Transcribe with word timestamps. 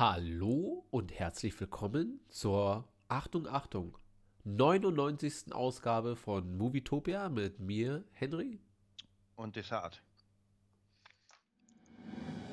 Hallo 0.00 0.86
und 0.90 1.12
herzlich 1.12 1.60
willkommen 1.60 2.20
zur 2.30 2.88
Achtung, 3.08 3.46
Achtung, 3.46 3.98
99. 4.44 5.52
Ausgabe 5.52 6.16
von 6.16 6.56
Movietopia 6.56 7.28
mit 7.28 7.60
mir, 7.60 8.02
Henry. 8.12 8.62
Und 9.36 9.56
Desart. 9.56 10.02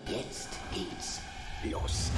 Jetzt 0.07 0.60
geht's 0.74 1.21
los. 1.64 2.12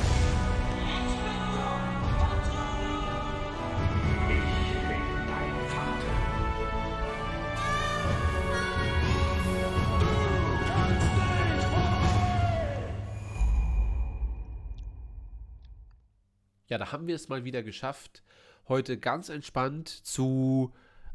Ja, 16.70 16.78
da 16.78 16.92
haben 16.92 17.08
wir 17.08 17.16
es 17.16 17.30
mal 17.30 17.44
wieder 17.46 17.64
geschafft. 17.64 18.24
Heute 18.68 18.98
ganz 18.98 19.30
entspannt 19.30 19.90
zu 19.90 20.72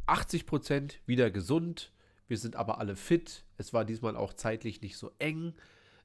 80% 0.07 0.95
wieder 1.07 1.31
gesund. 1.31 1.93
Wir 2.27 2.39
sind 2.39 2.57
aber 2.57 2.79
alle 2.79 2.97
fit. 2.97 3.45
Es 3.59 3.73
war 3.73 3.85
diesmal 3.85 4.17
auch 4.17 4.33
zeitlich 4.33 4.81
nicht 4.81 4.97
so 4.97 5.13
eng. 5.19 5.55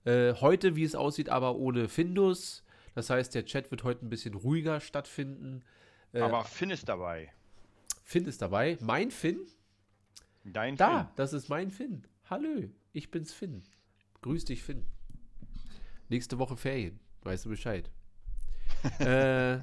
Äh, 0.06 0.34
heute, 0.36 0.76
wie 0.76 0.84
es 0.84 0.96
aussieht, 0.96 1.30
aber 1.30 1.56
ohne 1.56 1.90
Findus. 1.90 2.64
Das 2.96 3.10
heißt, 3.10 3.34
der 3.36 3.46
Chat 3.46 3.72
wird 3.72 3.84
heute 3.84 4.06
ein 4.06 4.10
bisschen 4.10 4.34
ruhiger 4.34 4.80
stattfinden. 4.80 5.64
Äh, 6.14 6.22
Aber 6.22 6.44
Finn 6.44 6.70
ist 6.70 6.88
dabei. 6.88 7.32
Finn 8.04 8.26
ist 8.26 8.42
dabei. 8.42 8.78
Mein 8.82 9.12
Finn? 9.12 9.40
Dein 10.44 10.76
Da, 10.76 11.06
Finn. 11.06 11.14
das 11.16 11.34
ist 11.34 11.50
mein 11.50 11.72
Finn. 11.72 12.04
Hallo, 12.30 12.70
ich 12.94 13.12
bin's 13.12 13.34
Finn. 13.34 13.64
Grüß 14.22 14.46
dich, 14.46 14.64
Finn. 14.64 14.86
Nächste 16.10 16.40
Woche 16.40 16.58
Ferien. 16.58 17.00
Weißt 17.22 17.46
du 17.46 17.50
Bescheid. 17.50 17.90
äh, 19.00 19.60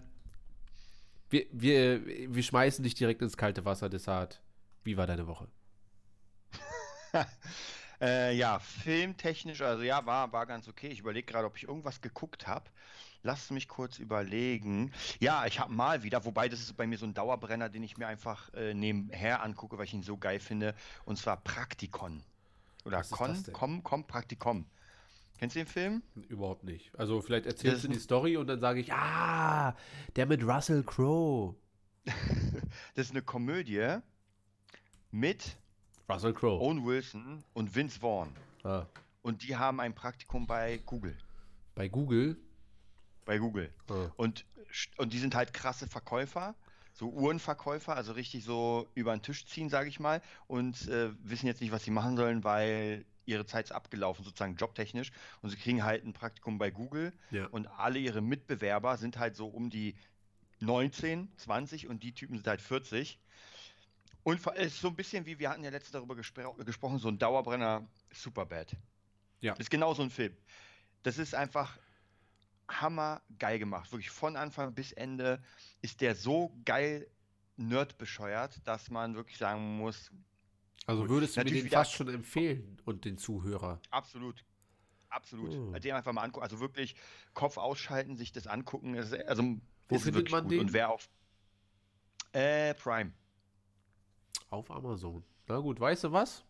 wir, 1.31 1.47
wir, 1.53 2.07
wir 2.35 2.43
schmeißen 2.43 2.83
dich 2.83 2.95
direkt 2.95 3.23
ins 3.23 3.37
kalte 3.37 3.65
Wasser, 3.65 3.89
Desart. 3.89 4.41
Wie 4.85 4.97
war 4.97 5.07
deine 5.07 5.27
Woche? 5.27 5.49
Äh, 8.01 8.37
ja, 8.37 8.59
filmtechnisch, 8.59 9.63
also 9.63 9.83
ja, 9.83 10.05
war, 10.05 10.31
war 10.33 10.45
ganz 10.45 10.69
okay. 10.69 10.89
Ich 10.89 11.01
überlege 11.01 11.27
gerade, 11.27 11.47
ob 11.47 11.57
ich 11.57 11.65
irgendwas 11.65 12.01
geguckt 12.01 12.47
habe. 12.47 12.69
Lass 13.23 13.51
mich 13.51 13.69
kurz 13.69 13.99
überlegen. 13.99 14.93
Ja, 15.19 15.47
ich 15.47 15.59
habe 15.59 15.73
mal 15.73 16.03
wieder, 16.03 16.25
wobei 16.25 16.49
das 16.49 16.61
ist 16.61 16.77
bei 16.77 16.87
mir 16.87 16.99
so 16.99 17.07
ein 17.07 17.15
Dauerbrenner, 17.15 17.69
den 17.69 17.83
ich 17.83 17.97
mir 17.97 18.07
einfach 18.07 18.53
äh, 18.55 18.75
nebenher 18.75 19.43
angucke, 19.43 19.79
weil 19.79 19.87
ich 19.87 19.95
ihn 19.95 20.03
so 20.03 20.17
geil 20.17 20.41
finde. 20.41 20.75
Und 21.07 21.19
zwar 21.19 21.39
Praktikon. 21.39 22.23
Oder 22.85 22.99
Was 22.99 23.11
Con? 23.11 23.45
Komm, 23.53 23.83
Komm, 23.83 24.05
Praktikum. 24.05 24.67
Kennst 25.39 25.55
du 25.57 25.61
den 25.61 25.67
Film? 25.67 26.03
Überhaupt 26.29 26.65
nicht. 26.65 26.91
Also 26.99 27.21
vielleicht 27.21 27.47
erzählst 27.47 27.77
Das 27.77 27.83
du 27.83 27.89
die 27.89 27.99
Story 27.99 28.37
und 28.37 28.47
dann 28.47 28.61
sage 28.61 28.81
ich, 28.81 28.93
ah, 28.93 29.77
der 30.17 30.27
mit 30.27 30.43
Russell 30.43 30.83
Crowe. 30.83 31.55
Das 32.95 33.07
ist 33.07 33.11
eine 33.11 33.23
Komödie 33.23 33.99
mit 35.11 35.57
Russell 36.09 36.33
Crowe. 36.33 36.61
Owen 36.61 36.85
Wilson 36.85 37.43
und 37.53 37.75
Vince 37.75 37.99
Vaughn. 38.01 38.33
Ah, 38.65 38.87
Und 39.23 39.43
die 39.47 39.57
haben 39.57 39.81
ein 39.81 39.95
Praktikum 39.95 40.47
bei 40.47 40.79
Google. 40.87 41.17
bei 41.75 41.89
Google. 41.89 42.37
Bei 43.25 43.39
Google. 43.39 43.73
Ah. 43.89 44.11
Und, 44.17 44.45
und 44.99 45.13
die 45.13 45.19
sind 45.19 45.35
halt 45.35 45.53
krasse 45.53 45.87
Verkäufer, 45.89 46.55
so 46.95 47.11
Uhrenverkäufer, 47.11 47.95
also 47.95 48.13
richtig 48.13 48.45
so 48.45 48.89
über 48.95 49.15
den 49.17 49.23
Tisch 49.23 49.47
ziehen, 49.47 49.69
sage 49.69 49.89
ich 49.89 50.01
mal, 50.01 50.23
und 50.47 50.89
äh, 50.89 51.11
wissen 51.23 51.47
jetzt 51.47 51.61
nicht, 51.61 51.73
was 51.73 51.85
sie 51.85 51.91
machen 51.91 52.17
sollen, 52.17 52.45
weil 52.45 53.05
ihre 53.27 53.45
Zeit 53.47 53.67
ist 53.67 53.73
abgelaufen, 53.73 54.25
sozusagen 54.25 54.57
jobtechnisch. 54.57 55.11
Und 55.43 55.51
sie 55.51 55.57
kriegen 55.57 55.85
halt 55.85 56.05
ein 56.05 56.13
Praktikum 56.13 56.59
bei 56.59 56.71
Google 56.71 57.13
Ja. 57.31 57.47
und 57.47 57.67
alle 57.67 57.99
ihre 57.99 58.21
Mitbewerber 58.21 58.97
sind 58.97 59.19
halt 59.19 59.37
so 59.37 59.49
um 59.49 59.69
die 59.71 59.97
19, 60.61 61.31
20 61.37 61.87
und 61.89 62.03
die 62.03 62.13
Typen 62.15 62.37
sind 62.37 62.47
halt 62.47 62.61
40. 62.63 63.19
Und 64.23 64.41
es 64.57 64.73
ist 64.75 64.81
so 64.81 64.89
ein 64.89 64.97
bisschen 64.97 65.27
wie, 65.27 65.39
wir 65.39 65.51
hatten 65.51 65.63
ja 65.63 65.71
letztens 65.71 65.93
darüber 65.93 66.17
gespro 66.17 66.55
gesprochen, 66.55 66.99
so 66.99 67.09
ein 67.09 67.19
Dauerbrenner 67.19 67.87
Superbad. 68.13 68.75
Ja. 69.41 69.53
Ist 69.55 69.71
genau 69.71 69.95
so 69.95 70.03
ein 70.03 70.11
Film. 70.11 70.37
Das 71.03 71.19
ist 71.19 71.35
einfach 71.35 71.79
hammergeil 72.69 73.59
gemacht. 73.59 73.93
Wirklich 73.93 74.11
von 74.11 74.37
Anfang 74.37 74.75
bis 74.75 74.93
Ende 74.93 75.43
ist 75.83 76.01
der 76.01 76.15
so 76.17 76.57
geil 76.65 77.07
nerdbescheuert, 77.57 78.67
dass 78.67 78.91
man 78.91 79.15
wirklich 79.15 79.39
sagen 79.39 79.77
muss, 79.79 80.11
Also 80.87 81.09
würdest 81.09 81.37
du 81.37 81.41
mir 81.41 81.45
den 81.47 81.65
wieder- 81.65 81.79
fast 81.79 81.93
schon 81.93 82.09
empfehlen 82.09 82.81
und 82.85 83.05
den 83.05 83.19
Zuhörer. 83.19 83.81
absolut, 83.91 84.45
absolut. 85.09 85.53
Oh. 85.53 85.79
Den 85.79 85.95
einfach 85.95 86.13
mal 86.13 86.23
angucken. 86.23 86.45
Also 86.45 86.61
wirklich 86.61 86.95
Kopf 87.35 87.57
ausschalten, 87.59 88.17
sich 88.17 88.33
das 88.33 88.47
angucken. 88.47 88.95
Ist- 88.95 89.13
Also, 89.27 89.43
Wo 89.89 89.99
findet 89.99 90.31
man 90.31 90.45
gut. 90.45 90.53
den? 90.53 90.61
Und 90.61 90.73
wer 90.73 90.91
auf 90.91 91.09
äh, 92.33 92.75
Prime. 92.75 93.13
Auf 94.51 94.71
Amazon. 94.71 95.25
Na 95.49 95.59
gut, 95.59 95.81
weißt 95.81 96.05
du 96.05 96.13
was? 96.13 96.45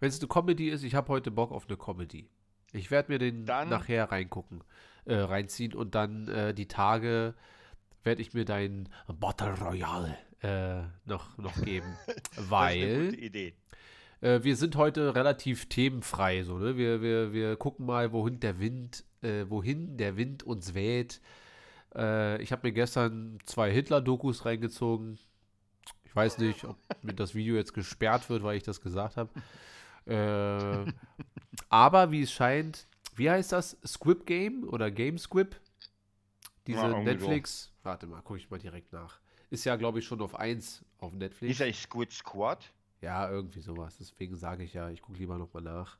Wenn 0.00 0.08
es 0.10 0.20
eine 0.20 0.28
Comedy 0.28 0.68
ist, 0.70 0.84
ich 0.84 0.94
habe 0.94 1.08
heute 1.08 1.30
Bock 1.30 1.50
auf 1.50 1.66
eine 1.68 1.76
Comedy. 1.76 2.30
Ich 2.72 2.90
werde 2.90 3.10
mir 3.12 3.18
den 3.18 3.44
Dann- 3.46 3.68
nachher 3.68 4.10
reingucken, 4.12 4.62
äh, 5.04 5.14
reinziehen 5.16 5.74
und 5.74 5.94
dann 5.94 6.28
äh, 6.28 6.54
die 6.54 6.68
Tage 6.68 7.34
werde 8.04 8.22
ich 8.22 8.32
mir 8.34 8.44
dein 8.44 8.88
Battle 9.08 9.58
Royale 9.58 10.16
äh, 10.42 10.82
noch, 11.04 11.36
noch 11.38 11.60
geben. 11.62 11.96
Weil 12.36 13.14
äh, 14.20 14.42
wir 14.42 14.56
sind 14.56 14.76
heute 14.76 15.14
relativ 15.14 15.66
themenfrei. 15.68 16.42
So, 16.42 16.58
ne? 16.58 16.76
wir, 16.76 17.02
wir, 17.02 17.32
wir 17.32 17.56
gucken 17.56 17.86
mal, 17.86 18.12
wohin 18.12 18.40
der 18.40 18.58
Wind, 18.58 19.04
äh, 19.22 19.44
wohin 19.48 19.96
der 19.96 20.16
Wind 20.16 20.42
uns 20.42 20.74
weht. 20.74 21.20
Äh, 21.94 22.40
ich 22.42 22.52
habe 22.52 22.68
mir 22.68 22.72
gestern 22.72 23.38
zwei 23.44 23.70
Hitler-Dokus 23.72 24.44
reingezogen. 24.44 25.18
Ich 26.04 26.14
weiß 26.14 26.38
nicht, 26.38 26.64
ob 26.64 26.76
mir 27.02 27.14
das 27.14 27.34
Video 27.34 27.56
jetzt 27.56 27.74
gesperrt 27.74 28.28
wird, 28.30 28.42
weil 28.42 28.56
ich 28.56 28.62
das 28.62 28.80
gesagt 28.80 29.16
habe. 29.16 29.30
Äh, 30.06 30.92
aber 31.68 32.10
wie 32.10 32.22
es 32.22 32.32
scheint, 32.32 32.86
wie 33.14 33.30
heißt 33.30 33.52
das? 33.52 33.76
Squib 33.84 34.26
Game 34.26 34.64
oder 34.64 34.90
Game 34.90 35.18
Squib? 35.18 35.56
Diese 36.66 36.78
Ja, 36.78 36.88
irgendwie 36.88 37.04
so. 37.04 37.26
Netflix. 37.26 37.72
Warte 37.82 38.06
mal, 38.06 38.22
gucke 38.22 38.38
ich 38.38 38.50
mal 38.50 38.58
direkt 38.58 38.92
nach. 38.92 39.20
Ist 39.50 39.64
ja, 39.64 39.76
glaube 39.76 39.98
ich, 40.00 40.04
schon 40.04 40.20
auf 40.20 40.34
1 40.34 40.84
auf 40.98 41.12
Netflix. 41.14 41.52
Ist 41.52 41.60
ja 41.60 41.66
nicht 41.66 41.80
Squid 41.80 42.12
Squad? 42.12 42.72
Ja, 43.00 43.30
irgendwie 43.30 43.60
sowas. 43.60 43.96
Deswegen 43.98 44.36
sage 44.36 44.64
ich 44.64 44.74
ja, 44.74 44.90
ich 44.90 45.00
gucke 45.00 45.18
lieber 45.18 45.38
nochmal 45.38 45.62
nach. 45.62 45.98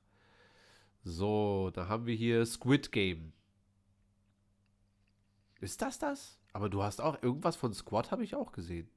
So, 1.04 1.70
da 1.72 1.88
haben 1.88 2.06
wir 2.06 2.14
hier 2.14 2.44
Squid 2.44 2.92
Game. 2.92 3.32
Ist 5.60 5.80
das 5.80 5.98
das? 5.98 6.38
Aber 6.52 6.68
du 6.68 6.82
hast 6.82 7.00
auch 7.00 7.22
irgendwas 7.22 7.56
von 7.56 7.72
Squad 7.72 8.10
habe 8.10 8.24
ich 8.24 8.34
auch 8.34 8.52
gesehen. 8.52 8.88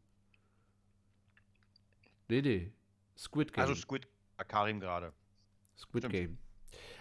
Nee, 2.28 2.42
nee. 2.42 2.72
Squid 3.18 3.54
Game. 3.54 3.62
Also 3.62 3.76
Squid 3.76 4.08
ah, 4.38 4.44
Karim 4.44 4.80
gerade. 4.80 5.14
Squid 5.78 6.04
stimmt. 6.04 6.14
Game. 6.14 6.38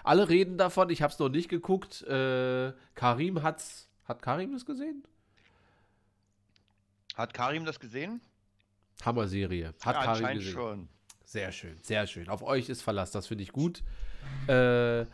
Alle 0.03 0.29
reden 0.29 0.59
davon, 0.59 0.91
ich 0.91 1.03
habe 1.03 1.13
es 1.13 1.19
noch 1.19 1.29
nicht 1.29 1.49
geguckt. 1.49 2.03
Äh, 2.03 2.73
Karim 2.95 3.43
hat's. 3.43 3.89
Hat 4.05 4.23
Karim 4.23 4.53
das 4.53 4.67
gesehen? 4.67 5.05
Hat 7.21 7.35
Karim 7.35 7.67
das 7.67 7.79
gesehen? 7.79 8.23
Hammer-Serie. 9.05 9.75
Hat 9.83 9.95
ja, 9.95 10.05
Karim 10.05 10.39
gesehen. 10.39 10.53
schon. 10.53 10.89
Sehr 11.23 11.53
schön, 11.53 11.77
sehr 11.83 12.07
schön. 12.07 12.31
Auf 12.31 12.43
euch 12.43 12.71
ist 12.71 12.81
Verlass, 12.81 13.11
das 13.11 13.27
finde 13.27 13.45
ich 13.45 13.53
gut. 13.53 13.85
Äh, 14.47 15.05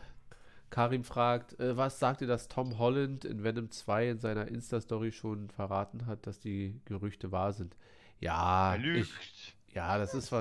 Karim 0.69 1.03
fragt, 1.03 1.59
äh, 1.59 1.75
was 1.75 1.99
sagt 1.99 2.21
ihr, 2.21 2.27
dass 2.27 2.47
Tom 2.47 2.77
Holland 2.77 3.25
in 3.25 3.43
Venom 3.43 3.71
2 3.71 4.09
in 4.11 4.19
seiner 4.19 4.47
Insta-Story 4.47 5.11
schon 5.11 5.49
verraten 5.49 6.05
hat, 6.05 6.25
dass 6.27 6.39
die 6.39 6.79
Gerüchte 6.85 7.33
wahr 7.33 7.51
sind? 7.51 7.75
Ja, 8.19 8.77
ich, 8.77 9.55
ja, 9.73 9.97
das 9.97 10.13
ist 10.13 10.33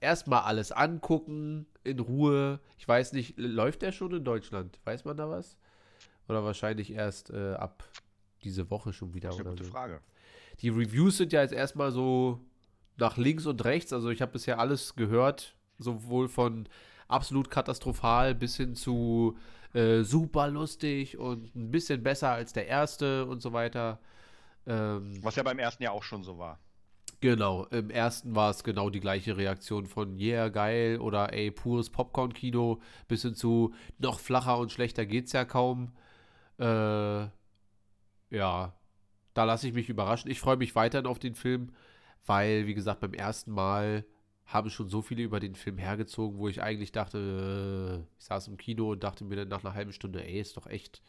erstmal 0.00 0.42
alles 0.42 0.72
angucken, 0.72 1.66
in 1.84 2.00
Ruhe. 2.00 2.60
Ich 2.76 2.86
weiß 2.86 3.14
nicht, 3.14 3.38
läuft 3.38 3.80
der 3.80 3.92
schon 3.92 4.14
in 4.14 4.24
Deutschland? 4.24 4.78
Weiß 4.84 5.06
man 5.06 5.16
da 5.16 5.28
was? 5.30 5.56
Oder 6.28 6.44
wahrscheinlich 6.44 6.92
erst 6.92 7.30
äh, 7.30 7.54
ab 7.54 7.82
diese 8.44 8.70
Woche 8.70 8.92
schon 8.92 9.14
wieder 9.14 9.30
Das 9.30 9.36
ist 9.38 9.40
eine 9.40 9.50
gute 9.50 9.64
so. 9.64 9.70
Frage. 9.70 10.00
Die 10.60 10.68
Reviews 10.68 11.16
sind 11.16 11.32
ja 11.32 11.42
jetzt 11.42 11.52
erstmal 11.54 11.92
so 11.92 12.40
nach 12.96 13.16
links 13.16 13.46
und 13.46 13.64
rechts. 13.64 13.92
Also 13.92 14.10
ich 14.10 14.22
habe 14.22 14.32
bisher 14.32 14.58
alles 14.58 14.94
gehört, 14.94 15.56
sowohl 15.78 16.28
von 16.28 16.68
absolut 17.08 17.50
katastrophal 17.50 18.34
bis 18.34 18.56
hin 18.56 18.74
zu 18.74 19.36
äh, 19.74 20.02
super 20.02 20.48
lustig 20.48 21.18
und 21.18 21.54
ein 21.54 21.70
bisschen 21.70 22.02
besser 22.02 22.30
als 22.30 22.52
der 22.52 22.66
erste 22.66 23.26
und 23.26 23.40
so 23.40 23.52
weiter. 23.52 24.00
Ähm, 24.66 25.18
Was 25.22 25.36
ja 25.36 25.42
beim 25.42 25.58
ersten 25.58 25.82
Jahr 25.82 25.92
auch 25.92 26.02
schon 26.02 26.22
so 26.22 26.38
war. 26.38 26.58
genau, 27.20 27.64
im 27.66 27.90
ersten 27.90 28.34
war 28.34 28.50
es 28.50 28.64
genau 28.64 28.90
die 28.90 29.00
gleiche 29.00 29.36
Reaktion 29.36 29.86
von 29.86 30.18
yeah, 30.18 30.48
geil 30.48 30.98
oder 31.00 31.32
ey, 31.32 31.50
pures 31.50 31.90
Popcorn-Kino 31.90 32.80
bis 33.08 33.22
hin 33.22 33.34
zu 33.34 33.74
noch 33.98 34.20
flacher 34.20 34.58
und 34.58 34.70
schlechter 34.72 35.06
geht's 35.06 35.32
ja 35.32 35.44
kaum. 35.44 35.92
Äh, 36.58 37.26
ja, 38.30 38.74
da 39.34 39.44
lasse 39.44 39.68
ich 39.68 39.74
mich 39.74 39.88
überraschen. 39.88 40.30
Ich 40.30 40.40
freue 40.40 40.56
mich 40.56 40.74
weiterhin 40.74 41.06
auf 41.06 41.18
den 41.18 41.34
Film, 41.34 41.72
weil, 42.26 42.66
wie 42.66 42.74
gesagt, 42.74 43.00
beim 43.00 43.14
ersten 43.14 43.52
Mal 43.52 44.04
haben 44.46 44.70
schon 44.70 44.88
so 44.88 45.02
viele 45.02 45.22
über 45.22 45.40
den 45.40 45.54
Film 45.54 45.78
hergezogen, 45.78 46.38
wo 46.38 46.48
ich 46.48 46.62
eigentlich 46.62 46.92
dachte, 46.92 48.02
äh, 48.04 48.18
ich 48.18 48.24
saß 48.24 48.48
im 48.48 48.56
Kino 48.56 48.92
und 48.92 49.02
dachte 49.02 49.24
mir 49.24 49.36
dann 49.36 49.48
nach 49.48 49.64
einer 49.64 49.74
halben 49.74 49.92
Stunde, 49.92 50.24
ey, 50.24 50.40
ist 50.40 50.56
doch 50.56 50.66
echt 50.66 51.02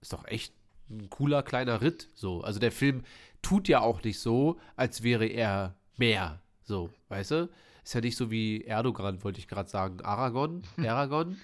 ist 0.00 0.12
doch 0.12 0.26
echt 0.26 0.54
ein 0.88 1.08
cooler 1.10 1.42
kleiner 1.42 1.80
Ritt. 1.80 2.08
So. 2.14 2.42
Also 2.42 2.58
der 2.58 2.72
Film 2.72 3.02
tut 3.42 3.68
ja 3.68 3.80
auch 3.80 4.02
nicht 4.02 4.18
so, 4.18 4.58
als 4.76 5.02
wäre 5.02 5.26
er 5.26 5.76
mehr. 5.96 6.40
So, 6.62 6.90
weißt 7.08 7.30
du? 7.32 7.48
Ist 7.84 7.94
ja 7.94 8.00
nicht 8.00 8.16
so 8.16 8.30
wie 8.30 8.64
Erdogan, 8.64 9.22
wollte 9.22 9.38
ich 9.38 9.48
gerade 9.48 9.68
sagen. 9.68 10.00
Aragon? 10.02 10.62
Aragon? 10.78 11.38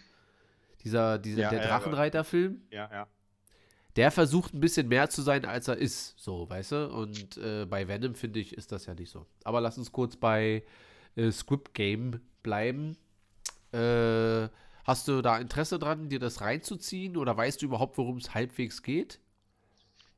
Dieser, 0.84 1.18
dieser 1.18 1.42
Ja, 1.42 1.50
der. 1.50 1.66
Drachenreiter-Film? 1.66 2.62
Ja, 2.70 2.88
ja. 2.92 3.06
Der 3.96 4.10
versucht 4.10 4.52
ein 4.52 4.60
bisschen 4.60 4.88
mehr 4.88 5.08
zu 5.08 5.22
sein, 5.22 5.46
als 5.46 5.68
er 5.68 5.78
ist. 5.78 6.18
So, 6.18 6.48
weißt 6.48 6.72
du? 6.72 6.88
Und 6.90 7.38
äh, 7.38 7.64
bei 7.64 7.88
Venom, 7.88 8.14
finde 8.14 8.40
ich, 8.40 8.54
ist 8.54 8.70
das 8.70 8.86
ja 8.86 8.94
nicht 8.94 9.10
so. 9.10 9.26
Aber 9.42 9.60
lass 9.62 9.78
uns 9.78 9.90
kurz 9.90 10.16
bei 10.16 10.62
äh, 11.16 11.32
Squid 11.32 11.72
Game 11.72 12.20
bleiben. 12.42 12.98
Äh, 13.72 14.48
hast 14.84 15.08
du 15.08 15.22
da 15.22 15.38
Interesse 15.38 15.78
dran, 15.78 16.10
dir 16.10 16.18
das 16.18 16.42
reinzuziehen? 16.42 17.16
Oder 17.16 17.36
weißt 17.36 17.62
du 17.62 17.66
überhaupt, 17.66 17.96
worum 17.96 18.18
es 18.18 18.34
halbwegs 18.34 18.82
geht? 18.82 19.18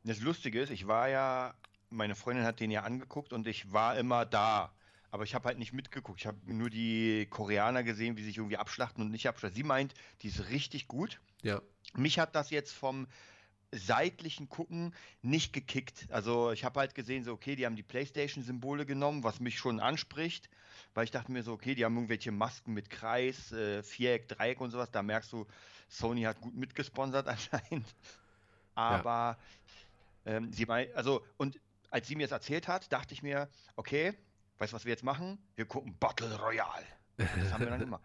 Das 0.02 0.20
Lustige 0.20 0.60
ist, 0.60 0.70
ich 0.70 0.88
war 0.88 1.08
ja, 1.08 1.54
meine 1.90 2.16
Freundin 2.16 2.44
hat 2.44 2.58
den 2.60 2.70
ja 2.72 2.82
angeguckt 2.82 3.32
und 3.32 3.46
ich 3.46 3.72
war 3.72 3.96
immer 3.96 4.26
da. 4.26 4.72
Aber 5.10 5.24
ich 5.24 5.34
habe 5.34 5.46
halt 5.46 5.58
nicht 5.58 5.72
mitgeguckt. 5.72 6.20
Ich 6.20 6.26
habe 6.26 6.38
nur 6.52 6.68
die 6.68 7.26
Koreaner 7.30 7.82
gesehen, 7.82 8.16
wie 8.16 8.24
sich 8.24 8.36
irgendwie 8.36 8.58
abschlachten 8.58 9.02
und 9.02 9.10
nicht 9.10 9.28
abschlachten. 9.28 9.56
Sie 9.56 9.62
meint, 9.62 9.94
die 10.22 10.28
ist 10.28 10.50
richtig 10.50 10.88
gut. 10.88 11.20
Ja. 11.42 11.62
Mich 11.94 12.18
hat 12.18 12.34
das 12.34 12.50
jetzt 12.50 12.72
vom 12.72 13.06
seitlichen 13.72 14.48
Gucken 14.48 14.94
nicht 15.22 15.52
gekickt. 15.52 16.06
Also 16.10 16.52
ich 16.52 16.64
habe 16.64 16.80
halt 16.80 16.94
gesehen, 16.94 17.24
so 17.24 17.32
okay, 17.32 17.54
die 17.56 17.66
haben 17.66 17.76
die 17.76 17.82
PlayStation-Symbole 17.82 18.86
genommen, 18.86 19.24
was 19.24 19.40
mich 19.40 19.58
schon 19.58 19.78
anspricht, 19.80 20.48
weil 20.94 21.04
ich 21.04 21.10
dachte 21.10 21.30
mir 21.32 21.42
so, 21.42 21.52
okay, 21.52 21.74
die 21.74 21.84
haben 21.84 21.94
irgendwelche 21.94 22.32
Masken 22.32 22.72
mit 22.72 22.88
Kreis, 22.88 23.52
äh, 23.52 23.82
Viereck, 23.82 24.28
Dreieck 24.28 24.60
und 24.60 24.70
sowas. 24.70 24.90
Da 24.90 25.02
merkst 25.02 25.32
du, 25.32 25.46
Sony 25.88 26.22
hat 26.22 26.40
gut 26.40 26.54
mitgesponsert 26.54 27.26
anscheinend. 27.28 27.86
Aber 28.74 29.38
ähm, 30.24 30.52
sie 30.52 30.66
mei- 30.66 30.94
also 30.94 31.24
und 31.36 31.60
als 31.90 32.06
sie 32.08 32.16
mir 32.16 32.26
das 32.26 32.32
erzählt 32.32 32.68
hat, 32.68 32.92
dachte 32.92 33.14
ich 33.14 33.22
mir, 33.22 33.48
okay, 33.76 34.14
weißt 34.58 34.72
du, 34.72 34.76
was 34.76 34.84
wir 34.84 34.90
jetzt 34.92 35.04
machen? 35.04 35.38
Wir 35.56 35.64
gucken 35.66 35.96
Battle 35.98 36.38
Royale. 36.38 36.86
Das 37.16 37.52
haben 37.52 37.60
wir 37.64 37.70
dann 37.70 37.80
gemacht. 37.84 38.02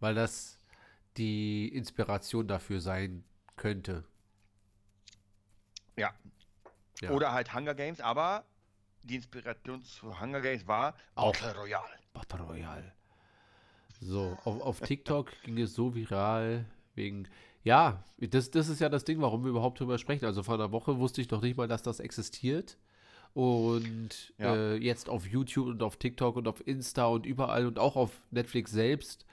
Weil 0.00 0.14
das 0.14 0.58
die 1.16 1.68
Inspiration 1.68 2.46
dafür 2.48 2.80
sein 2.80 3.24
könnte. 3.56 4.04
Ja. 6.00 6.10
Ja. 7.00 7.10
Oder 7.10 7.32
halt 7.32 7.54
Hunger 7.54 7.74
Games, 7.74 8.00
aber 8.00 8.44
die 9.04 9.16
Inspiration 9.16 9.82
zu 9.82 10.20
Hunger 10.20 10.40
Games 10.40 10.66
war 10.66 10.94
Auch. 11.14 11.32
Battle 11.32 11.56
Royale. 11.60 11.98
Battle 12.12 12.42
Royale. 12.42 12.92
So, 14.00 14.36
auf, 14.44 14.60
auf 14.60 14.80
TikTok 14.80 15.30
ging 15.44 15.58
es 15.58 15.74
so 15.74 15.94
viral 15.94 16.64
wegen. 16.94 17.28
Ja, 17.62 18.04
das, 18.18 18.50
das 18.50 18.68
ist 18.68 18.80
ja 18.80 18.88
das 18.88 19.04
Ding, 19.04 19.20
warum 19.20 19.44
wir 19.44 19.50
überhaupt 19.50 19.80
drüber 19.80 19.98
sprechen. 19.98 20.24
Also 20.24 20.42
vor 20.42 20.54
einer 20.54 20.72
Woche 20.72 20.98
wusste 20.98 21.20
ich 21.20 21.30
noch 21.30 21.42
nicht 21.42 21.56
mal, 21.56 21.68
dass 21.68 21.82
das 21.82 22.00
existiert. 22.00 22.78
Und 23.32 24.32
Ja. 24.38 24.54
äh, 24.56 24.76
jetzt 24.76 25.08
auf 25.08 25.26
YouTube 25.26 25.68
und 25.68 25.82
auf 25.82 25.96
TikTok 25.96 26.36
und 26.36 26.48
auf 26.48 26.66
Insta 26.66 27.06
und 27.06 27.26
überall 27.26 27.66
und 27.66 27.78
auch 27.78 27.96
auf 27.96 28.10
Netflix 28.30 28.72
selbst 28.72 29.24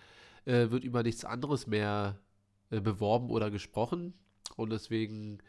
äh, 0.45 0.69
wird 0.69 0.83
über 0.83 1.03
nichts 1.03 1.25
anderes 1.25 1.67
mehr 1.67 2.19
äh, 2.69 2.79
beworben 2.79 3.29
oder 3.29 3.49
gesprochen. 3.49 4.13
Und 4.55 4.69
deswegen 4.71 5.39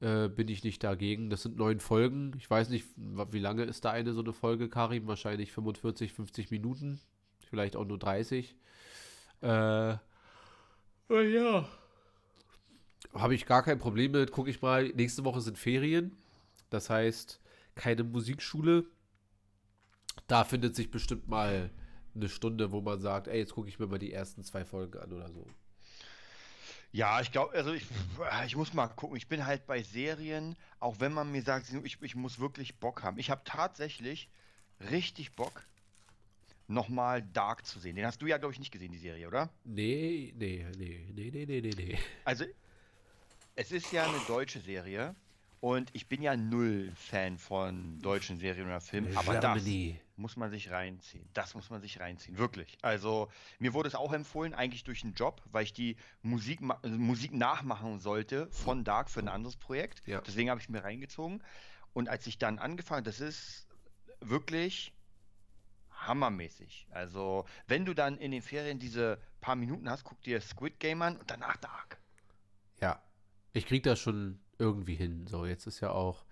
äh, 0.00 0.28
bin 0.28 0.48
ich 0.48 0.62
nicht 0.62 0.84
dagegen. 0.84 1.30
Das 1.30 1.42
sind 1.42 1.56
neun 1.56 1.80
Folgen. 1.80 2.32
Ich 2.36 2.50
weiß 2.50 2.68
nicht, 2.68 2.86
wie 2.96 3.38
lange 3.38 3.64
ist 3.64 3.84
da 3.84 3.90
eine 3.90 4.12
so 4.12 4.20
eine 4.20 4.32
Folge, 4.32 4.68
Karim? 4.68 5.06
Wahrscheinlich 5.06 5.52
45, 5.52 6.12
50 6.12 6.50
Minuten. 6.50 7.00
Vielleicht 7.48 7.76
auch 7.76 7.84
nur 7.84 7.98
30. 7.98 8.56
Äh, 9.40 9.96
oh 11.08 11.20
ja. 11.20 11.68
Habe 13.14 13.34
ich 13.34 13.46
gar 13.46 13.62
kein 13.62 13.78
Problem 13.78 14.12
mit. 14.12 14.32
Gucke 14.32 14.50
ich 14.50 14.60
mal. 14.60 14.88
Nächste 14.88 15.24
Woche 15.24 15.40
sind 15.40 15.58
Ferien. 15.58 16.16
Das 16.70 16.90
heißt, 16.90 17.40
keine 17.74 18.04
Musikschule. 18.04 18.84
Da 20.26 20.44
findet 20.44 20.74
sich 20.74 20.90
bestimmt 20.90 21.28
mal 21.28 21.70
eine 22.14 22.28
Stunde, 22.28 22.72
wo 22.72 22.80
man 22.80 23.00
sagt, 23.00 23.28
ey, 23.28 23.38
jetzt 23.38 23.54
gucke 23.54 23.68
ich 23.68 23.78
mir 23.78 23.86
mal 23.86 23.98
die 23.98 24.12
ersten 24.12 24.42
zwei 24.42 24.64
Folgen 24.64 24.98
an 24.98 25.12
oder 25.12 25.30
so. 25.30 25.46
Ja, 26.92 27.20
ich 27.20 27.30
glaube, 27.30 27.54
also 27.54 27.72
ich, 27.72 27.86
ich 28.46 28.56
muss 28.56 28.72
mal 28.72 28.88
gucken. 28.88 29.16
Ich 29.16 29.28
bin 29.28 29.44
halt 29.44 29.66
bei 29.66 29.82
Serien, 29.82 30.56
auch 30.80 31.00
wenn 31.00 31.12
man 31.12 31.30
mir 31.30 31.42
sagt, 31.42 31.70
ich, 31.84 32.00
ich 32.00 32.14
muss 32.14 32.38
wirklich 32.38 32.78
Bock 32.78 33.02
haben. 33.02 33.18
Ich 33.18 33.30
habe 33.30 33.42
tatsächlich 33.44 34.30
richtig 34.80 35.34
Bock, 35.36 35.62
nochmal 36.68 37.22
Dark 37.22 37.66
zu 37.66 37.78
sehen. 37.78 37.96
Den 37.96 38.06
hast 38.06 38.22
du 38.22 38.26
ja, 38.26 38.38
glaube 38.38 38.52
ich, 38.52 38.58
nicht 38.58 38.72
gesehen, 38.72 38.92
die 38.92 38.98
Serie, 38.98 39.26
oder? 39.28 39.50
Nee, 39.64 40.32
nee, 40.36 40.66
nee, 40.76 41.06
nee, 41.14 41.30
nee, 41.30 41.46
nee, 41.46 41.60
nee, 41.60 41.74
nee. 41.76 41.98
Also, 42.24 42.44
es 43.54 43.72
ist 43.72 43.90
ja 43.90 44.04
eine 44.04 44.20
deutsche 44.20 44.60
Serie 44.60 45.14
und 45.60 45.90
ich 45.92 46.08
bin 46.08 46.22
ja 46.22 46.36
null 46.36 46.92
Fan 46.94 47.38
von 47.38 47.98
deutschen 48.00 48.38
Serien 48.38 48.66
oder 48.66 48.80
Filmen, 48.80 49.16
aber 49.16 49.40
das. 49.40 49.64
Muss 50.16 50.36
man 50.36 50.50
sich 50.50 50.70
reinziehen. 50.70 51.28
Das 51.34 51.54
muss 51.54 51.70
man 51.70 51.80
sich 51.80 52.00
reinziehen, 52.00 52.38
wirklich. 52.38 52.78
Also, 52.82 53.28
mir 53.58 53.74
wurde 53.74 53.88
es 53.88 53.94
auch 53.94 54.12
empfohlen, 54.12 54.54
eigentlich 54.54 54.84
durch 54.84 55.04
einen 55.04 55.14
Job, 55.14 55.42
weil 55.52 55.64
ich 55.64 55.72
die 55.72 55.96
Musik, 56.22 56.60
also 56.82 56.96
Musik 56.98 57.32
nachmachen 57.32 58.00
sollte 58.00 58.48
von 58.50 58.84
Dark 58.84 59.10
für 59.10 59.20
ein 59.20 59.28
anderes 59.28 59.56
Projekt. 59.56 60.02
Ja. 60.06 60.20
Deswegen 60.20 60.50
habe 60.50 60.60
ich 60.60 60.68
mir 60.68 60.82
reingezogen. 60.82 61.42
Und 61.92 62.08
als 62.08 62.26
ich 62.26 62.38
dann 62.38 62.58
angefangen, 62.58 63.04
das 63.04 63.20
ist 63.20 63.66
wirklich 64.20 64.92
hammermäßig. 65.90 66.86
Also, 66.90 67.44
wenn 67.66 67.84
du 67.84 67.94
dann 67.94 68.18
in 68.18 68.30
den 68.30 68.42
Ferien 68.42 68.78
diese 68.78 69.18
paar 69.40 69.56
Minuten 69.56 69.90
hast, 69.90 70.04
guck 70.04 70.20
dir 70.22 70.40
Squid 70.40 70.78
Game 70.80 71.02
an 71.02 71.16
und 71.16 71.30
danach 71.30 71.56
Dark. 71.56 71.98
Ja, 72.80 73.02
ich 73.52 73.66
krieg 73.66 73.82
das 73.82 73.98
schon 73.98 74.38
irgendwie 74.58 74.94
hin. 74.94 75.26
So, 75.26 75.46
jetzt 75.46 75.66
ist 75.66 75.80
ja 75.80 75.90
auch 75.90 76.24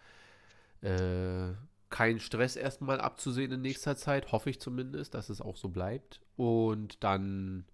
äh, 0.82 1.54
kein 1.94 2.18
Stress 2.18 2.56
erstmal 2.56 3.00
abzusehen 3.00 3.52
in 3.52 3.60
nächster 3.60 3.94
Zeit, 3.96 4.32
hoffe 4.32 4.50
ich 4.50 4.60
zumindest, 4.60 5.14
dass 5.14 5.28
es 5.28 5.40
auch 5.40 5.56
so 5.56 5.68
bleibt. 5.68 6.20
Und 6.34 7.04
dann 7.04 7.66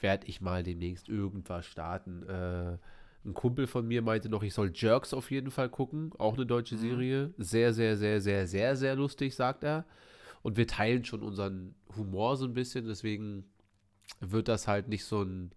werde 0.00 0.26
ich 0.26 0.40
mal 0.40 0.62
demnächst 0.62 1.10
irgendwas 1.10 1.66
starten. 1.66 2.22
Äh, 2.22 2.78
ein 3.26 3.34
Kumpel 3.34 3.66
von 3.66 3.86
mir 3.86 4.00
meinte 4.00 4.30
noch, 4.30 4.42
ich 4.42 4.54
soll 4.54 4.72
Jerks 4.74 5.12
auf 5.12 5.30
jeden 5.30 5.50
Fall 5.50 5.68
gucken. 5.68 6.12
Auch 6.16 6.32
eine 6.34 6.46
deutsche 6.46 6.76
Mhm. 6.76 6.80
Serie. 6.80 7.34
Sehr, 7.36 7.74
sehr, 7.74 7.98
sehr, 7.98 8.22
sehr, 8.22 8.46
sehr, 8.46 8.74
sehr 8.74 8.96
lustig, 8.96 9.34
sagt 9.34 9.64
er. 9.64 9.84
Und 10.40 10.56
wir 10.56 10.66
teilen 10.66 11.04
schon 11.04 11.22
unseren 11.22 11.74
Humor 11.94 12.38
so 12.38 12.46
ein 12.46 12.54
bisschen. 12.54 12.86
Deswegen 12.86 13.44
wird 14.20 14.48
das 14.48 14.66
halt 14.66 14.88
nicht 14.88 15.04
so 15.04 15.22
ein. 15.22 15.52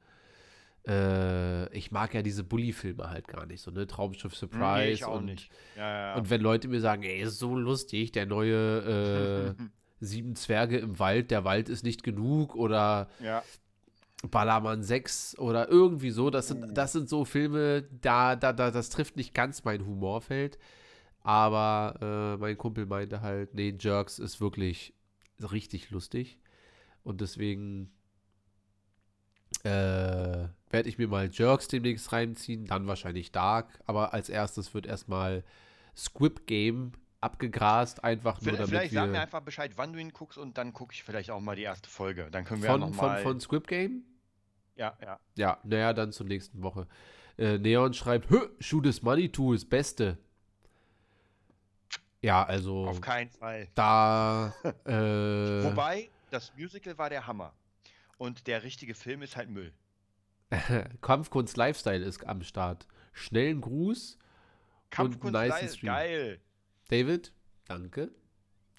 Äh, 0.87 1.71
ich 1.77 1.91
mag 1.91 2.13
ja 2.13 2.21
diese 2.21 2.43
Bully-Filme 2.43 3.09
halt 3.09 3.27
gar 3.27 3.45
nicht. 3.45 3.61
So, 3.61 3.71
ne? 3.71 3.85
Traumschiff 3.87 4.35
Surprise. 4.35 5.05
Nee, 5.05 5.11
und. 5.11 5.49
Ja, 5.75 5.83
ja, 5.83 5.99
ja. 6.07 6.15
und 6.15 6.29
wenn 6.29 6.41
Leute 6.41 6.67
mir 6.67 6.81
sagen, 6.81 7.03
ey, 7.03 7.21
ist 7.21 7.39
so 7.39 7.55
lustig, 7.55 8.11
der 8.11 8.25
neue 8.25 9.55
äh, 9.57 9.63
Sieben 10.03 10.35
Zwerge 10.35 10.79
im 10.79 10.97
Wald, 10.97 11.29
der 11.29 11.43
Wald 11.43 11.69
ist 11.69 11.83
nicht 11.83 12.01
genug 12.01 12.55
oder 12.55 13.07
ja. 13.19 13.43
Ballermann 14.29 14.81
6 14.81 15.37
oder 15.37 15.69
irgendwie 15.69 16.09
so. 16.09 16.31
Das 16.31 16.47
sind, 16.47 16.75
das 16.75 16.91
sind 16.91 17.07
so 17.07 17.23
Filme, 17.23 17.83
da, 18.01 18.35
da, 18.35 18.51
da, 18.51 18.71
das 18.71 18.89
trifft 18.89 19.15
nicht 19.15 19.35
ganz 19.35 19.63
mein 19.63 19.85
Humorfeld. 19.85 20.57
Aber 21.21 21.99
äh, 22.01 22.37
mein 22.41 22.57
Kumpel 22.57 22.87
meinte 22.87 23.21
halt, 23.21 23.53
nee, 23.53 23.75
Jerks 23.79 24.17
ist 24.17 24.41
wirklich 24.41 24.95
richtig 25.39 25.91
lustig. 25.91 26.39
Und 27.03 27.21
deswegen 27.21 27.91
äh, 29.63 30.47
werde 30.69 30.89
ich 30.89 30.97
mir 30.97 31.07
mal 31.07 31.29
Jerks 31.31 31.67
demnächst 31.67 32.11
reinziehen, 32.11 32.65
dann 32.65 32.87
wahrscheinlich 32.87 33.31
Dark. 33.31 33.79
Aber 33.85 34.13
als 34.13 34.29
erstes 34.29 34.73
wird 34.73 34.85
erstmal 34.85 35.43
Squid 35.95 36.47
Game 36.47 36.93
abgegrast, 37.19 38.03
einfach 38.03 38.41
nur 38.41 38.53
Vielleicht, 38.53 38.59
damit 38.59 38.69
vielleicht 38.69 38.93
sag 38.93 39.09
mir 39.09 39.21
einfach 39.21 39.41
Bescheid, 39.41 39.73
wann 39.75 39.93
du 39.93 39.99
ihn 39.99 40.11
guckst 40.11 40.37
und 40.37 40.57
dann 40.57 40.73
gucke 40.73 40.93
ich 40.93 41.03
vielleicht 41.03 41.29
auch 41.29 41.39
mal 41.39 41.55
die 41.55 41.63
erste 41.63 41.89
Folge. 41.89 42.29
Dann 42.31 42.45
können 42.45 42.63
wir 42.63 42.69
ja 42.69 42.73
von, 42.73 42.81
noch 42.81 42.95
von, 42.95 43.09
mal. 43.09 43.21
von 43.21 43.39
Squid 43.39 43.67
Game 43.67 44.03
ja, 44.75 44.97
ja. 45.01 45.19
Ja, 45.35 45.57
naja, 45.63 45.93
dann 45.93 46.11
zur 46.11 46.25
nächsten 46.25 46.63
Woche. 46.63 46.87
Äh, 47.37 47.57
Neon 47.59 47.93
schreibt, 47.93 48.29
Hö, 48.29 48.49
Shoot 48.59 48.85
is 48.87 49.01
Money 49.01 49.29
Tools, 49.31 49.63
Beste. 49.63 50.17
Ja, 52.21 52.43
also 52.43 52.87
Auf 52.87 53.01
keinen 53.01 53.29
Fall. 53.29 53.67
da 53.73 54.53
äh, 54.85 55.63
Wobei, 55.63 56.09
das 56.29 56.51
Musical 56.55 56.97
war 56.97 57.09
der 57.09 57.25
Hammer. 57.25 57.53
Und 58.21 58.45
der 58.45 58.61
richtige 58.61 58.93
Film 58.93 59.23
ist 59.23 59.35
halt 59.35 59.49
Müll. 59.49 59.73
Kampfkunst 61.01 61.57
Lifestyle 61.57 62.05
ist 62.05 62.23
am 62.27 62.43
Start. 62.43 62.85
Schnellen 63.13 63.61
Gruß, 63.61 64.19
Kampfkunst 64.91 65.33
nice 65.33 65.49
geil, 65.49 65.69
Stream. 65.69 65.87
geil. 65.87 66.39
David. 66.89 67.33
Danke. 67.65 68.11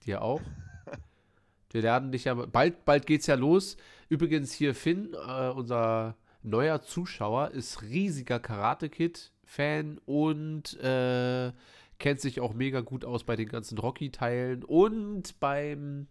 Dir 0.07 0.23
auch. 0.23 0.41
Wir 1.73 1.83
werden 1.83 2.13
dich 2.13 2.27
ja 2.27 2.35
bald, 2.35 2.85
bald 2.85 3.05
geht's 3.05 3.27
ja 3.27 3.35
los. 3.35 3.77
Übrigens 4.09 4.53
hier 4.53 4.77
Finn, 4.77 5.13
äh, 5.15 5.49
unser 5.49 6.17
neuer 6.45 6.81
Zuschauer, 6.83 7.51
ist 7.51 7.83
riesiger 7.83 8.39
Karate 8.39 8.91
Kid 8.91 9.33
Fan 9.45 9.99
und 10.07 10.79
äh, 10.79 11.51
kennt 11.99 12.21
sich 12.21 12.39
auch 12.39 12.55
mega 12.55 12.81
gut 12.81 13.05
aus 13.05 13.25
bei 13.25 13.35
den 13.35 13.49
ganzen 13.49 13.77
Rocky-Teilen 13.77 14.63
und 14.63 15.41
beim, 15.41 16.07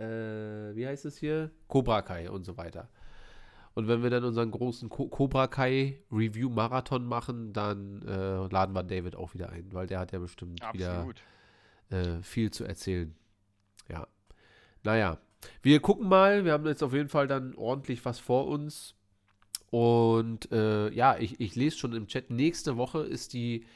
äh, 0.00 0.74
wie 0.74 0.86
heißt 0.86 1.04
es 1.04 1.18
hier? 1.18 1.50
Cobra 1.68 2.02
Kai 2.02 2.30
und 2.30 2.44
so 2.44 2.56
weiter. 2.56 2.88
Und 3.74 3.86
wenn 3.86 4.02
wir 4.02 4.10
dann 4.10 4.24
unseren 4.24 4.50
großen 4.50 4.88
Cobra 4.88 5.46
Kai 5.46 6.00
Review 6.10 6.50
Marathon 6.50 7.04
machen, 7.04 7.52
dann 7.52 8.02
äh, 8.02 8.46
laden 8.48 8.74
wir 8.74 8.82
David 8.82 9.14
auch 9.14 9.32
wieder 9.34 9.50
ein, 9.50 9.72
weil 9.72 9.86
der 9.86 10.00
hat 10.00 10.12
ja 10.12 10.18
bestimmt 10.18 10.62
Absolut. 10.62 11.22
wieder 11.90 12.18
äh, 12.18 12.22
viel 12.22 12.50
zu 12.50 12.64
erzählen. 12.64 13.14
Ja. 13.88 14.06
Naja, 14.82 15.18
wir 15.62 15.80
gucken 15.80 16.08
mal. 16.08 16.44
Wir 16.44 16.52
haben 16.52 16.66
jetzt 16.66 16.82
auf 16.82 16.92
jeden 16.92 17.08
Fall 17.08 17.28
dann 17.28 17.54
ordentlich 17.54 18.04
was 18.04 18.18
vor 18.18 18.48
uns. 18.48 18.94
Und 19.70 20.50
äh, 20.50 20.90
ja, 20.92 21.16
ich, 21.16 21.40
ich 21.40 21.54
lese 21.54 21.78
schon 21.78 21.94
im 21.94 22.08
Chat, 22.08 22.30
nächste 22.30 22.76
Woche 22.76 23.00
ist 23.00 23.32
die 23.32 23.66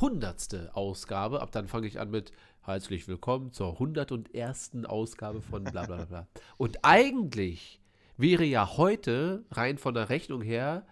hundertste 0.00 0.74
Ausgabe. 0.74 1.42
Ab 1.42 1.52
dann 1.52 1.68
fange 1.68 1.86
ich 1.86 2.00
an 2.00 2.10
mit 2.10 2.32
herzlich 2.64 3.08
willkommen 3.08 3.52
zur 3.52 3.72
101. 3.72 4.84
Ausgabe 4.84 5.40
von 5.40 5.64
bla 5.64 5.86
bla 5.86 6.04
bla. 6.04 6.26
Und 6.56 6.78
eigentlich 6.82 7.80
wäre 8.16 8.44
ja 8.44 8.76
heute, 8.76 9.44
rein 9.50 9.78
von 9.78 9.94
der 9.94 10.08
Rechnung 10.08 10.42
her, 10.42 10.86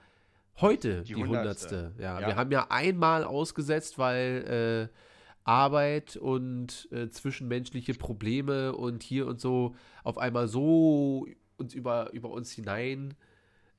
heute 0.61 1.03
die, 1.03 1.15
Die 1.15 1.25
hundertste. 1.25 1.77
hundertste. 1.77 2.03
Ja, 2.03 2.21
Ja. 2.21 2.27
wir 2.29 2.37
haben 2.37 2.50
ja 2.50 2.67
einmal 2.71 3.25
ausgesetzt, 3.25 3.99
weil 3.99 4.89
äh, 4.91 4.97
Arbeit 5.45 6.17
und 6.17 6.89
äh, 6.93 7.09
zwischenmenschliche 7.09 7.95
Probleme 7.95 8.75
und 8.75 9.03
hier 9.03 9.27
und 9.27 9.41
so 9.41 9.75
auf 10.05 10.19
einmal 10.19 10.49
so 10.49 11.27
uns 11.57 11.75
über, 11.75 12.12
über 12.12 12.31
uns 12.31 12.50
hinein 12.50 13.15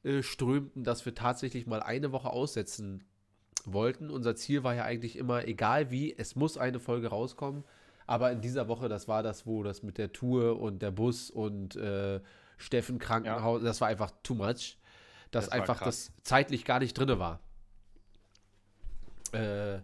äh, 0.03 0.23
strömten, 0.23 0.83
dass 0.83 1.05
wir 1.05 1.13
tatsächlich 1.13 1.67
mal 1.67 1.81
eine 1.81 2.11
Woche 2.11 2.29
aussetzen 2.29 3.03
wollten. 3.65 4.09
Unser 4.09 4.35
Ziel 4.35 4.63
war 4.63 4.73
ja 4.73 4.83
eigentlich 4.85 5.17
immer, 5.17 5.47
egal 5.47 5.91
wie, 5.91 6.15
es 6.17 6.35
muss 6.35 6.57
eine 6.57 6.79
Folge 6.79 7.09
rauskommen. 7.09 7.63
Aber 8.11 8.29
in 8.33 8.41
dieser 8.41 8.67
Woche, 8.67 8.89
das 8.89 9.07
war 9.07 9.23
das, 9.23 9.47
wo 9.47 9.63
das 9.63 9.83
mit 9.83 9.97
der 9.97 10.11
Tour 10.11 10.59
und 10.59 10.81
der 10.81 10.91
Bus 10.91 11.29
und 11.29 11.77
äh, 11.77 12.19
Steffen 12.57 12.99
Krankenhaus, 12.99 13.63
das 13.63 13.79
war 13.79 13.87
einfach 13.87 14.11
too 14.21 14.35
much. 14.35 14.77
Dass 15.31 15.45
Das 15.45 15.49
einfach 15.49 15.81
das 15.81 16.11
zeitlich 16.21 16.65
gar 16.65 16.79
nicht 16.79 16.93
drinne 16.93 17.19
war. 17.19 17.39
Äh, 19.31 19.79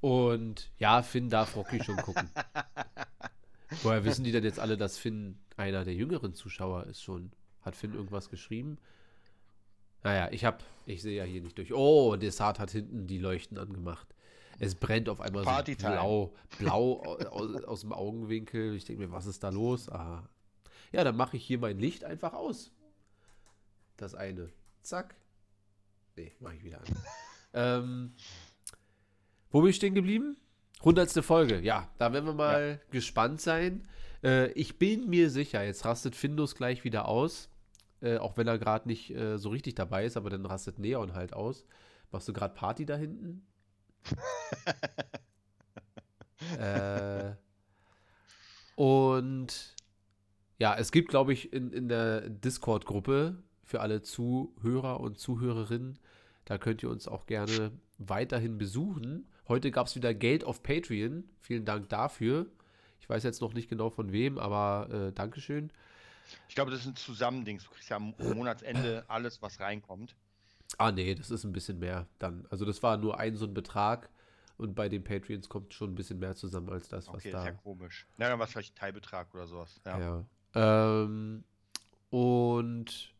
und 0.00 0.68
ja, 0.78 1.02
Finn 1.02 1.30
darf 1.30 1.54
Rocky 1.54 1.80
schon 1.84 1.98
gucken. 1.98 2.28
Woher 3.84 4.04
wissen 4.04 4.24
die 4.24 4.32
denn 4.32 4.42
jetzt 4.42 4.58
alle, 4.58 4.76
dass 4.76 4.98
Finn 4.98 5.38
einer 5.56 5.84
der 5.84 5.94
jüngeren 5.94 6.34
Zuschauer 6.34 6.88
ist 6.88 7.04
schon? 7.04 7.30
Hat 7.62 7.76
Finn 7.76 7.94
irgendwas 7.94 8.30
geschrieben? 8.30 8.78
Naja, 10.02 10.28
ich 10.32 10.44
hab, 10.44 10.64
ich 10.86 11.02
sehe 11.02 11.18
ja 11.18 11.24
hier 11.24 11.40
nicht 11.40 11.56
durch. 11.56 11.72
Oh, 11.72 12.16
Desart 12.16 12.58
hat 12.58 12.72
hinten 12.72 13.06
die 13.06 13.18
Leuchten 13.18 13.58
angemacht. 13.58 14.12
Es 14.60 14.74
brennt 14.74 15.08
auf 15.08 15.20
einmal 15.20 15.42
so 15.42 15.50
blau, 15.88 16.34
blau 16.58 17.02
au- 17.02 17.16
aus, 17.30 17.64
aus 17.64 17.80
dem 17.80 17.92
Augenwinkel. 17.92 18.74
Ich 18.76 18.84
denke 18.84 19.02
mir, 19.06 19.10
was 19.12 19.26
ist 19.26 19.42
da 19.42 19.48
los? 19.48 19.88
Ah. 19.88 20.28
Ja, 20.92 21.02
dann 21.02 21.16
mache 21.16 21.36
ich 21.38 21.44
hier 21.44 21.58
mein 21.58 21.78
Licht 21.78 22.04
einfach 22.04 22.34
aus. 22.34 22.70
Das 23.96 24.14
eine. 24.14 24.50
Zack. 24.82 25.16
Nee, 26.16 26.32
mache 26.40 26.56
ich 26.56 26.64
wieder 26.64 26.78
an. 26.78 26.84
ähm, 27.54 28.12
wo 29.50 29.60
bin 29.62 29.70
ich 29.70 29.76
stehen 29.76 29.94
geblieben? 29.94 30.36
Hundertste 30.82 31.22
Folge. 31.22 31.60
Ja, 31.60 31.88
da 31.98 32.12
werden 32.12 32.26
wir 32.26 32.34
mal 32.34 32.80
gespannt 32.90 33.40
sein. 33.40 33.88
Äh, 34.22 34.52
ich 34.52 34.78
bin 34.78 35.08
mir 35.08 35.30
sicher, 35.30 35.62
jetzt 35.64 35.84
rastet 35.84 36.14
Findus 36.16 36.54
gleich 36.54 36.84
wieder 36.84 37.08
aus. 37.08 37.48
Äh, 38.02 38.18
auch 38.18 38.36
wenn 38.36 38.46
er 38.46 38.58
gerade 38.58 38.88
nicht 38.88 39.10
äh, 39.14 39.38
so 39.38 39.48
richtig 39.50 39.74
dabei 39.74 40.04
ist, 40.04 40.16
aber 40.16 40.30
dann 40.30 40.44
rastet 40.46 40.78
Neon 40.78 41.14
halt 41.14 41.32
aus. 41.32 41.64
Machst 42.12 42.28
du 42.28 42.32
gerade 42.32 42.54
Party 42.54 42.84
da 42.86 42.96
hinten? 42.96 43.46
Äh, 46.58 47.32
und 48.76 49.74
ja, 50.58 50.76
es 50.76 50.92
gibt, 50.92 51.08
glaube 51.08 51.32
ich, 51.32 51.52
in, 51.52 51.72
in 51.72 51.88
der 51.88 52.28
Discord-Gruppe 52.28 53.42
für 53.64 53.80
alle 53.80 54.02
Zuhörer 54.02 55.00
und 55.00 55.18
Zuhörerinnen, 55.18 55.98
da 56.44 56.58
könnt 56.58 56.82
ihr 56.82 56.90
uns 56.90 57.06
auch 57.06 57.26
gerne 57.26 57.72
weiterhin 57.98 58.58
besuchen. 58.58 59.28
Heute 59.46 59.70
gab 59.70 59.86
es 59.86 59.96
wieder 59.96 60.14
Geld 60.14 60.44
auf 60.44 60.62
Patreon. 60.62 61.24
Vielen 61.38 61.64
Dank 61.64 61.88
dafür. 61.88 62.46
Ich 63.00 63.08
weiß 63.08 63.22
jetzt 63.22 63.40
noch 63.40 63.54
nicht 63.54 63.68
genau 63.68 63.90
von 63.90 64.12
wem, 64.12 64.38
aber 64.38 64.88
äh, 64.90 65.12
Dankeschön. 65.12 65.72
Ich 66.48 66.54
glaube, 66.54 66.70
das 66.70 66.80
ist 66.80 66.86
ein 66.86 66.96
Zusammending. 66.96 67.58
Du 67.58 67.70
kriegst 67.70 67.88
ja 67.88 67.96
am 67.96 68.14
Monatsende 68.18 69.04
alles, 69.08 69.42
was 69.42 69.60
reinkommt. 69.60 70.16
Ah, 70.78 70.92
nee, 70.92 71.14
das 71.14 71.30
ist 71.30 71.44
ein 71.44 71.52
bisschen 71.52 71.78
mehr 71.78 72.06
dann. 72.18 72.46
Also 72.50 72.64
das 72.64 72.82
war 72.82 72.96
nur 72.96 73.18
ein 73.18 73.36
so 73.36 73.46
ein 73.46 73.54
Betrag 73.54 74.08
und 74.56 74.74
bei 74.74 74.88
den 74.88 75.02
Patreons 75.04 75.48
kommt 75.48 75.74
schon 75.74 75.92
ein 75.92 75.94
bisschen 75.94 76.18
mehr 76.18 76.34
zusammen 76.36 76.68
als 76.70 76.88
das, 76.88 77.08
was 77.08 77.16
Okay, 77.16 77.30
da. 77.30 77.40
ist 77.40 77.46
ja 77.46 77.52
komisch. 77.52 78.06
Na, 78.18 78.28
dann 78.28 78.38
war 78.38 78.46
es 78.46 78.52
vielleicht 78.52 78.74
ein 78.74 78.78
Teilbetrag 78.78 79.32
oder 79.34 79.46
sowas. 79.46 79.80
Ja. 79.84 80.24
Ja. 80.54 81.04
Ähm, 81.04 81.44
und 82.10 83.14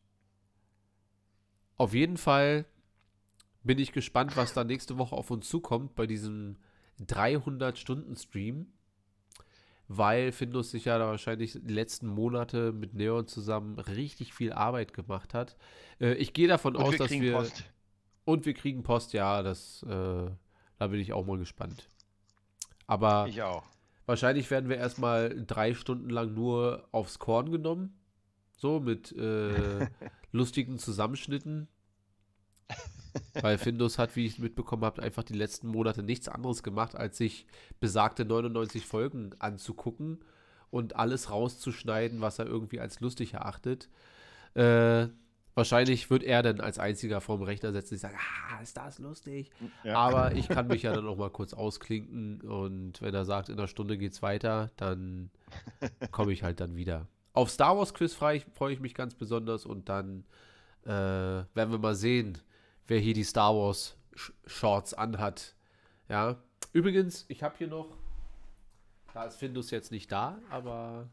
auf 1.77 1.95
jeden 1.95 2.17
Fall 2.19 2.67
bin 3.63 3.79
ich 3.79 3.93
gespannt, 3.93 4.37
was 4.37 4.53
da 4.53 4.65
nächste 4.65 4.99
Woche 4.99 5.17
auf 5.17 5.31
uns 5.31 5.49
zukommt 5.49 5.95
bei 5.95 6.07
diesem 6.07 6.57
300-Stunden-Stream. 7.01 8.67
Weil 9.93 10.31
Findus 10.31 10.71
sich 10.71 10.85
ja 10.85 10.99
da 10.99 11.09
wahrscheinlich 11.09 11.59
die 11.61 11.73
letzten 11.75 12.07
Monate 12.07 12.71
mit 12.71 12.95
Neon 12.95 13.27
zusammen 13.27 13.77
richtig 13.81 14.33
viel 14.33 14.53
Arbeit 14.53 14.93
gemacht 14.93 15.35
hat. 15.35 15.57
Äh, 16.01 16.13
ich 16.15 16.33
gehe 16.33 16.47
davon 16.47 16.77
Und 16.77 16.83
aus, 16.85 16.93
wir 16.93 16.99
dass 16.99 17.11
wir. 17.11 17.33
Post. 17.33 17.65
Und 18.25 18.47
wir 18.47 18.55
kriegen 18.55 18.85
Post, 18.85 19.15
ja, 19.15 19.43
das, 19.43 19.83
äh, 19.83 19.89
da 20.79 20.87
bin 20.87 21.01
ich 21.01 21.13
auch 21.13 21.27
mal 21.27 21.39
gespannt. 21.39 21.91
Aber 22.87 23.27
Ich 23.29 23.43
auch. 23.43 23.65
wahrscheinlich 24.07 24.49
werden 24.53 24.69
wir 24.69 24.77
erstmal 24.77 25.45
drei 25.45 25.75
Stunden 25.75 26.09
lang 26.09 26.35
nur 26.35 26.87
aufs 26.93 27.19
Korn 27.19 27.51
genommen. 27.51 27.99
So 28.55 28.79
mit 28.79 29.11
äh, 29.11 29.89
lustigen 30.31 30.79
Zusammenschnitten. 30.79 31.67
Weil 33.41 33.59
Findus 33.59 33.99
hat, 33.99 34.17
wie 34.17 34.27
ich 34.27 34.39
mitbekommen 34.39 34.85
habe, 34.85 35.03
einfach 35.03 35.23
die 35.23 35.35
letzten 35.35 35.69
Monate 35.69 36.03
nichts 36.03 36.29
anderes 36.29 36.63
gemacht, 36.63 36.95
als 36.95 37.17
sich 37.17 37.47
besagte 37.81 38.25
99 38.25 38.87
Folgen 38.87 39.31
anzugucken 39.39 40.19
und 40.71 40.97
alles 40.97 41.31
rauszuschneiden, 41.31 42.21
was 42.21 42.39
er 42.39 42.47
irgendwie 42.47 42.81
als 42.81 43.01
lustig 43.01 43.35
erachtet. 43.35 43.89
Äh, 44.55 45.09
wahrscheinlich 45.55 46.11
wird 46.11 46.23
er 46.23 46.43
dann 46.43 46.61
als 46.61 46.79
einziger 46.79 47.21
vorm 47.21 47.43
Rechner 47.43 47.73
sitzen 47.73 47.95
und 47.95 48.01
sagen, 48.01 48.17
ah, 48.19 48.63
ist 48.63 48.77
das 48.77 48.99
lustig. 48.99 49.51
Ja. 49.85 49.97
Aber 49.97 50.33
ich 50.33 50.49
kann 50.49 50.69
mich 50.69 50.83
ja 50.83 50.93
dann 50.93 51.07
auch 51.07 51.17
mal 51.17 51.31
kurz 51.31 51.53
ausklinken 51.53 52.41
und 52.43 53.01
wenn 53.03 53.15
er 53.15 53.25
sagt, 53.25 53.49
in 53.49 53.59
einer 53.59 53.69
Stunde 53.69 53.99
geht's 53.99 54.23
weiter, 54.23 54.71
dann 54.77 55.31
komme 56.11 56.33
ich 56.33 56.43
halt 56.43 56.61
dann 56.61 56.77
wieder. 56.77 57.07
Auf 57.33 57.51
Star 57.51 57.77
Wars 57.77 57.95
Quiz 57.95 58.15
freue 58.15 58.39
ich, 58.39 58.47
freu 58.55 58.71
ich 58.71 58.81
mich 58.81 58.95
ganz 58.95 59.15
besonders 59.15 59.65
und 59.67 59.89
dann 59.89 60.25
äh, 60.85 60.89
werden 60.89 61.71
wir 61.71 61.79
mal 61.79 61.95
sehen, 61.95 62.39
wer 62.91 62.99
hier 62.99 63.15
die 63.15 63.25
Star 63.25 63.55
Wars 63.55 63.97
Sh 64.15 64.33
Shorts 64.47 64.93
anhat. 64.95 65.55
Ja. 66.09 66.43
Übrigens, 66.73 67.25
ich 67.29 67.43
habe 67.43 67.57
hier 67.57 67.69
noch, 67.69 67.97
da 69.15 69.25
ist 69.25 69.37
Findus 69.37 69.71
jetzt 69.71 69.93
nicht 69.93 70.11
da, 70.11 70.39
aber 70.51 71.09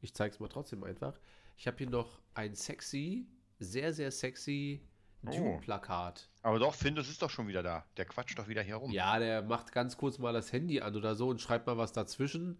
ich 0.00 0.14
zeige 0.14 0.32
es 0.32 0.40
mal 0.40 0.48
trotzdem 0.48 0.84
einfach. 0.84 1.18
Ich 1.56 1.66
habe 1.66 1.76
hier 1.78 1.90
noch 1.90 2.20
ein 2.34 2.54
sexy, 2.54 3.26
sehr, 3.58 3.92
sehr 3.92 4.10
sexy 4.10 4.80
Oh. 5.26 5.30
Dune-Plakat. 5.32 6.30
Aber 6.42 6.58
doch, 6.58 6.74
Findus 6.74 7.10
ist 7.10 7.20
doch 7.20 7.28
schon 7.28 7.46
wieder 7.46 7.62
da. 7.62 7.84
Der 7.98 8.06
quatscht 8.06 8.38
doch 8.38 8.48
wieder 8.48 8.62
hier 8.62 8.76
rum. 8.76 8.90
Ja, 8.90 9.18
der 9.18 9.42
macht 9.42 9.70
ganz 9.70 9.98
kurz 9.98 10.18
mal 10.18 10.32
das 10.32 10.50
Handy 10.50 10.80
an 10.80 10.96
oder 10.96 11.14
so 11.14 11.28
und 11.28 11.42
schreibt 11.42 11.66
mal 11.66 11.76
was 11.76 11.92
dazwischen. 11.92 12.58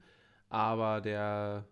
Aber 0.51 1.01
der 1.01 1.65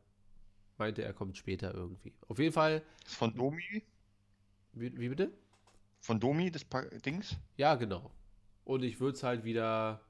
meinte, 0.78 1.02
er 1.02 1.12
kommt 1.12 1.37
später 1.37 1.75
irgendwie. 1.75 2.14
Auf 2.26 2.38
jeden 2.38 2.54
Fall, 2.54 2.82
Ist 3.04 3.16
von 3.16 3.35
Domi? 3.35 3.82
wie, 4.73 4.99
wie 4.99 5.08
bitte? 5.11 5.30
Von 6.00 6.21
Domi, 6.21 6.50
das 6.50 6.64
pa 6.64 6.83
Dings? 6.83 7.37
Ja, 7.57 7.75
genau. 7.75 8.11
Und 8.64 8.83
ich 8.83 9.00
würde 9.00 9.17
es 9.17 9.23
halt 9.23 9.45
wieder. 9.45 10.00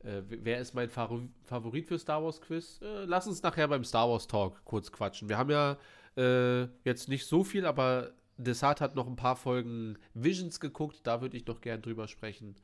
Äh, 0.00 0.22
wer 0.26 0.58
ist 0.60 0.74
mein 0.74 0.88
Favo- 0.88 1.28
Favorit 1.44 1.86
für 1.86 1.98
Star 1.98 2.22
Wars 2.24 2.40
Quiz? 2.40 2.80
Äh, 2.82 3.04
lass 3.04 3.26
uns 3.26 3.42
nachher 3.42 3.68
beim 3.68 3.84
Star 3.84 4.08
Wars 4.08 4.26
Talk 4.26 4.64
kurz 4.64 4.90
quatschen. 4.90 5.28
Wir 5.28 5.36
haben 5.36 5.50
ja 5.50 5.76
äh, 6.16 6.68
jetzt 6.84 7.08
nicht 7.08 7.26
so 7.26 7.44
viel, 7.44 7.66
aber 7.66 8.12
Desart 8.38 8.80
hat 8.80 8.94
noch 8.94 9.06
ein 9.06 9.16
paar 9.16 9.36
Folgen 9.36 9.98
Visions 10.14 10.58
geguckt. 10.60 11.00
Da 11.04 11.20
würde 11.20 11.36
ich 11.36 11.46
noch 11.46 11.60
gern 11.60 11.82
drüber 11.82 12.08
sprechen. 12.08 12.56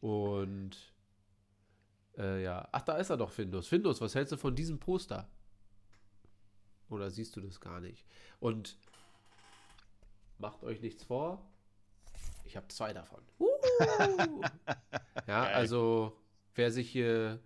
Und 0.00 0.94
äh, 2.16 2.42
ja, 2.42 2.66
ach, 2.72 2.82
da 2.82 2.96
ist 2.96 3.10
er 3.10 3.18
doch, 3.18 3.30
Findus. 3.30 3.68
Findus, 3.68 4.00
was 4.00 4.14
hältst 4.14 4.32
du 4.32 4.36
von 4.38 4.54
diesem 4.54 4.78
Poster? 4.80 5.28
Oder 6.88 7.10
siehst 7.10 7.36
du 7.36 7.40
das 7.42 7.60
gar 7.60 7.80
nicht? 7.80 8.06
Und 8.40 8.78
macht 10.42 10.64
euch 10.64 10.82
nichts 10.82 11.04
vor. 11.04 11.40
Ich 12.44 12.56
habe 12.56 12.68
zwei 12.68 12.92
davon. 12.92 13.20
Uh. 13.38 13.48
ja, 15.26 15.44
Geil. 15.44 15.54
also 15.54 16.18
wer 16.54 16.70
sich 16.70 16.90
hier, 16.90 17.38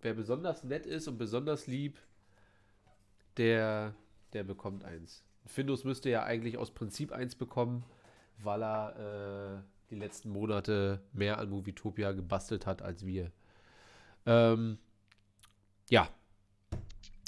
wer 0.00 0.14
besonders 0.14 0.64
nett 0.64 0.86
ist 0.86 1.08
und 1.08 1.18
besonders 1.18 1.66
lieb, 1.66 1.98
der, 3.36 3.94
der 4.32 4.44
bekommt 4.44 4.84
eins. 4.84 5.24
Findus 5.44 5.84
müsste 5.84 6.08
ja 6.08 6.22
eigentlich 6.22 6.56
aus 6.56 6.70
Prinzip 6.70 7.12
eins 7.12 7.34
bekommen, 7.34 7.84
weil 8.38 8.62
er 8.62 9.58
äh, 9.58 9.90
die 9.90 9.96
letzten 9.96 10.30
Monate 10.30 11.02
mehr 11.12 11.38
an 11.38 11.50
Movietopia 11.50 12.12
gebastelt 12.12 12.64
hat 12.64 12.80
als 12.80 13.04
wir. 13.04 13.32
Ähm, 14.24 14.78
ja. 15.90 16.08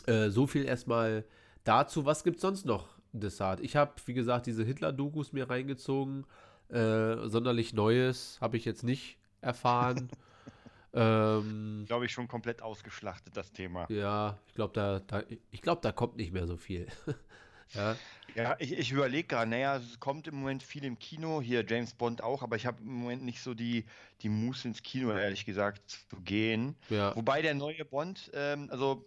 Äh, 0.07 0.31
so 0.31 0.47
viel 0.47 0.65
erstmal 0.65 1.25
dazu. 1.65 2.07
Was 2.07 2.25
gibt's 2.25 2.43
sonst 2.43 2.65
noch 2.65 2.98
Desart. 3.13 3.61
Ich 3.61 3.77
habe, 3.77 3.93
wie 4.07 4.15
gesagt, 4.15 4.47
diese 4.47 4.65
Hitler-Dokus 4.65 5.33
mir 5.33 5.49
reingezogen. 5.49 6.27
Äh, 6.69 7.29
sonderlich 7.29 7.73
Neues 7.73 8.39
habe 8.41 8.57
ich 8.57 8.65
jetzt 8.65 8.85
nicht 8.85 9.19
erfahren. 9.41 10.11
ähm, 10.93 11.85
Glaube 11.87 12.07
ich 12.07 12.13
schon 12.13 12.29
komplett 12.29 12.63
ausgeschlachtet, 12.63 13.37
das 13.37 13.53
Thema. 13.53 13.87
ja, 13.91 14.39
ich 14.47 14.55
glaube, 14.55 14.75
da, 14.75 15.01
da, 15.01 15.23
ich 15.51 15.63
glaub, 15.63 15.81
da 15.83 15.93
kommt 15.93 16.17
nicht 16.17 16.33
mehr 16.33 16.47
so 16.47 16.57
viel. 16.57 16.87
ja, 17.75 17.97
Ja, 18.35 18.57
ich, 18.59 18.73
ich 18.73 18.93
überlege 18.93 19.29
gerade, 19.29 19.51
naja, 19.51 19.77
es 19.77 19.99
kommt 19.99 20.29
im 20.29 20.37
Moment 20.37 20.63
viel 20.63 20.85
im 20.85 20.99
Kino, 20.99 21.41
hier 21.41 21.65
James 21.67 21.95
Bond 21.95 22.23
auch, 22.23 22.43
aber 22.43 22.57
ich 22.57 22.67
habe 22.67 22.83
im 22.83 22.93
Moment 22.93 23.25
nicht 23.25 23.41
so 23.41 23.55
die, 23.55 23.87
die 24.21 24.29
Muße 24.29 24.69
ins 24.69 24.83
Kino, 24.83 25.13
ehrlich 25.13 25.45
gesagt, 25.45 25.89
zu 25.89 26.17
gehen. 26.21 26.77
ja. 26.91 27.17
Wobei 27.17 27.43
der 27.43 27.55
neue 27.55 27.85
Bond, 27.85 28.31
ähm, 28.35 28.69
also 28.71 29.07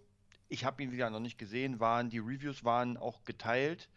ich 0.52 0.66
habe 0.66 0.84
ihn 0.84 0.92
wieder 0.92 1.10
noch 1.10 1.22
nicht 1.22 1.38
gesehen, 1.38 1.80
waren 1.80 2.10
die 2.10 2.20
Reviews 2.20 2.64
waren 2.66 2.98
auch 2.98 3.24
geteilt 3.24 3.88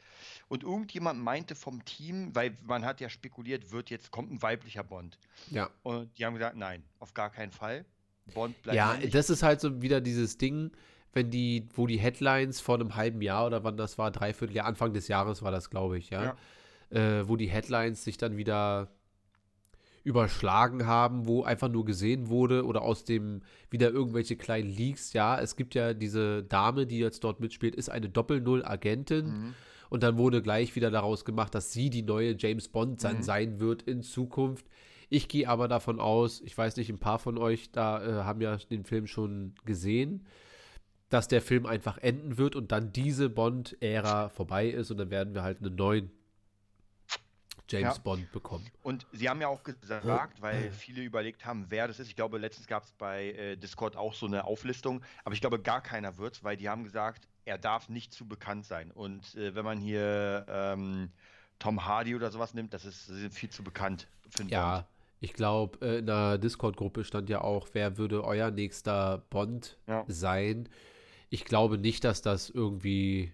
und 0.49 0.63
irgendjemand 0.63 1.21
meinte 1.21 1.57
vom 1.57 1.85
Team, 1.85 2.35
weil 2.35 2.57
man 2.65 2.85
hat 2.85 3.01
ja 3.01 3.09
spekuliert, 3.09 3.73
wird 3.73 3.91
jetzt 3.91 4.13
kommt 4.13 4.31
ein 4.31 4.41
weiblicher 4.41 4.85
Bond 4.85 5.19
ja. 5.51 5.69
und 5.83 6.17
die 6.17 6.25
haben 6.25 6.35
gesagt, 6.35 6.57
nein, 6.57 6.85
auf 7.01 7.13
gar 7.13 7.31
keinen 7.31 7.51
Fall. 7.51 7.85
Bond 8.33 8.61
bleibt 8.63 8.77
Ja, 8.77 8.93
männlich. 8.93 9.13
das 9.13 9.31
ist 9.31 9.43
halt 9.43 9.61
so 9.61 9.83
wieder 9.83 10.01
dieses 10.01 10.39
Ding, 10.39 10.71
wenn 11.13 11.31
die, 11.31 11.69
wo 11.75 11.87
die 11.89 11.99
Headlines 11.99 12.61
vor 12.61 12.77
einem 12.77 12.95
halben 12.95 13.21
Jahr 13.21 13.47
oder 13.47 13.65
wann 13.65 13.77
das 13.77 13.99
war, 13.99 14.13
dreiviertel 14.13 14.55
Jahr, 14.55 14.67
Anfang 14.67 14.93
des 14.93 15.09
Jahres 15.09 15.43
war 15.43 15.51
das, 15.51 15.71
glaube 15.71 15.99
ich, 15.99 16.11
ja. 16.11 16.37
Äh, 16.91 17.29
wo 17.29 17.37
die 17.37 17.49
Headlines 17.49 18.05
sich 18.05 18.17
dann 18.17 18.37
wieder 18.37 18.94
überschlagen 20.05 20.87
haben, 20.87 21.27
wo 21.27 21.43
einfach 21.43 21.69
nur 21.69 21.85
gesehen 21.85 22.29
wurde 22.29 22.65
oder 22.67 22.83
aus 22.83 23.05
dem 23.05 23.41
wieder 23.71 23.91
irgendwelche 23.91 24.37
kleinen 24.37 24.69
Leaks, 24.71 25.13
ja, 25.15 25.41
es 25.41 25.57
gibt 25.57 25.75
ja 25.75 25.95
diese 25.95 26.43
Dame, 26.45 26.87
die 26.87 26.99
jetzt 26.99 27.25
dort 27.25 27.41
mitspielt, 27.41 27.75
ist 27.75 27.89
eine 27.89 28.09
Doppel-Null-Agentin 28.11 29.27
Mhm. 29.27 29.55
und 29.89 30.03
dann 30.03 30.19
wurde 30.19 30.43
gleich 30.43 30.77
wieder 30.77 30.91
daraus 30.91 31.25
gemacht, 31.25 31.55
dass 31.55 31.73
sie 31.73 31.89
die 31.91 32.03
neue 32.03 32.37
James 32.39 32.69
Bond 32.69 33.03
dann 33.03 33.19
Mhm. 33.19 33.23
sein 33.23 33.61
wird 33.61 33.83
in 33.83 34.03
Zukunft. 34.03 34.67
Ich 35.09 35.27
gehe 35.29 35.49
aber 35.49 35.69
davon 35.69 36.01
aus, 36.01 36.41
ich 36.43 36.57
weiß 36.57 36.77
nicht, 36.77 36.91
ein 36.91 36.99
paar 36.99 37.19
von 37.19 37.39
euch 37.39 37.71
da 37.73 38.05
äh, 38.05 38.25
haben 38.25 38.41
ja 38.41 38.57
den 38.57 38.85
Film 38.85 39.07
schon 39.07 39.55
gesehen, 39.65 40.27
dass 41.09 41.29
der 41.29 41.41
Film 41.43 41.65
einfach 41.67 41.99
enden 41.99 42.37
wird 42.39 42.57
und 42.57 42.73
dann 42.73 42.93
diese 42.93 43.31
Bond-Ära 43.31 44.29
vorbei 44.29 44.69
ist 44.69 44.91
und 44.91 44.99
dann 44.99 45.11
werden 45.11 45.35
wir 45.35 45.43
halt 45.43 45.63
einen 45.63 45.77
neuen 45.77 46.11
James 47.69 47.97
Ja. 47.97 48.03
Bond 48.03 48.31
bekommen. 48.33 48.67
Und 48.83 49.07
sie 49.13 49.29
haben 49.29 49.41
ja 49.41 49.49
auch 49.49 49.63
gesagt, 49.63 50.43
weil 50.43 50.71
viele 50.71 51.03
überlegt 51.03 51.47
haben, 51.47 51.67
wer 51.71 51.89
das 51.89 51.99
ist. 51.99 52.09
Ich 52.09 52.17
glaube, 52.17 52.39
letztens 52.39 52.67
gab 52.67 52.85
es 52.85 52.93
bei 52.93 53.33
äh, 53.33 53.57
Discord 53.57 53.97
auch 53.97 54.15
so 54.15 54.27
eine 54.27 54.45
Auflistung, 54.45 55.03
aber 55.25 55.35
ich 55.35 55.41
glaube, 55.41 55.59
gar 55.61 55.81
keiner 55.81 56.19
wird 56.19 56.45
weil 56.45 56.57
die 56.57 56.69
haben 56.69 56.85
gesagt, 56.85 57.27
er 57.47 57.59
darf 57.59 57.89
nicht 57.89 58.13
zu 58.13 58.27
bekannt 58.27 58.65
sein. 58.67 58.91
Und 58.91 59.35
äh, 59.35 59.55
wenn 59.55 59.65
man 59.65 59.79
hier 59.79 60.45
ähm, 60.49 61.11
Tom 61.59 61.85
Hardy 61.85 62.15
oder 62.15 62.31
sowas 62.31 62.55
nimmt, 62.55 62.75
das 62.75 62.85
ist, 62.85 63.07
sind 63.07 63.33
viel 63.35 63.51
zu 63.51 63.63
bekannt 63.63 64.09
für 64.29 64.41
einen 64.41 64.49
Bond. 64.49 64.53
Ja, 64.53 64.89
ich 65.21 65.33
glaube, 65.33 65.79
äh, 65.87 65.99
in 65.99 66.07
der 66.07 66.39
Discord-Gruppe 66.39 67.05
stand 67.05 67.31
ja 67.31 67.41
auch, 67.41 67.69
wer 67.73 67.97
würde 67.97 68.25
euer 68.25 68.51
nächster 68.51 69.25
Bond 69.31 69.79
Ja. 69.87 70.05
sein. 70.09 70.69
Ich 71.31 71.45
glaube 71.45 71.79
nicht, 71.79 72.05
dass 72.05 72.23
das 72.23 72.51
irgendwie 72.51 73.33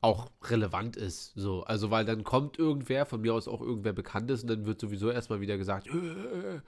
auch 0.00 0.30
relevant 0.44 0.96
ist. 0.96 1.32
So, 1.34 1.64
also 1.64 1.90
weil 1.90 2.04
dann 2.04 2.24
kommt 2.24 2.58
irgendwer, 2.58 3.06
von 3.06 3.20
mir 3.20 3.34
aus 3.34 3.48
auch 3.48 3.60
irgendwer 3.60 3.92
Bekanntes, 3.92 4.42
und 4.42 4.48
dann 4.48 4.66
wird 4.66 4.80
sowieso 4.80 5.10
erstmal 5.10 5.40
wieder 5.40 5.58
gesagt, 5.58 5.88
äh, 5.88 6.60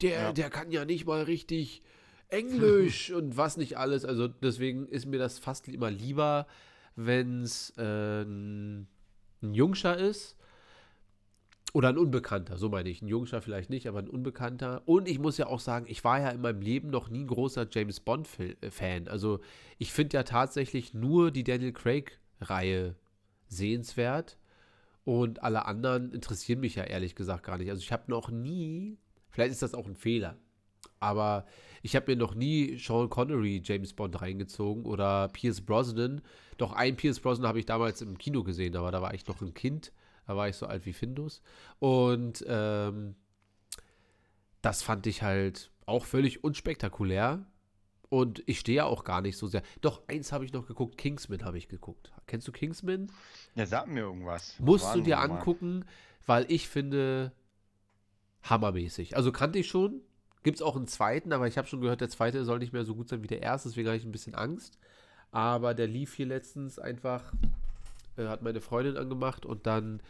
der, 0.00 0.20
Ja. 0.22 0.32
der 0.32 0.50
kann 0.50 0.70
ja 0.72 0.84
nicht 0.84 1.06
mal 1.06 1.22
richtig 1.22 1.82
Englisch 2.28 3.10
und 3.12 3.36
was 3.36 3.56
nicht 3.56 3.78
alles. 3.78 4.04
Also 4.04 4.26
deswegen 4.28 4.86
ist 4.88 5.06
mir 5.06 5.18
das 5.18 5.38
fast 5.38 5.68
immer 5.68 5.90
lieber, 5.90 6.46
wenn 6.96 7.42
es 7.42 7.72
äh, 7.76 8.22
ein, 8.22 8.88
Jungscher 9.40 9.96
ist. 9.96 10.36
Oder 11.74 11.88
ein 11.88 11.96
Unbekannter, 11.96 12.58
so 12.58 12.68
meine 12.68 12.90
ich. 12.90 13.00
Ein 13.00 13.08
Jungscher 13.08 13.40
vielleicht 13.40 13.70
nicht, 13.70 13.88
aber 13.88 14.00
ein 14.00 14.08
Unbekannter. 14.08 14.82
Und 14.84 15.08
ich 15.08 15.18
muss 15.18 15.38
ja 15.38 15.46
auch 15.46 15.60
sagen, 15.60 15.86
ich 15.88 16.04
war 16.04 16.20
ja 16.20 16.28
in 16.28 16.42
meinem 16.42 16.60
Leben 16.60 16.90
noch 16.90 17.08
nie 17.08 17.20
ein 17.20 17.26
großer 17.28 17.66
James 17.70 17.98
Bond-Fan. 18.00 19.08
Also 19.08 19.40
ich 19.78 19.90
finde 19.90 20.18
ja 20.18 20.22
tatsächlich 20.22 20.92
nur 20.92 21.30
die 21.30 21.44
Daniel 21.44 21.72
Craig-Reihe 22.42 22.96
sehenswert. 23.48 24.38
Und 25.04 25.42
alle 25.42 25.66
anderen 25.66 26.12
interessieren 26.12 26.60
mich 26.60 26.76
ja 26.76 26.84
ehrlich 26.84 27.14
gesagt 27.14 27.44
gar 27.44 27.58
nicht. 27.58 27.70
Also 27.70 27.80
ich 27.80 27.92
habe 27.92 28.04
noch 28.06 28.30
nie, 28.30 28.98
vielleicht 29.30 29.52
ist 29.52 29.62
das 29.62 29.74
auch 29.74 29.86
ein 29.86 29.96
Fehler, 29.96 30.36
aber 31.00 31.44
ich 31.82 31.96
habe 31.96 32.12
mir 32.12 32.16
noch 32.16 32.34
nie 32.34 32.78
Sean 32.78 33.10
Connery 33.10 33.60
James 33.64 33.92
Bond 33.92 34.20
reingezogen 34.20 34.84
oder 34.84 35.28
Pierce 35.28 35.60
Brosnan. 35.60 36.22
Doch 36.56 36.72
ein 36.72 36.96
Pierce 36.96 37.18
Brosnan 37.18 37.48
habe 37.48 37.58
ich 37.58 37.66
damals 37.66 38.00
im 38.00 38.16
Kino 38.16 38.44
gesehen, 38.44 38.76
aber 38.76 38.92
da 38.92 39.02
war 39.02 39.12
ich 39.12 39.26
noch 39.26 39.40
ein 39.40 39.54
Kind. 39.54 39.92
Da 40.28 40.36
war 40.36 40.48
ich 40.48 40.54
so 40.54 40.66
alt 40.66 40.86
wie 40.86 40.92
Findus. 40.92 41.42
Und 41.80 42.44
ähm, 42.46 43.16
das 44.60 44.82
fand 44.82 45.08
ich 45.08 45.22
halt 45.22 45.72
auch 45.84 46.04
völlig 46.04 46.44
unspektakulär. 46.44 47.44
Und 48.12 48.42
ich 48.44 48.60
stehe 48.60 48.76
ja 48.76 48.84
auch 48.84 49.04
gar 49.04 49.22
nicht 49.22 49.38
so 49.38 49.46
sehr. 49.46 49.62
Doch, 49.80 50.02
eins 50.06 50.32
habe 50.32 50.44
ich 50.44 50.52
noch 50.52 50.66
geguckt. 50.66 50.98
Kingsman 50.98 51.46
habe 51.46 51.56
ich 51.56 51.68
geguckt. 51.68 52.12
Kennst 52.26 52.46
du 52.46 52.52
Kingsman? 52.52 53.10
Ja, 53.54 53.64
sag 53.64 53.88
mir 53.88 54.00
irgendwas. 54.00 54.54
Musst 54.60 54.94
du 54.94 55.00
dir 55.00 55.16
mal. 55.16 55.30
angucken, 55.30 55.86
weil 56.26 56.44
ich 56.50 56.68
finde, 56.68 57.32
hammermäßig. 58.42 59.16
Also 59.16 59.32
kannte 59.32 59.58
ich 59.58 59.66
schon. 59.66 60.02
Gibt 60.42 60.56
es 60.56 60.62
auch 60.62 60.76
einen 60.76 60.88
zweiten, 60.88 61.32
aber 61.32 61.46
ich 61.46 61.56
habe 61.56 61.66
schon 61.66 61.80
gehört, 61.80 62.02
der 62.02 62.10
zweite 62.10 62.44
soll 62.44 62.58
nicht 62.58 62.74
mehr 62.74 62.84
so 62.84 62.94
gut 62.94 63.08
sein 63.08 63.22
wie 63.22 63.28
der 63.28 63.40
erste, 63.40 63.70
deswegen 63.70 63.88
habe 63.88 63.96
ich 63.96 64.04
ein 64.04 64.12
bisschen 64.12 64.34
Angst. 64.34 64.78
Aber 65.30 65.72
der 65.72 65.86
lief 65.86 66.12
hier 66.12 66.26
letztens 66.26 66.78
einfach, 66.78 67.32
äh, 68.18 68.26
hat 68.26 68.42
meine 68.42 68.60
Freundin 68.60 68.98
angemacht 68.98 69.46
und 69.46 69.66
dann 69.66 70.02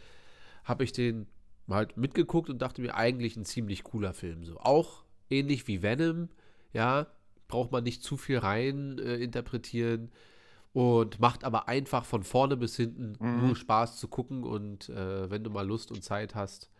habe 0.65 0.83
ich 0.83 0.91
den 0.91 1.25
halt 1.69 1.95
mitgeguckt 1.95 2.49
und 2.49 2.61
dachte 2.61 2.81
mir, 2.81 2.95
eigentlich 2.95 3.37
ein 3.37 3.45
ziemlich 3.45 3.83
cooler 3.83 4.13
Film. 4.13 4.43
So 4.43 4.59
auch 4.59 5.05
ähnlich 5.29 5.69
wie 5.69 5.81
Venom, 5.81 6.27
ja, 6.73 7.07
braucht 7.53 7.71
man 7.71 7.83
nicht 7.83 8.03
zu 8.03 8.17
viel 8.17 8.39
rein 8.39 8.97
äh, 8.99 9.15
interpretieren 9.17 10.11
und 10.73 11.19
macht 11.19 11.43
aber 11.43 11.67
einfach 11.67 12.03
von 12.03 12.23
vorne 12.23 12.57
bis 12.57 12.75
hinten 12.75 13.15
Mhm. 13.19 13.45
nur 13.45 13.55
Spaß 13.55 13.97
zu 13.99 14.07
gucken 14.07 14.43
und 14.43 14.89
äh, 14.89 15.29
wenn 15.29 15.43
du 15.43 15.49
mal 15.51 15.67
Lust 15.67 15.91
und 15.91 16.03
Zeit 16.03 16.33
hast, 16.35 16.71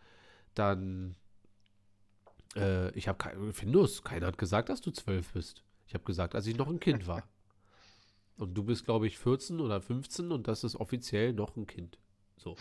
dann 0.54 1.14
äh, 2.56 2.90
ich 2.98 3.06
habe 3.08 3.18
kein 3.18 3.52
Findus, 3.52 4.02
keiner 4.02 4.26
hat 4.26 4.38
gesagt, 4.38 4.68
dass 4.68 4.80
du 4.80 4.90
zwölf 4.90 5.32
bist. 5.32 5.62
Ich 5.86 5.94
habe 5.94 6.04
gesagt, 6.04 6.34
als 6.34 6.46
ich 6.46 6.56
noch 6.56 6.68
ein 6.68 6.80
Kind 6.80 7.06
war. 7.06 7.22
Und 8.36 8.54
du 8.54 8.64
bist, 8.64 8.84
glaube 8.84 9.06
ich, 9.06 9.16
14 9.16 9.60
oder 9.60 9.80
15 9.80 10.32
und 10.32 10.48
das 10.48 10.64
ist 10.64 10.74
offiziell 10.74 11.32
noch 11.32 11.54
ein 11.56 11.68
Kind. 11.68 11.98
So. 12.36 12.56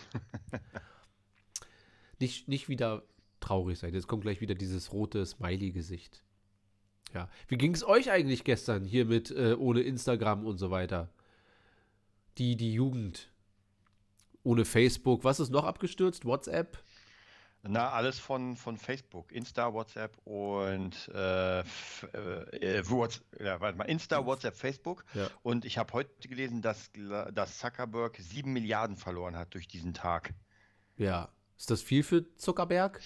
nicht, 2.20 2.48
nicht 2.48 2.70
wieder 2.70 3.02
traurig 3.40 3.80
sein. 3.80 3.92
Jetzt 3.94 4.08
kommt 4.08 4.22
gleich 4.22 4.40
wieder 4.40 4.54
dieses 4.54 4.94
rote 4.94 5.26
Smiley-Gesicht. 5.26 6.23
Ja. 7.14 7.30
Wie 7.48 7.58
ging 7.58 7.74
es 7.74 7.86
euch 7.86 8.12
eigentlich 8.12 8.44
gestern 8.44 8.86
hier 8.86 9.06
mit 9.06 9.32
äh, 9.32 9.54
ohne 9.54 9.82
Instagram 9.82 10.46
und 10.46 10.58
so 10.58 10.72
weiter? 10.72 11.10
Die, 12.38 12.56
die 12.56 12.74
Jugend. 12.74 13.30
Ohne 14.44 14.66
Facebook. 14.66 15.24
Was 15.24 15.40
ist 15.40 15.52
noch 15.52 15.64
abgestürzt? 15.64 16.26
WhatsApp? 16.26 16.84
Na, 17.66 17.92
alles 17.92 18.20
von, 18.20 18.58
von 18.58 18.76
Facebook, 18.76 19.32
Insta, 19.32 19.74
WhatsApp 19.74 20.18
und 20.26 21.10
äh, 21.14 21.62
äh, 21.62 21.64
äh, 21.64 22.84
Whats- 22.90 23.24
ja, 23.40 23.62
warte 23.62 23.78
mal, 23.78 23.86
Insta, 23.86 24.26
WhatsApp, 24.26 24.58
Facebook. 24.58 25.06
Ja. 25.14 25.30
Und 25.44 25.64
ich 25.64 25.78
habe 25.78 25.94
heute 25.94 26.28
gelesen, 26.28 26.62
dass, 26.62 26.92
dass 27.34 27.60
Zuckerberg 27.60 28.18
sieben 28.18 28.52
Milliarden 28.52 28.98
verloren 28.98 29.38
hat 29.38 29.54
durch 29.54 29.70
diesen 29.70 29.94
Tag. 29.94 30.34
Ja. 30.98 31.30
Ist 31.58 31.72
das 31.72 31.82
viel 31.82 32.04
für 32.04 32.36
Zuckerberg? 32.36 33.00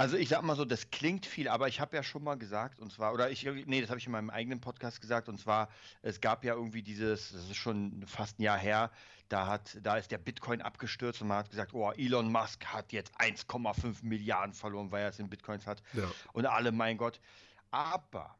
Also 0.00 0.16
ich 0.16 0.30
sag 0.30 0.40
mal 0.42 0.56
so, 0.56 0.64
das 0.64 0.90
klingt 0.90 1.26
viel, 1.26 1.46
aber 1.46 1.68
ich 1.68 1.78
habe 1.78 1.94
ja 1.94 2.02
schon 2.02 2.24
mal 2.24 2.36
gesagt, 2.36 2.78
und 2.78 2.90
zwar, 2.90 3.12
oder 3.12 3.30
ich, 3.30 3.44
nee, 3.44 3.82
das 3.82 3.90
habe 3.90 3.98
ich 3.98 4.06
in 4.06 4.12
meinem 4.12 4.30
eigenen 4.30 4.58
Podcast 4.58 5.02
gesagt, 5.02 5.28
und 5.28 5.38
zwar, 5.38 5.68
es 6.00 6.22
gab 6.22 6.42
ja 6.42 6.54
irgendwie 6.54 6.82
dieses, 6.82 7.32
das 7.32 7.42
ist 7.42 7.56
schon 7.56 8.02
fast 8.06 8.38
ein 8.38 8.42
Jahr 8.42 8.56
her, 8.56 8.90
da 9.28 9.46
hat, 9.46 9.76
da 9.82 9.98
ist 9.98 10.10
der 10.10 10.16
Bitcoin 10.16 10.62
abgestürzt 10.62 11.20
und 11.20 11.28
man 11.28 11.36
hat 11.36 11.50
gesagt, 11.50 11.74
oh, 11.74 11.92
Elon 11.92 12.32
Musk 12.32 12.64
hat 12.64 12.92
jetzt 12.92 13.14
1,5 13.20 13.96
Milliarden 14.02 14.54
verloren, 14.54 14.90
weil 14.90 15.02
er 15.02 15.10
es 15.10 15.18
in 15.18 15.28
Bitcoins 15.28 15.66
hat. 15.66 15.82
Ja. 15.92 16.10
Und 16.32 16.46
alle, 16.46 16.72
mein 16.72 16.96
Gott. 16.96 17.20
Aber 17.70 18.34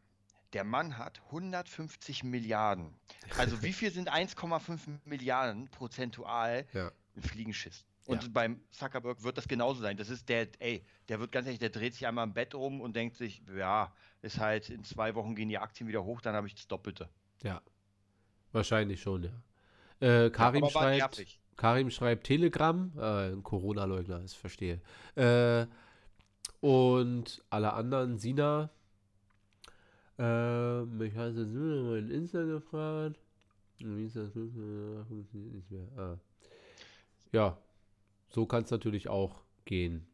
der 0.55 0.65
Mann 0.65 0.97
hat 0.97 1.21
150 1.27 2.25
Milliarden. 2.25 2.99
Also 3.37 3.63
wie 3.63 3.75
viel 3.75 3.91
sind 3.91 4.11
1,5 4.11 4.81
Milliarden 5.05 5.69
prozentual 5.69 6.67
Ja. 6.73 6.91
ein 7.17 7.23
Fliegenschiss? 7.23 7.85
Und 8.07 8.23
Ja. 8.25 8.29
beim 8.33 8.61
Zuckerberg 8.71 9.23
wird 9.23 9.37
das 9.39 9.47
genauso 9.47 9.81
sein. 9.83 9.97
Das 9.97 10.09
ist 10.09 10.29
der, 10.29 10.49
ey, 10.61 10.85
der 11.09 11.21
wird 11.21 11.33
ganz 11.33 11.47
ehrlich, 11.47 11.61
der 11.61 11.71
dreht 11.71 11.95
sich 11.95 12.07
einmal 12.07 12.27
im 12.27 12.33
Bett 12.33 12.55
um 12.55 12.81
und 12.81 12.97
denkt 12.97 13.17
sich, 13.17 13.43
ja, 13.57 13.93
ist 14.23 14.39
halt, 14.39 14.71
in 14.71 14.85
zwei 14.85 15.15
Wochen 15.15 15.35
gehen 15.35 15.49
die 15.49 15.59
Aktien 15.59 15.89
wieder 15.89 16.05
hoch, 16.05 16.21
dann 16.21 16.35
habe 16.35 16.47
ich 16.47 16.55
das 16.55 16.67
Doppelte. 16.67 17.09
Ja. 17.43 17.61
Wahrscheinlich 18.53 19.01
schon, 19.01 19.25
ja. 19.25 19.31
Äh, 20.01 20.31
Karim 20.31 20.63
war 20.63 20.71
schreibt. 20.71 21.25
Karim 21.57 21.91
schreibt 21.91 22.25
Telegram, 22.25 22.91
äh, 22.97 23.33
ein 23.33 23.43
Corona-Leugner, 23.43 24.23
ich 24.25 24.37
verstehe. 24.37 24.81
Äh, 25.15 25.67
und 26.61 27.43
alle 27.51 27.75
anderen, 27.75 28.19
Sina, 28.19 28.71
äh, 30.19 30.83
mich 30.83 31.15
hat 31.17 31.35
jetzt 31.35 31.53
nur 31.53 31.93
mein 31.93 32.11
Insta 32.11 32.43
gefragt. 32.43 33.19
Wie 33.79 34.05
ist 34.07 34.17
das? 34.17 34.31
Funktioniert 34.33 35.55
nicht 35.55 35.71
mehr. 35.71 35.87
Ah. 35.97 36.19
ja, 37.33 37.59
so 38.31 38.47
kann 38.47 38.65
es 38.65 38.71
natürlich 38.71 39.09
auch 39.09 39.43
gehen. 39.65 40.07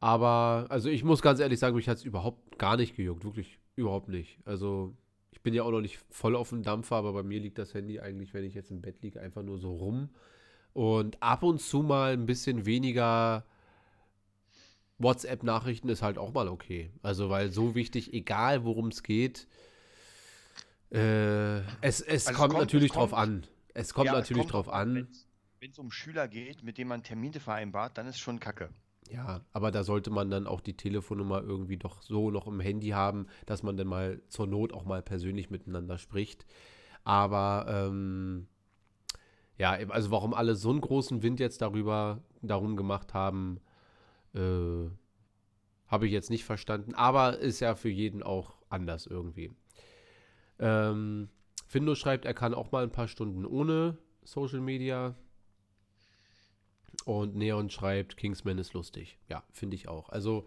Aber, 0.00 0.66
also 0.68 0.88
ich 0.88 1.04
muss 1.04 1.22
ganz 1.22 1.38
ehrlich 1.40 1.58
sagen, 1.60 1.76
mich 1.76 1.88
hat 1.88 1.98
es 1.98 2.04
überhaupt 2.04 2.58
gar 2.58 2.76
nicht 2.76 2.96
gejuckt. 2.96 3.24
Wirklich 3.24 3.58
überhaupt 3.76 4.08
nicht. 4.08 4.38
Also, 4.44 4.94
ich 5.30 5.40
bin 5.42 5.54
ja 5.54 5.62
auch 5.62 5.70
noch 5.70 5.80
nicht 5.80 5.98
voll 6.10 6.34
auf 6.36 6.48
dem 6.50 6.62
Dampfer, 6.62 6.96
aber 6.96 7.12
bei 7.12 7.22
mir 7.22 7.40
liegt 7.40 7.58
das 7.58 7.72
Handy 7.74 8.00
eigentlich, 8.00 8.34
wenn 8.34 8.44
ich 8.44 8.54
jetzt 8.54 8.70
im 8.70 8.82
Bett 8.82 9.02
liege, 9.02 9.20
einfach 9.20 9.42
nur 9.42 9.58
so 9.58 9.72
rum. 9.74 10.08
Und 10.72 11.22
ab 11.22 11.42
und 11.42 11.60
zu 11.60 11.82
mal 11.82 12.12
ein 12.12 12.26
bisschen 12.26 12.66
weniger 12.66 13.44
WhatsApp-Nachrichten 14.98 15.88
ist 15.88 16.02
halt 16.02 16.18
auch 16.18 16.32
mal 16.32 16.48
okay. 16.48 16.90
Also, 17.02 17.30
weil 17.30 17.50
so 17.50 17.74
wichtig, 17.74 18.12
egal 18.12 18.64
worum 18.64 18.88
es 18.88 19.02
geht, 19.02 19.46
äh, 20.90 21.58
es, 21.58 21.64
es 21.80 22.00
Also 22.00 22.12
es 22.12 22.24
kommt 22.26 22.38
kommt- 22.38 22.52
natürlich 22.54 22.90
es 22.90 22.92
kommt- 22.96 23.12
drauf 23.12 23.18
an. 23.18 23.46
Es 23.74 23.94
kommt 23.94 24.06
Ja, 24.06 24.12
es 24.14 24.18
natürlich 24.20 24.42
kommt 24.48 24.52
drauf 24.66 24.68
an. 24.68 25.08
Wenn 25.62 25.70
es 25.70 25.78
um 25.78 25.92
Schüler 25.92 26.26
geht, 26.26 26.64
mit 26.64 26.76
denen 26.76 26.88
man 26.88 27.04
Termine 27.04 27.38
vereinbart, 27.38 27.96
dann 27.96 28.08
ist 28.08 28.18
schon 28.18 28.40
Kacke. 28.40 28.70
Ja, 29.08 29.42
aber 29.52 29.70
da 29.70 29.84
sollte 29.84 30.10
man 30.10 30.28
dann 30.28 30.48
auch 30.48 30.60
die 30.60 30.76
Telefonnummer 30.76 31.40
irgendwie 31.40 31.76
doch 31.76 32.02
so 32.02 32.32
noch 32.32 32.48
im 32.48 32.58
Handy 32.58 32.88
haben, 32.88 33.28
dass 33.46 33.62
man 33.62 33.76
dann 33.76 33.86
mal 33.86 34.20
zur 34.26 34.48
Not 34.48 34.72
auch 34.72 34.84
mal 34.84 35.02
persönlich 35.02 35.50
miteinander 35.50 35.98
spricht. 35.98 36.46
Aber 37.04 37.66
ähm, 37.68 38.48
ja, 39.56 39.70
also 39.70 40.10
warum 40.10 40.34
alle 40.34 40.56
so 40.56 40.70
einen 40.70 40.80
großen 40.80 41.22
Wind 41.22 41.38
jetzt 41.38 41.62
darüber 41.62 42.24
darum 42.40 42.74
gemacht 42.74 43.14
haben, 43.14 43.60
äh, 44.34 44.90
habe 45.86 46.06
ich 46.06 46.12
jetzt 46.12 46.30
nicht 46.30 46.44
verstanden. 46.44 46.96
Aber 46.96 47.38
ist 47.38 47.60
ja 47.60 47.76
für 47.76 47.88
jeden 47.88 48.24
auch 48.24 48.56
anders 48.68 49.06
irgendwie. 49.06 49.52
Ähm, 50.58 51.28
Findo 51.68 51.94
schreibt, 51.94 52.24
er 52.24 52.34
kann 52.34 52.52
auch 52.52 52.72
mal 52.72 52.82
ein 52.82 52.90
paar 52.90 53.06
Stunden 53.06 53.46
ohne 53.46 53.96
Social 54.24 54.60
Media. 54.60 55.14
Und 57.04 57.34
Neon 57.36 57.68
schreibt, 57.70 58.16
Kingsman 58.16 58.58
ist 58.58 58.74
lustig. 58.74 59.18
Ja, 59.28 59.42
finde 59.52 59.74
ich 59.76 59.88
auch. 59.88 60.08
Also 60.10 60.46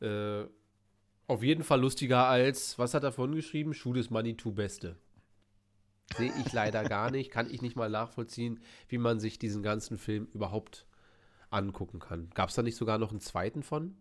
äh, 0.00 0.44
auf 1.28 1.42
jeden 1.42 1.62
Fall 1.64 1.80
lustiger 1.80 2.26
als, 2.26 2.78
was 2.78 2.94
hat 2.94 3.04
er 3.04 3.12
vorhin 3.12 3.34
geschrieben? 3.36 3.72
Shoot 3.74 3.96
is 3.96 4.10
Money 4.10 4.36
to 4.36 4.50
Beste. 4.52 4.96
Sehe 6.16 6.32
ich 6.44 6.52
leider 6.52 6.84
gar 6.84 7.10
nicht, 7.10 7.30
kann 7.30 7.48
ich 7.48 7.62
nicht 7.62 7.76
mal 7.76 7.88
nachvollziehen, 7.88 8.60
wie 8.88 8.98
man 8.98 9.18
sich 9.20 9.38
diesen 9.38 9.62
ganzen 9.62 9.96
Film 9.96 10.26
überhaupt 10.34 10.86
angucken 11.50 12.00
kann. 12.00 12.28
Gab 12.34 12.48
es 12.50 12.54
da 12.54 12.62
nicht 12.62 12.76
sogar 12.76 12.98
noch 12.98 13.10
einen 13.12 13.20
zweiten 13.20 13.62
von? 13.62 13.96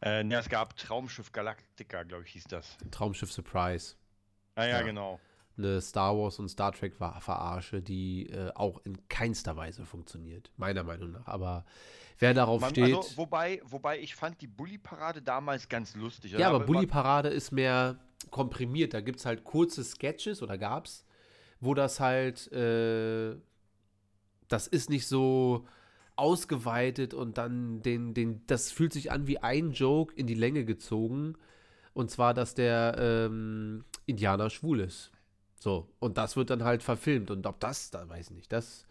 Äh, 0.00 0.22
ne, 0.24 0.36
es 0.38 0.48
gab 0.48 0.76
Traumschiff 0.76 1.32
Galactica, 1.32 2.02
glaube 2.04 2.24
ich, 2.24 2.32
hieß 2.32 2.44
das. 2.44 2.76
Traumschiff 2.90 3.32
Surprise. 3.32 3.96
Ah 4.54 4.64
ja, 4.64 4.78
Ja. 4.78 4.82
genau. 4.82 5.20
Eine 5.56 5.80
Star 5.80 6.16
Wars 6.18 6.38
und 6.40 6.48
Star 6.48 6.72
Trek 6.72 6.96
Ver- 6.96 7.20
Verarsche, 7.20 7.80
die 7.80 8.28
äh, 8.30 8.50
auch 8.54 8.80
in 8.84 9.06
keinster 9.08 9.56
Weise 9.56 9.84
funktioniert, 9.86 10.50
meiner 10.56 10.82
Meinung 10.82 11.12
nach. 11.12 11.26
Aber 11.28 11.64
wer 12.18 12.34
darauf 12.34 12.60
Man, 12.60 12.70
steht. 12.70 12.94
also, 12.96 13.16
wobei, 13.16 13.60
wobei 13.64 14.00
ich 14.00 14.14
fand 14.16 14.40
die 14.40 14.48
Bully-Parade 14.48 15.22
damals 15.22 15.68
ganz 15.68 15.94
lustig. 15.94 16.32
Ja, 16.32 16.38
Da 16.38 16.46
aber 16.48 16.54
haben 16.54 16.60
wir 16.62 16.66
immer- 16.66 16.74
Bully 16.80 16.86
Parade 16.88 17.28
ist 17.28 17.52
mehr 17.52 17.98
komprimiert. 18.30 18.94
Da 18.94 19.00
gibt 19.00 19.20
es 19.20 19.26
halt 19.26 19.44
kurze 19.44 19.84
Sketches 19.84 20.42
oder 20.42 20.58
gab's, 20.58 21.04
wo 21.60 21.72
das 21.74 22.00
halt, 22.00 22.50
äh, 22.52 23.36
das 24.48 24.66
ist 24.66 24.90
nicht 24.90 25.06
so 25.06 25.66
ausgeweitet 26.16 27.12
und 27.14 27.38
dann 27.38 27.82
den, 27.82 28.14
den, 28.14 28.46
das 28.46 28.70
fühlt 28.72 28.92
sich 28.92 29.10
an 29.12 29.26
wie 29.26 29.38
ein 29.38 29.72
Joke 29.72 30.14
in 30.14 30.26
die 30.26 30.34
Länge 30.34 30.64
gezogen. 30.64 31.34
Und 31.92 32.10
zwar, 32.10 32.34
dass 32.34 32.54
der 32.54 32.96
ähm, 32.98 33.84
Indianer 34.06 34.50
schwul 34.50 34.80
ist. 34.80 35.10
So, 35.58 35.88
und 35.98 36.18
das 36.18 36.36
wird 36.36 36.50
dann 36.50 36.64
halt 36.64 36.82
verfilmt. 36.82 37.30
Und 37.30 37.46
ob 37.46 37.58
das, 37.60 37.90
da 37.90 38.08
weiß 38.08 38.30
ich 38.30 38.36
nicht, 38.36 38.52
das 38.52 38.86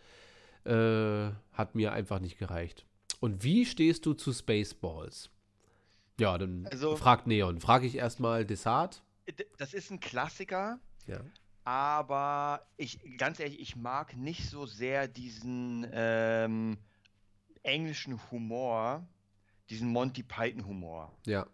äh, 0.65 1.29
hat 1.51 1.75
mir 1.75 1.91
einfach 1.93 2.19
nicht 2.19 2.37
gereicht. 2.37 2.85
Und 3.19 3.43
wie 3.43 3.65
stehst 3.65 4.05
du 4.05 4.13
zu 4.13 4.33
Spaceballs? 4.33 5.29
Ja, 6.19 6.37
dann 6.37 6.67
Also- 6.67 6.95
fragt 6.95 7.27
Neon. 7.27 7.59
Frage 7.59 7.85
ich 7.87 7.95
erstmal 7.95 8.45
Desart. 8.45 9.03
Das 9.57 9.73
ist 9.73 9.89
ein 9.91 9.99
Klassiker, 9.99 10.79
Ja. 11.07 11.19
aber 11.63 12.65
ich, 12.77 12.99
ganz 13.17 13.39
ehrlich, 13.39 13.59
ich 13.59 13.75
mag 13.75 14.15
nicht 14.17 14.49
so 14.49 14.65
sehr 14.65 15.07
diesen 15.07 15.87
ähm, 15.93 16.77
englischen 17.63 18.19
Humor, 18.31 19.05
diesen 19.69 19.89
Monty 19.89 20.23
Python-Humor. 20.23 21.11
Ja. 21.25 21.47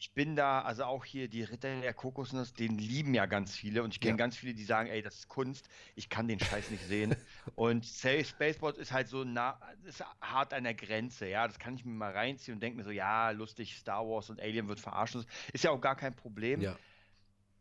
Ich 0.00 0.12
bin 0.12 0.36
da, 0.36 0.62
also 0.62 0.84
auch 0.84 1.04
hier 1.04 1.28
die 1.28 1.42
Ritter 1.42 1.80
der 1.80 1.92
Kokosnuss, 1.92 2.54
den 2.54 2.78
lieben 2.78 3.14
ja 3.14 3.26
ganz 3.26 3.56
viele 3.56 3.82
und 3.82 3.92
ich 3.92 4.00
kenne 4.00 4.12
Ja. 4.12 4.16
ganz 4.16 4.36
viele, 4.36 4.54
die 4.54 4.62
sagen, 4.62 4.88
ey, 4.88 5.02
das 5.02 5.16
ist 5.16 5.28
Kunst, 5.28 5.68
ich 5.96 6.08
kann 6.08 6.28
den 6.28 6.38
Scheiß 6.38 6.70
nicht 6.70 6.84
sehen. 6.84 7.16
und 7.56 7.84
Spaceballs 7.84 8.78
ist 8.78 8.92
halt 8.92 9.08
so 9.08 9.24
nah, 9.24 9.60
ist 9.84 10.04
hart 10.20 10.54
an 10.54 10.62
der 10.62 10.74
Grenze, 10.74 11.26
ja, 11.26 11.48
das 11.48 11.58
kann 11.58 11.74
ich 11.74 11.84
mir 11.84 11.92
mal 11.92 12.12
reinziehen 12.12 12.54
und 12.54 12.60
denke 12.60 12.78
mir 12.78 12.84
so, 12.84 12.92
ja, 12.92 13.30
lustig, 13.30 13.76
Star 13.76 14.06
Wars 14.06 14.30
und 14.30 14.40
Alien 14.40 14.68
wird 14.68 14.78
verarscht, 14.78 15.16
ist 15.52 15.64
ja 15.64 15.72
auch 15.72 15.80
gar 15.80 15.96
kein 15.96 16.14
Problem, 16.14 16.60
ja. 16.60 16.76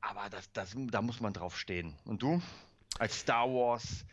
aber 0.01 0.29
das, 0.29 0.51
das, 0.53 0.75
da 0.75 1.01
muss 1.01 1.19
man 1.19 1.33
drauf 1.33 1.57
stehen. 1.57 1.95
Und 2.05 2.21
du? 2.21 2.39
Als 2.99 3.19
Star 3.19 3.47
Wars, 3.47 4.05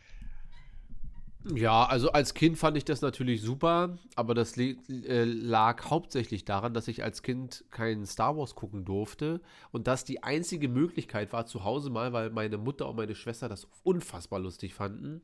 Ja, 1.53 1.85
also 1.85 2.11
als 2.11 2.33
Kind 2.33 2.57
fand 2.57 2.75
ich 2.75 2.85
das 2.85 3.01
natürlich 3.01 3.41
super, 3.41 3.97
aber 4.15 4.33
das 4.33 4.57
äh, 4.57 5.23
lag 5.25 5.89
hauptsächlich 5.89 6.43
daran, 6.43 6.73
dass 6.73 6.87
ich 6.87 7.03
als 7.03 7.21
Kind 7.21 7.65
keinen 7.69 8.07
Star 8.07 8.35
Wars 8.35 8.55
gucken 8.55 8.83
durfte 8.83 9.41
und 9.71 9.85
das 9.85 10.05
die 10.05 10.23
einzige 10.23 10.67
Möglichkeit 10.67 11.33
war 11.33 11.45
zu 11.45 11.63
Hause 11.63 11.91
mal, 11.91 12.13
weil 12.13 12.31
meine 12.31 12.57
Mutter 12.57 12.89
und 12.89 12.95
meine 12.95 13.13
Schwester 13.13 13.47
das 13.47 13.67
unfassbar 13.83 14.39
lustig 14.39 14.73
fanden. 14.73 15.21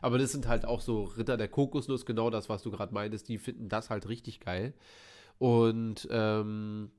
Aber 0.00 0.18
das 0.18 0.32
sind 0.32 0.48
halt 0.48 0.64
auch 0.64 0.80
so 0.80 1.04
Ritter 1.04 1.36
der 1.36 1.48
Kokosnuss, 1.48 2.04
genau 2.04 2.30
das, 2.30 2.48
was 2.48 2.62
du 2.62 2.70
gerade 2.70 2.94
meintest, 2.94 3.28
die 3.28 3.38
finden 3.38 3.68
das 3.68 3.90
halt 3.90 4.08
richtig 4.08 4.40
geil. 4.40 4.74
Und 5.38 6.08
ähm, 6.10 6.90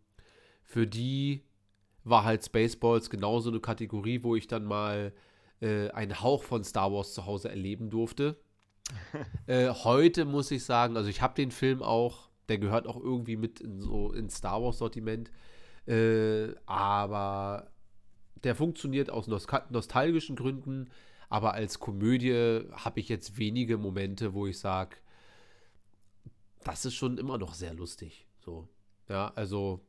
für 0.64 0.88
die 0.88 1.44
war 2.04 2.24
halt 2.24 2.46
Spaceballs 2.46 3.10
genauso 3.10 3.50
eine 3.50 3.60
Kategorie, 3.60 4.24
wo 4.24 4.36
ich 4.36 4.48
dann 4.48 4.64
mal 4.64 5.14
äh, 5.62 5.90
einen 5.92 6.22
Hauch 6.22 6.44
von 6.44 6.64
Star 6.64 6.92
Wars 6.92 7.14
zu 7.14 7.26
Hause 7.26 7.50
erleben 7.50 7.90
durfte. 7.90 8.38
äh, 9.48 9.70
heute 9.70 10.26
muss 10.26 10.52
ich 10.52 10.64
sagen, 10.66 10.98
also 10.98 11.10
ich 11.10 11.22
habe 11.22 11.36
den 11.36 11.52
Film 11.52 11.84
auch, 11.84 12.30
der 12.48 12.58
gehört 12.58 12.88
auch 12.88 12.98
irgendwie 12.98 13.36
mit 13.36 13.60
in 13.60 13.82
so 13.82 14.12
ins 14.12 14.38
Star 14.38 14.62
Wars 14.62 14.80
Sortiment, 14.80 15.32
äh, 15.86 16.50
aber 16.66 17.72
der 18.44 18.56
funktioniert 18.56 19.10
aus 19.10 19.28
nostal 19.28 19.66
nostalgischen 19.70 20.36
Gründen, 20.36 20.90
aber 21.30 21.54
als 21.54 21.80
Komödie 21.80 22.64
habe 22.72 23.00
ich 23.00 23.10
jetzt 23.10 23.38
wenige 23.38 23.78
Momente, 23.78 24.34
wo 24.34 24.48
ich 24.48 24.58
sage, 24.58 24.98
das 26.64 26.86
ist 26.86 26.96
schon 26.96 27.18
immer 27.18 27.38
noch 27.38 27.54
sehr 27.54 27.74
lustig. 27.74 28.26
So, 28.44 28.68
ja, 29.08 29.32
also 29.36 29.86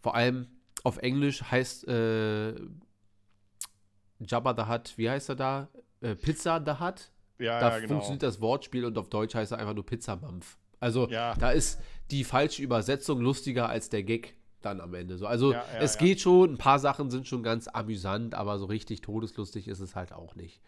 vor 0.00 0.14
allem 0.14 0.48
auf 0.82 0.98
Englisch 0.98 1.42
heißt 1.42 1.86
äh, 1.88 2.54
Jabba 4.20 4.54
the 4.54 4.70
Hutt, 4.70 4.96
wie 4.96 5.08
heißt 5.10 5.30
er 5.30 5.36
da? 5.36 5.68
Äh, 6.00 6.14
Pizza 6.14 6.62
the 6.64 6.72
Hutt. 6.82 7.10
ja, 7.38 7.58
Da 7.60 7.70
ja, 7.70 7.76
genau. 7.78 7.88
funktioniert 7.88 8.22
das 8.22 8.40
Wortspiel 8.40 8.84
und 8.84 8.96
auf 8.98 9.08
Deutsch 9.08 9.34
heißt 9.34 9.52
er 9.52 9.58
einfach 9.58 9.74
nur 9.74 9.84
Pizzamampf. 9.86 10.56
Also 10.78 11.08
Ja. 11.08 11.34
da 11.34 11.50
ist 11.50 11.80
die 12.10 12.24
falsche 12.24 12.62
Übersetzung 12.62 13.20
lustiger 13.20 13.68
als 13.68 13.88
der 13.90 14.02
Gag 14.02 14.34
dann 14.62 14.80
am 14.80 14.92
Ende. 14.94 15.16
So, 15.16 15.26
also 15.26 15.52
Ja, 15.52 15.64
es 15.78 15.96
geht 15.98 16.20
schon, 16.20 16.52
ein 16.54 16.58
paar 16.58 16.78
Sachen 16.78 17.10
sind 17.10 17.26
schon 17.26 17.42
ganz 17.42 17.66
amüsant, 17.68 18.34
aber 18.34 18.58
so 18.58 18.66
richtig 18.66 19.00
todeslustig 19.00 19.68
ist 19.68 19.80
es 19.80 19.94
halt 19.96 20.12
auch 20.12 20.34
nicht. 20.34 20.60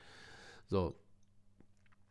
So. 0.67 0.95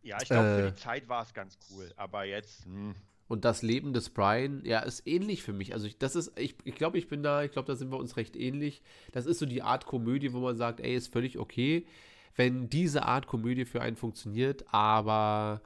Ja, 0.04 0.18
ich 0.22 0.30
glaube, 0.30 0.48
für 0.48 0.68
Äh, 0.68 0.72
die 0.72 0.76
Zeit 0.76 1.10
war 1.10 1.24
es 1.24 1.34
ganz 1.34 1.58
cool, 1.72 1.92
aber 1.96 2.24
jetzt, 2.26 2.66
hm. 2.66 2.96
Und 3.32 3.46
das 3.46 3.62
Leben 3.62 3.94
des 3.94 4.10
Brian, 4.10 4.62
ja, 4.66 4.80
ist 4.80 5.08
ähnlich 5.08 5.42
für 5.42 5.54
mich. 5.54 5.74
Also 5.74 5.88
ich, 5.88 5.98
das 5.98 6.18
ist, 6.18 6.38
ich, 6.38 6.58
ich 6.66 6.76
glaube, 6.76 6.98
ich 6.98 7.08
bin 7.08 7.24
da, 7.24 7.44
ich 7.44 7.52
glaube, 7.54 7.66
da 7.66 7.78
sind 7.78 7.90
wir 7.90 7.98
uns 7.98 8.18
recht 8.18 8.36
ähnlich. 8.36 8.84
Das 9.14 9.26
ist 9.26 9.40
so 9.40 9.46
die 9.46 9.62
Art 9.62 9.86
Komödie, 9.86 10.34
wo 10.34 10.42
man 10.42 10.58
sagt, 10.58 10.82
ey, 10.82 10.94
ist 10.94 11.14
völlig 11.14 11.40
okay, 11.40 11.88
wenn 12.36 12.70
diese 12.70 13.04
Art 13.04 13.28
Komödie 13.28 13.64
für 13.64 13.82
einen 13.82 13.96
funktioniert, 13.96 14.66
aber 14.74 15.62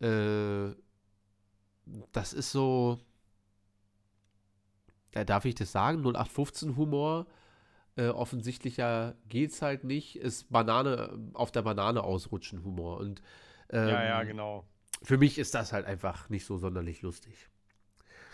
äh, 0.00 0.74
das 2.10 2.32
ist 2.32 2.50
so, 2.50 2.98
ja, 5.14 5.22
darf 5.22 5.44
ich 5.44 5.54
das 5.54 5.70
sagen? 5.70 5.98
0815 5.98 6.74
Humor. 6.74 7.26
Äh, 7.94 8.08
offensichtlicher 8.08 9.14
geht's 9.28 9.62
halt 9.62 9.84
nicht. 9.84 10.16
Ist 10.16 10.50
Banane, 10.50 11.16
auf 11.34 11.52
der 11.52 11.62
Banane 11.62 12.02
ausrutschen 12.02 12.64
Humor. 12.64 12.98
Und 12.98 13.22
ähm, 13.70 13.86
ja, 13.88 14.04
ja, 14.04 14.22
genau. 14.24 14.64
Für 15.04 15.18
mich 15.18 15.38
ist 15.38 15.54
das 15.54 15.72
halt 15.72 15.86
einfach 15.86 16.28
nicht 16.30 16.44
so 16.46 16.56
sonderlich 16.58 17.02
lustig. 17.02 17.34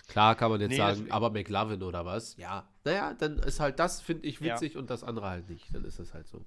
Klar 0.08 0.34
kann 0.34 0.50
man 0.50 0.60
jetzt 0.60 0.70
Nee, 0.70 0.76
sagen, 0.78 1.04
das- 1.06 1.10
aber 1.12 1.30
McLovin 1.30 1.82
oder 1.82 2.04
was? 2.04 2.36
Ja. 2.36 2.68
Naja, 2.84 3.14
dann 3.14 3.38
ist 3.40 3.60
halt 3.60 3.78
das, 3.78 4.00
finde 4.00 4.26
ich, 4.26 4.40
Ja. 4.40 4.54
witzig 4.54 4.76
und 4.76 4.90
das 4.90 5.04
andere 5.04 5.28
halt 5.28 5.48
nicht. 5.48 5.72
Dann 5.74 5.84
ist 5.84 5.98
es 5.98 6.14
halt 6.14 6.26
so. 6.26 6.44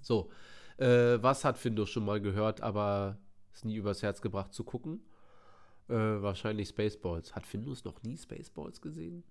So. 0.00 0.30
Äh, 0.78 1.22
was 1.22 1.44
hat 1.44 1.58
Findus 1.58 1.90
schon 1.90 2.04
mal 2.04 2.20
gehört, 2.20 2.62
aber 2.62 3.18
ist 3.52 3.64
nie 3.64 3.76
übers 3.76 4.02
Herz 4.02 4.22
gebracht 4.22 4.54
zu 4.54 4.64
gucken? 4.64 5.02
Äh, 5.88 5.94
wahrscheinlich 5.94 6.68
Spaceballs. 6.68 7.34
Hat 7.34 7.46
Findus 7.46 7.84
noch 7.84 8.02
nie 8.02 8.16
Spaceballs 8.16 8.80
gesehen? 8.80 9.22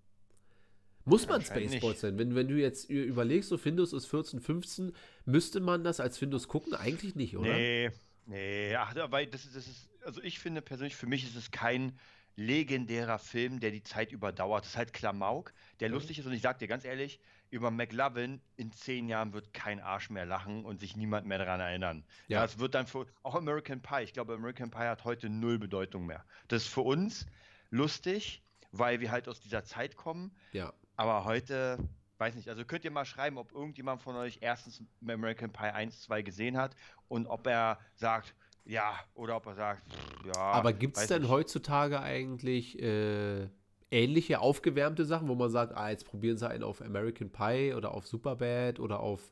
Muss 1.05 1.27
man 1.27 1.41
Spaceballs 1.41 2.01
sein? 2.01 2.19
Wenn, 2.19 2.35
wenn 2.35 2.47
du 2.47 2.55
jetzt 2.59 2.89
überlegst, 2.89 3.49
so 3.49 3.57
Findus 3.57 3.93
ist 3.93 4.05
14, 4.05 4.39
15, 4.41 4.91
müsste 5.25 5.59
man 5.59 5.83
das 5.83 5.99
als 5.99 6.17
Findus 6.19 6.47
gucken? 6.47 6.75
Eigentlich 6.75 7.15
nicht, 7.15 7.35
oder? 7.37 7.49
Nee, 7.53 7.89
nee, 8.29 8.75
ach, 8.75 8.95
aber 8.95 9.25
das 9.25 9.45
ist, 9.45 9.55
das 9.55 9.67
ist, 9.67 9.89
also 10.03 10.21
ich 10.23 10.39
finde 10.39 10.61
persönlich, 10.61 10.95
für 10.95 11.07
mich 11.07 11.23
ist 11.23 11.35
es 11.35 11.51
kein 11.51 11.99
legendärer 12.35 13.19
Film, 13.19 13.59
der 13.59 13.71
die 13.71 13.83
Zeit 13.83 14.11
überdauert. 14.13 14.63
Das 14.63 14.71
ist 14.71 14.77
halt 14.77 14.93
Klamauk, 14.93 15.53
der 15.81 15.89
Mhm. 15.89 15.95
lustig 15.95 16.19
ist 16.19 16.25
und 16.25 16.31
ich 16.33 16.41
sag 16.41 16.59
dir 16.59 16.67
ganz 16.69 16.85
ehrlich, 16.85 17.19
über 17.49 17.69
McLovin 17.71 18.41
in 18.55 18.71
zehn 18.71 19.09
Jahren 19.09 19.33
wird 19.33 19.53
kein 19.53 19.81
Arsch 19.81 20.09
mehr 20.09 20.25
lachen 20.25 20.63
und 20.63 20.79
sich 20.79 20.95
niemand 20.95 21.27
mehr 21.27 21.39
daran 21.39 21.59
erinnern. 21.59 22.05
Ja. 22.27 22.39
Ja, 22.39 22.45
es 22.45 22.59
wird 22.59 22.75
dann 22.75 22.87
für, 22.87 23.07
auch 23.23 23.35
American 23.35 23.81
Pie, 23.81 24.03
ich 24.03 24.13
glaube, 24.13 24.35
American 24.35 24.71
Pie 24.71 24.77
hat 24.87 25.03
heute 25.03 25.29
null 25.29 25.59
Bedeutung 25.59 26.05
mehr. 26.05 26.25
Das 26.47 26.63
ist 26.63 26.69
für 26.69 26.81
uns 26.81 27.25
lustig, 27.71 28.41
weil 28.71 29.01
wir 29.01 29.11
halt 29.11 29.27
aus 29.27 29.41
dieser 29.41 29.63
Zeit 29.65 29.95
kommen, 29.97 30.31
Ja. 30.53 30.73
aber 30.95 31.25
heute, 31.25 31.77
weiß 32.19 32.35
nicht, 32.35 32.49
also 32.49 32.65
könnt 32.65 32.83
ihr 32.83 32.91
mal 32.91 33.05
schreiben, 33.05 33.37
ob 33.37 33.53
irgendjemand 33.53 34.01
von 34.01 34.15
euch 34.15 34.39
erstens 34.41 34.83
American 35.01 35.51
Pie 35.51 35.71
1, 35.73 36.01
2 36.01 36.21
gesehen 36.21 36.57
hat 36.57 36.75
und 37.07 37.27
ob 37.27 37.47
er 37.47 37.79
sagt, 37.95 38.35
ja, 38.65 38.93
oder 39.15 39.37
ob 39.37 39.45
er 39.47 39.55
sagt, 39.55 39.83
ja. 40.25 40.35
Aber 40.35 40.73
gibt 40.73 40.97
es 40.97 41.07
denn 41.07 41.23
nicht. 41.23 41.31
heutzutage 41.31 42.01
eigentlich 42.01 42.79
äh, 42.81 43.47
ähnliche 43.89 44.41
aufgewärmte 44.41 45.05
Sachen, 45.05 45.27
wo 45.27 45.35
man 45.35 45.49
sagt, 45.49 45.75
ah, 45.75 45.89
jetzt 45.89 46.05
probieren 46.05 46.37
sie 46.37 46.47
einen 46.47 46.63
auf 46.63 46.81
American 46.81 47.31
Pie 47.31 47.73
oder 47.73 47.93
auf 47.93 48.05
Superbad 48.05 48.79
oder 48.79 48.99
auf. 48.99 49.31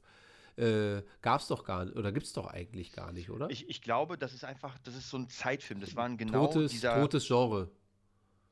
Äh, 0.56 1.04
gab's 1.21 1.47
doch 1.50 1.63
gar 1.63 1.86
nicht, 1.86 1.95
oder 1.95 2.12
gibt's 2.12 2.34
doch 2.34 2.47
eigentlich 2.47 2.91
gar 2.91 3.12
nicht, 3.12 3.30
oder? 3.30 3.47
Ich, 3.52 3.69
ich 3.69 3.84
glaube, 3.84 4.17
das 4.17 4.34
ist 4.34 4.43
einfach, 4.43 4.76
das 4.80 4.95
ist 4.95 5.08
so 5.08 5.17
ein 5.17 5.30
Zeitfilm. 5.30 5.80
Das 5.80 5.95
waren 5.95 6.17
genau 6.17 6.47
totes, 6.47 6.71
dieser. 6.71 6.95
totes 7.00 7.28
Genre. 7.28 7.69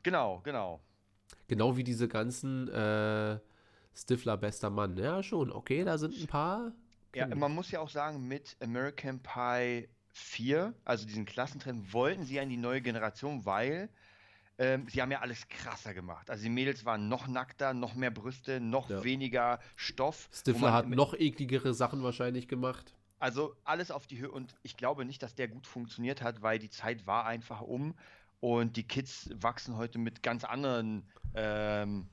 Genau, 0.03 0.41
genau. 0.43 0.81
Genau 1.47 1.75
wie 1.77 1.83
diese 1.83 2.07
ganzen 2.07 2.67
äh, 2.67 3.39
Stifler 3.95 4.38
bester 4.38 4.69
Mann. 4.69 4.97
Ja, 4.97 5.23
schon. 5.23 5.51
Okay, 5.51 5.84
da 5.84 5.97
sind 5.97 6.19
ein 6.19 6.27
paar. 6.27 6.71
Ja, 7.15 7.27
man 7.34 7.53
muss 7.53 7.71
ja 7.71 7.79
auch 7.79 7.89
sagen, 7.89 8.27
mit 8.27 8.58
American 8.62 9.21
Pie 9.21 9.88
4, 10.10 10.73
also 10.84 11.05
diesen 11.05 11.25
Klassentrend, 11.25 11.93
wollten 11.93 12.25
sie 12.25 12.36
ja 12.36 12.41
in 12.43 12.49
die 12.49 12.58
neue 12.58 12.81
Generation, 12.81 13.45
weil 13.45 13.89
ähm, 14.58 14.88
sie 14.89 15.01
haben 15.01 15.12
ja 15.12 15.19
alles 15.21 15.47
krasser 15.47 15.93
gemacht. 15.93 16.29
Also 16.29 16.43
die 16.43 16.49
Mädels 16.49 16.84
waren 16.86 17.08
noch 17.08 17.27
nackter, 17.27 17.73
noch 17.73 17.95
mehr 17.95 18.12
Brüste, 18.12 18.60
noch 18.60 18.89
Ja. 18.89 19.03
weniger 19.03 19.60
Stoff. 19.75 20.29
Stifler 20.34 20.73
hat 20.73 20.88
noch 20.89 21.13
ekligere 21.13 21.73
Sachen 21.73 22.03
wahrscheinlich 22.03 22.47
gemacht. 22.47 22.95
Also 23.19 23.55
alles 23.63 23.91
auf 23.91 24.08
die 24.08 24.19
Höhe 24.19 24.31
und 24.31 24.55
ich 24.62 24.75
glaube 24.75 25.05
nicht, 25.05 25.23
dass 25.23 25.36
der 25.36 25.47
gut 25.47 25.67
funktioniert 25.67 26.21
hat, 26.21 26.41
weil 26.41 26.60
die 26.60 26.69
Zeit 26.69 27.08
war 27.08 27.25
einfach 27.25 27.62
um 27.62 27.95
und 28.41 28.75
die 28.75 28.84
Kids 28.84 29.29
wachsen 29.34 29.77
heute 29.77 29.99
mit 29.99 30.21
ganz 30.21 30.43
anderen 30.43 31.10
ähm, 31.34 32.08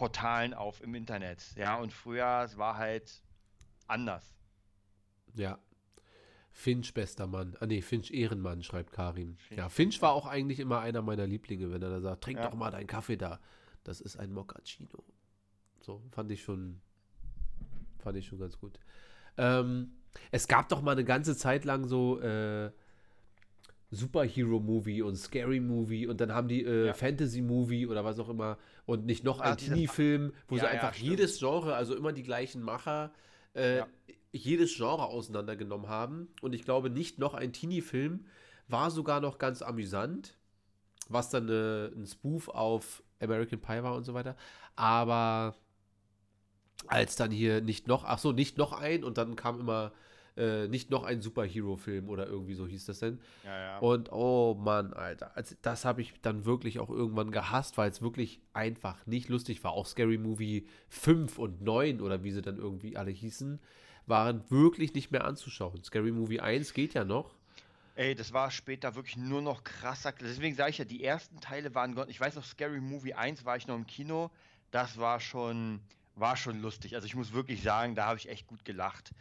Portalen 0.00 0.54
auf 0.54 0.80
im 0.82 0.94
Internet. 0.94 1.44
Ja, 1.56 1.76
und 1.76 1.92
früher, 1.92 2.40
es 2.42 2.56
war 2.56 2.78
halt 2.78 3.22
anders. 3.86 4.34
Ja. 5.34 5.58
Finch, 6.52 6.94
bester 6.94 7.26
Mann. 7.26 7.54
Ah, 7.60 7.66
nee, 7.66 7.82
Finch, 7.82 8.10
Ehrenmann, 8.10 8.62
schreibt 8.62 8.92
Karim. 8.92 9.36
Finch, 9.36 9.58
ja, 9.58 9.68
Finch 9.68 10.00
war 10.00 10.12
auch 10.12 10.24
eigentlich 10.26 10.58
immer 10.58 10.80
einer 10.80 11.02
meiner 11.02 11.26
Lieblinge, 11.26 11.70
wenn 11.70 11.82
er 11.82 11.90
da 11.90 12.00
sagt, 12.00 12.24
trink 12.24 12.38
Ja. 12.38 12.48
doch 12.48 12.56
mal 12.56 12.70
deinen 12.70 12.86
Kaffee 12.86 13.18
da. 13.18 13.40
Das 13.84 14.00
ist 14.00 14.16
ein 14.16 14.32
Moccacino. 14.32 15.04
So, 15.82 16.02
fand 16.12 16.30
ich 16.32 16.42
schon, 16.42 16.80
fand 17.98 18.16
ich 18.16 18.26
schon 18.26 18.38
ganz 18.38 18.58
gut. 18.58 18.80
Ähm, 19.36 19.98
es 20.30 20.48
gab 20.48 20.70
doch 20.70 20.80
mal 20.80 20.92
eine 20.92 21.04
ganze 21.04 21.36
Zeit 21.36 21.66
lang 21.66 21.86
so 21.86 22.18
äh, 22.22 22.72
Superhero-Movie 23.90 25.02
und 25.02 25.16
Scary-Movie 25.16 26.06
und 26.06 26.20
dann 26.20 26.32
haben 26.32 26.48
die 26.48 26.62
äh, 26.64 26.86
Ja. 26.86 26.94
Fantasy-Movie 26.94 27.86
oder 27.86 28.04
was 28.04 28.18
auch 28.18 28.28
immer 28.28 28.58
und 28.86 29.04
nicht 29.06 29.24
noch 29.24 29.40
Ah, 29.40 29.50
ein 29.52 29.56
diese- 29.56 29.72
Teenie-Film, 29.72 30.32
wo 30.48 30.56
sie 30.56 30.62
Ja, 30.62 30.66
ja, 30.68 30.70
einfach 30.74 30.94
stimmt. 30.94 31.10
jedes 31.10 31.38
Genre, 31.38 31.74
also 31.74 31.94
immer 31.96 32.12
die 32.12 32.22
gleichen 32.22 32.62
Macher, 32.62 33.12
äh, 33.54 33.78
Ja. 33.78 33.86
jedes 34.32 34.76
Genre 34.76 35.04
auseinandergenommen 35.06 35.88
haben. 35.88 36.28
Und 36.40 36.54
ich 36.54 36.64
glaube, 36.64 36.88
nicht 36.90 37.18
noch 37.18 37.34
ein 37.34 37.52
Teenie-Film 37.52 38.26
war 38.68 38.90
sogar 38.92 39.20
noch 39.20 39.38
ganz 39.38 39.62
amüsant, 39.62 40.36
was 41.08 41.30
dann 41.30 41.48
äh, 41.48 41.86
ein 41.88 42.06
Spoof 42.06 42.48
auf 42.48 43.02
American 43.20 43.60
Pie 43.60 43.82
war 43.82 43.96
und 43.96 44.04
so 44.04 44.14
weiter. 44.14 44.36
Aber 44.76 45.56
als 46.86 47.16
dann 47.16 47.30
hier 47.32 47.60
nicht 47.60 47.88
noch, 47.88 48.04
ach 48.04 48.18
so, 48.18 48.32
nicht 48.32 48.56
noch 48.56 48.72
ein 48.72 49.02
und 49.04 49.18
dann 49.18 49.36
kam 49.36 49.58
immer 49.60 49.92
äh, 50.40 50.68
nicht 50.68 50.90
noch 50.90 51.04
ein 51.04 51.20
Superhero-Film 51.20 52.08
oder 52.08 52.26
irgendwie 52.26 52.54
so 52.54 52.66
hieß 52.66 52.86
das 52.86 53.00
denn. 53.00 53.20
Ja, 53.44 53.58
ja. 53.58 53.78
Und 53.78 54.10
oh 54.10 54.54
Mann, 54.54 54.94
Alter, 54.94 55.36
also 55.36 55.54
das 55.60 55.84
habe 55.84 56.00
ich 56.00 56.14
dann 56.22 56.46
wirklich 56.46 56.78
auch 56.80 56.88
irgendwann 56.88 57.30
gehasst, 57.30 57.76
weil 57.76 57.90
es 57.90 58.00
wirklich 58.00 58.40
einfach 58.54 59.06
nicht 59.06 59.28
lustig 59.28 59.62
war. 59.62 59.72
Auch 59.72 59.86
Scary 59.86 60.18
Movie 60.18 60.66
5 60.88 61.38
und 61.38 61.62
9 61.62 62.00
oder 62.00 62.24
wie 62.24 62.32
sie 62.32 62.42
dann 62.42 62.56
irgendwie 62.56 62.96
alle 62.96 63.10
hießen, 63.10 63.60
waren 64.06 64.42
wirklich 64.50 64.94
nicht 64.94 65.10
mehr 65.10 65.24
anzuschauen. 65.24 65.84
Scary 65.84 66.10
Movie 66.10 66.40
1 66.40 66.72
geht 66.72 66.94
ja 66.94 67.04
noch. 67.04 67.34
Ey, 67.96 68.14
das 68.14 68.32
war 68.32 68.50
später 68.50 68.94
wirklich 68.94 69.18
nur 69.18 69.42
noch 69.42 69.62
krasser. 69.62 70.12
Deswegen 70.12 70.56
sage 70.56 70.70
ich 70.70 70.78
ja, 70.78 70.86
die 70.86 71.04
ersten 71.04 71.38
Teile 71.40 71.74
waren 71.74 71.94
Gott. 71.94 72.08
Ich 72.08 72.18
weiß 72.18 72.34
noch, 72.34 72.44
Scary 72.44 72.80
Movie 72.80 73.12
1 73.12 73.44
war 73.44 73.58
ich 73.58 73.66
noch 73.66 73.76
im 73.76 73.86
Kino. 73.86 74.30
Das 74.70 74.96
war 74.96 75.20
schon, 75.20 75.80
war 76.14 76.36
schon 76.36 76.62
lustig. 76.62 76.94
Also 76.94 77.06
ich 77.06 77.14
muss 77.14 77.34
wirklich 77.34 77.62
sagen, 77.62 77.94
da 77.94 78.06
habe 78.06 78.18
ich 78.18 78.30
echt 78.30 78.46
gut 78.46 78.64
gelacht. 78.64 79.12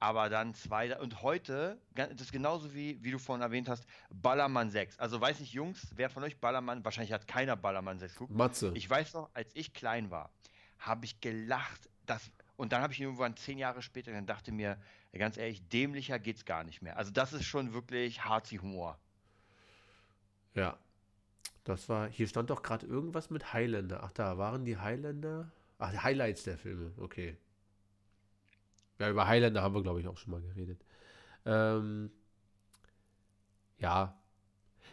Aber 0.00 0.28
dann 0.28 0.54
zwei, 0.54 0.96
und 0.98 1.22
heute, 1.22 1.80
das 1.94 2.10
ist 2.20 2.32
genauso 2.32 2.72
wie, 2.72 3.02
wie 3.02 3.10
du 3.10 3.18
vorhin 3.18 3.42
erwähnt 3.42 3.68
hast, 3.68 3.84
Ballermann 4.10 4.70
6. 4.70 4.98
Also 4.98 5.20
weiß 5.20 5.40
nicht, 5.40 5.52
Jungs, 5.52 5.88
wer 5.96 6.08
von 6.08 6.22
euch 6.22 6.38
Ballermann, 6.38 6.84
wahrscheinlich 6.84 7.12
hat 7.12 7.26
keiner 7.26 7.56
Ballermann 7.56 7.98
6 7.98 8.14
geguckt. 8.14 8.32
Matze. 8.32 8.72
Ich 8.74 8.88
weiß 8.88 9.14
noch, 9.14 9.30
als 9.34 9.50
ich 9.54 9.74
klein 9.74 10.10
war, 10.10 10.30
habe 10.78 11.04
ich 11.04 11.20
gelacht, 11.20 11.88
dass, 12.06 12.30
und 12.56 12.72
dann 12.72 12.82
habe 12.82 12.92
ich 12.92 13.00
ihn 13.00 13.06
irgendwann 13.06 13.36
zehn 13.36 13.58
Jahre 13.58 13.82
später 13.82 14.12
dann 14.12 14.26
dachte 14.26 14.52
mir, 14.52 14.78
ganz 15.12 15.36
ehrlich, 15.36 15.68
dämlicher 15.68 16.20
geht's 16.20 16.44
gar 16.44 16.62
nicht 16.62 16.80
mehr. 16.80 16.96
Also 16.96 17.10
das 17.10 17.32
ist 17.32 17.44
schon 17.44 17.72
wirklich 17.72 18.24
Harzi-Humor. 18.24 18.98
Ja. 20.54 20.78
Das 21.64 21.88
war, 21.88 22.08
hier 22.08 22.26
stand 22.28 22.48
doch 22.50 22.62
gerade 22.62 22.86
irgendwas 22.86 23.28
mit 23.30 23.52
Highlander. 23.52 24.02
Ach, 24.02 24.12
da 24.12 24.38
waren 24.38 24.64
die 24.64 24.78
Highlander. 24.78 25.50
Ach, 25.78 25.92
Highlights 26.02 26.44
der 26.44 26.56
Filme, 26.56 26.92
okay. 26.96 27.36
Ja, 28.98 29.10
über 29.10 29.26
Highlander 29.26 29.62
haben 29.62 29.74
wir, 29.74 29.82
glaube 29.82 30.00
ich, 30.00 30.08
auch 30.08 30.16
schon 30.16 30.32
mal 30.32 30.40
geredet. 30.40 30.84
Ähm, 31.44 32.10
ja. 33.78 34.16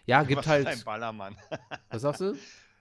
Ja, 0.05 0.23
gibt 0.27 0.39
was 0.39 0.47
halt. 0.47 0.67
ist 0.67 0.79
ein 0.79 0.83
Ballermann? 0.85 1.35
Was 1.89 2.01
sagst 2.01 2.21
du? 2.21 2.37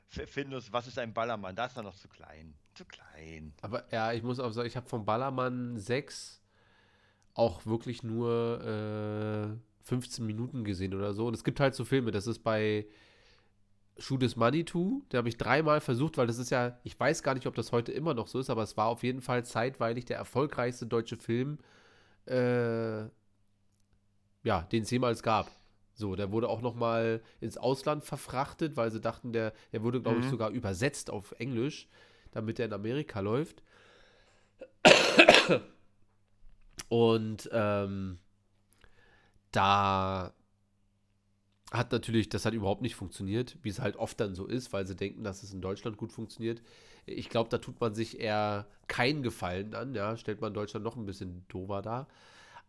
Findus, 0.09 0.73
was 0.73 0.87
ist 0.87 0.97
ein 0.99 1.13
Ballermann? 1.13 1.57
Da 1.57 1.67
ist 1.67 1.77
er 1.77 1.83
noch 1.83 1.97
zu 1.97 2.07
klein. 2.07 2.55
Zu 2.75 2.85
klein. 2.85 3.53
Aber 3.63 3.85
ja, 3.93 4.13
ich 4.13 4.23
muss 4.23 4.39
auch 4.39 4.53
sagen, 4.53 4.69
ich 4.69 4.77
habe 4.77 4.89
von 4.89 5.05
Ballermann 5.05 5.77
6 5.77 6.41
auch 7.35 7.67
wirklich 7.67 8.05
nur 8.05 8.61
äh, 8.65 9.87
15 9.87 10.25
Minuten 10.25 10.63
gesehen 10.63 10.95
oder 10.95 11.15
so. 11.15 11.27
Und 11.27 11.35
es 11.35 11.43
gibt 11.43 11.59
halt 11.59 11.75
so 11.75 11.85
Filme, 11.85 12.13
das 12.13 12.29
ist 12.29 12.45
bei 12.45 12.87
Shoot 13.99 14.23
is 14.25 14.35
Money 14.37 14.65
To, 14.65 15.03
da 15.09 15.19
habe 15.19 15.29
ich 15.29 15.37
dreimal 15.37 15.81
versucht, 15.81 16.17
weil 16.19 16.27
das 16.27 16.39
ist 16.39 16.51
ja, 16.51 16.79
ich 16.83 16.99
weiß 16.99 17.23
gar 17.23 17.35
nicht, 17.35 17.47
ob 17.47 17.55
das 17.55 17.71
heute 17.73 17.93
immer 17.93 18.13
noch 18.15 18.27
so 18.27 18.41
ist, 18.41 18.51
aber 18.51 18.63
es 18.63 18.77
war 18.77 18.87
auf 18.87 19.03
jeden 19.05 19.21
Fall 19.21 19.45
zeitweilig 19.45 20.05
der 20.05 20.17
erfolgreichste 20.19 20.87
deutsche 20.87 21.17
Film, 21.17 21.59
äh, 22.27 23.03
ja, 24.43 24.63
den 24.73 24.83
es 24.83 24.91
jemals 24.91 25.23
gab. 25.23 25.51
So, 25.95 26.17
der 26.17 26.33
wurde 26.33 26.49
auch 26.49 26.61
noch 26.61 26.75
mal 26.75 27.23
ins 27.41 27.57
Ausland 27.57 28.05
verfrachtet, 28.05 28.77
weil 28.77 28.91
sie 28.91 29.01
dachten, 29.01 29.33
der, 29.33 29.53
der 29.73 29.83
wurde, 29.85 30.03
glaube 30.03 30.19
ich, 30.19 30.27
Mhm. 30.27 30.31
sogar 30.31 30.51
übersetzt 30.51 31.09
auf 31.09 31.33
Englisch, 31.39 31.89
damit 32.33 32.59
er 32.59 32.67
in 32.67 32.73
Amerika 32.73 33.21
läuft. 33.21 33.63
Und 36.89 37.49
ähm, 37.53 38.19
da 39.53 40.33
hat 41.73 41.93
natürlich, 41.93 42.29
das 42.29 42.45
hat 42.45 42.55
überhaupt 42.55 42.83
nicht 42.83 42.95
funktioniert, 42.95 43.57
wie 43.63 43.69
es 43.69 43.81
halt 43.81 43.97
oft 43.97 44.21
dann 44.21 44.35
so 44.35 44.47
ist, 44.47 44.73
weil 44.73 44.87
sie 44.87 44.95
denken, 44.95 45.25
dass 45.25 45.43
es 45.43 45.53
in 45.53 45.61
Deutschland 45.61 45.97
gut 45.97 46.13
funktioniert. 46.13 46.63
Ich 47.07 47.29
glaube, 47.29 47.51
da 47.51 47.59
tut 47.59 47.81
man 47.81 47.95
sich 47.95 48.21
eher 48.21 48.67
keinen 48.87 49.23
Gefallen 49.23 49.75
an, 49.75 49.95
ja, 49.95 50.17
stellt 50.17 50.41
man 50.41 50.55
Deutschland 50.55 50.85
noch 50.85 50.97
ein 50.97 51.07
bisschen 51.07 51.45
dover 51.49 51.83
dar. 51.83 52.07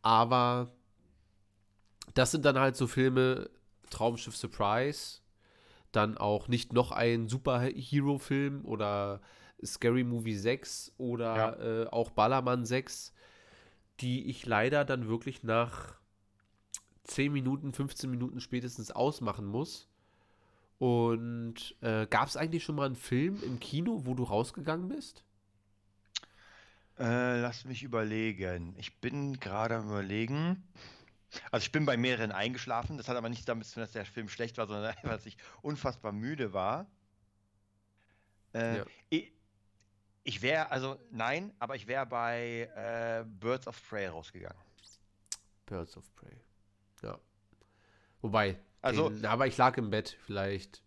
Aber 0.02 0.72
das 2.14 2.32
sind 2.32 2.46
dann 2.46 2.60
halt 2.60 2.76
so 2.76 2.88
Filme, 2.88 3.50
Traumschiff 3.90 4.36
Surprise, 4.36 5.20
dann 5.92 6.18
auch 6.18 6.48
nicht 6.48 6.74
noch 6.74 6.92
ein 6.92 7.28
Superhero-Film 7.28 8.66
oder 8.66 9.22
Scary 9.64 10.04
Movie 10.04 10.36
6 10.36 10.94
oder 10.98 11.86
äh, 11.86 11.88
auch 11.88 12.12
Ballermann 12.12 12.66
6, 12.66 13.14
die 14.02 14.30
ich 14.30 14.46
leider 14.46 14.84
dann 14.84 15.08
wirklich 15.08 15.44
nach 15.44 15.96
10 17.06 17.32
Minuten, 17.32 17.74
15 17.74 18.10
Minuten 18.10 18.42
spätestens 18.42 18.92
ausmachen 18.92 19.46
muss. 19.46 19.88
Und 20.78 21.76
äh, 21.82 22.06
gab 22.08 22.28
es 22.28 22.36
eigentlich 22.36 22.64
schon 22.64 22.76
mal 22.76 22.86
einen 22.86 22.96
Film 22.96 23.42
im 23.44 23.60
Kino, 23.60 24.02
wo 24.06 24.14
du 24.14 24.24
rausgegangen 24.24 24.90
bist? 24.90 25.24
Äh, 27.00 27.40
lass 27.42 27.66
mich 27.66 27.84
überlegen. 27.84 28.76
Ich 28.78 29.00
bin 29.00 29.40
gerade 29.40 29.76
am 29.76 29.88
überlegen. 29.88 30.64
Also 31.52 31.66
ich 31.66 31.72
bin 31.72 31.86
bei 31.86 31.98
mehreren 31.98 32.32
eingeschlafen. 32.32 32.98
Das 32.98 33.08
hat 33.08 33.18
aber 33.18 33.30
nichts 33.30 33.46
damit 33.46 33.68
zu 33.68 33.76
tun, 33.76 33.84
dass 33.84 33.92
der 33.92 34.06
Film 34.06 34.30
schlecht 34.30 34.58
war, 34.58 34.68
sondern 34.68 34.86
einfach, 34.96 35.10
dass 35.10 35.26
ich 35.26 35.38
unfassbar 35.62 36.12
müde 36.12 36.54
war. 36.54 36.88
Äh, 38.54 38.78
Ja. 38.78 38.86
ich, 39.10 39.32
Ich 40.24 40.42
wäre, 40.42 40.72
also 40.72 40.98
nein, 41.12 41.54
aber 41.60 41.76
ich 41.76 41.88
wäre 41.88 42.06
bei 42.06 42.70
äh, 42.76 43.26
Birds 43.26 43.68
of 43.68 43.82
Prey 43.90 44.08
rausgegangen. 44.08 44.58
Birds 45.66 45.98
of 45.98 46.04
Prey. 46.16 46.36
Ja. 47.02 47.20
Wobei, 48.22 48.60
Also- 48.82 49.10
den, 49.10 49.26
aber 49.26 49.48
ich 49.48 49.58
lag 49.58 49.78
im 49.78 49.90
Bett 49.90 50.18
vielleicht. 50.26 50.82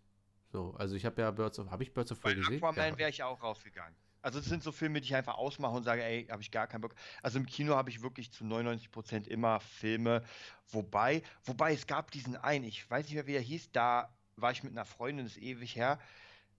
So, 0.51 0.73
also 0.77 0.95
ich 0.95 1.05
habe 1.05 1.21
ja 1.21 1.29
Birds 1.31 1.59
of, 1.59 1.69
habe 1.69 1.83
ich 1.83 1.93
Birds 1.93 2.11
of 2.11 2.19
Prey 2.21 2.35
gesehen? 2.35 2.57
Aquaman 2.57 2.91
Ja. 2.93 2.97
wäre 2.97 3.09
ich 3.09 3.21
auch 3.23 3.41
rausgegangen. 3.41 3.95
Also 4.21 4.39
das 4.39 4.49
sind 4.49 4.63
so 4.63 4.71
Filme, 4.73 4.99
die 4.99 5.05
ich 5.05 5.15
einfach 5.15 5.35
ausmache 5.37 5.75
und 5.77 5.83
sage, 5.83 6.03
ey, 6.03 6.25
habe 6.25 6.41
ich 6.41 6.51
gar 6.51 6.67
keinen 6.67 6.81
Bock. 6.81 6.93
Also 7.21 7.39
im 7.39 7.45
Kino 7.45 7.75
habe 7.75 7.89
ich 7.89 8.01
wirklich 8.01 8.31
zu 8.31 8.43
99% 8.43 9.27
immer 9.27 9.59
Filme. 9.61 10.23
Wobei, 10.71 11.21
wobei 11.45 11.73
es 11.73 11.87
gab 11.87 12.11
diesen 12.11 12.35
einen, 12.35 12.65
ich 12.65 12.89
weiß 12.89 13.05
nicht 13.05 13.13
mehr, 13.15 13.27
wie 13.27 13.31
der 13.33 13.41
hieß, 13.41 13.71
da 13.71 14.13
war 14.35 14.51
ich 14.51 14.63
mit 14.63 14.73
einer 14.73 14.83
Freundin, 14.85 15.25
das 15.25 15.37
ist 15.37 15.41
ewig 15.43 15.75
her, 15.75 15.99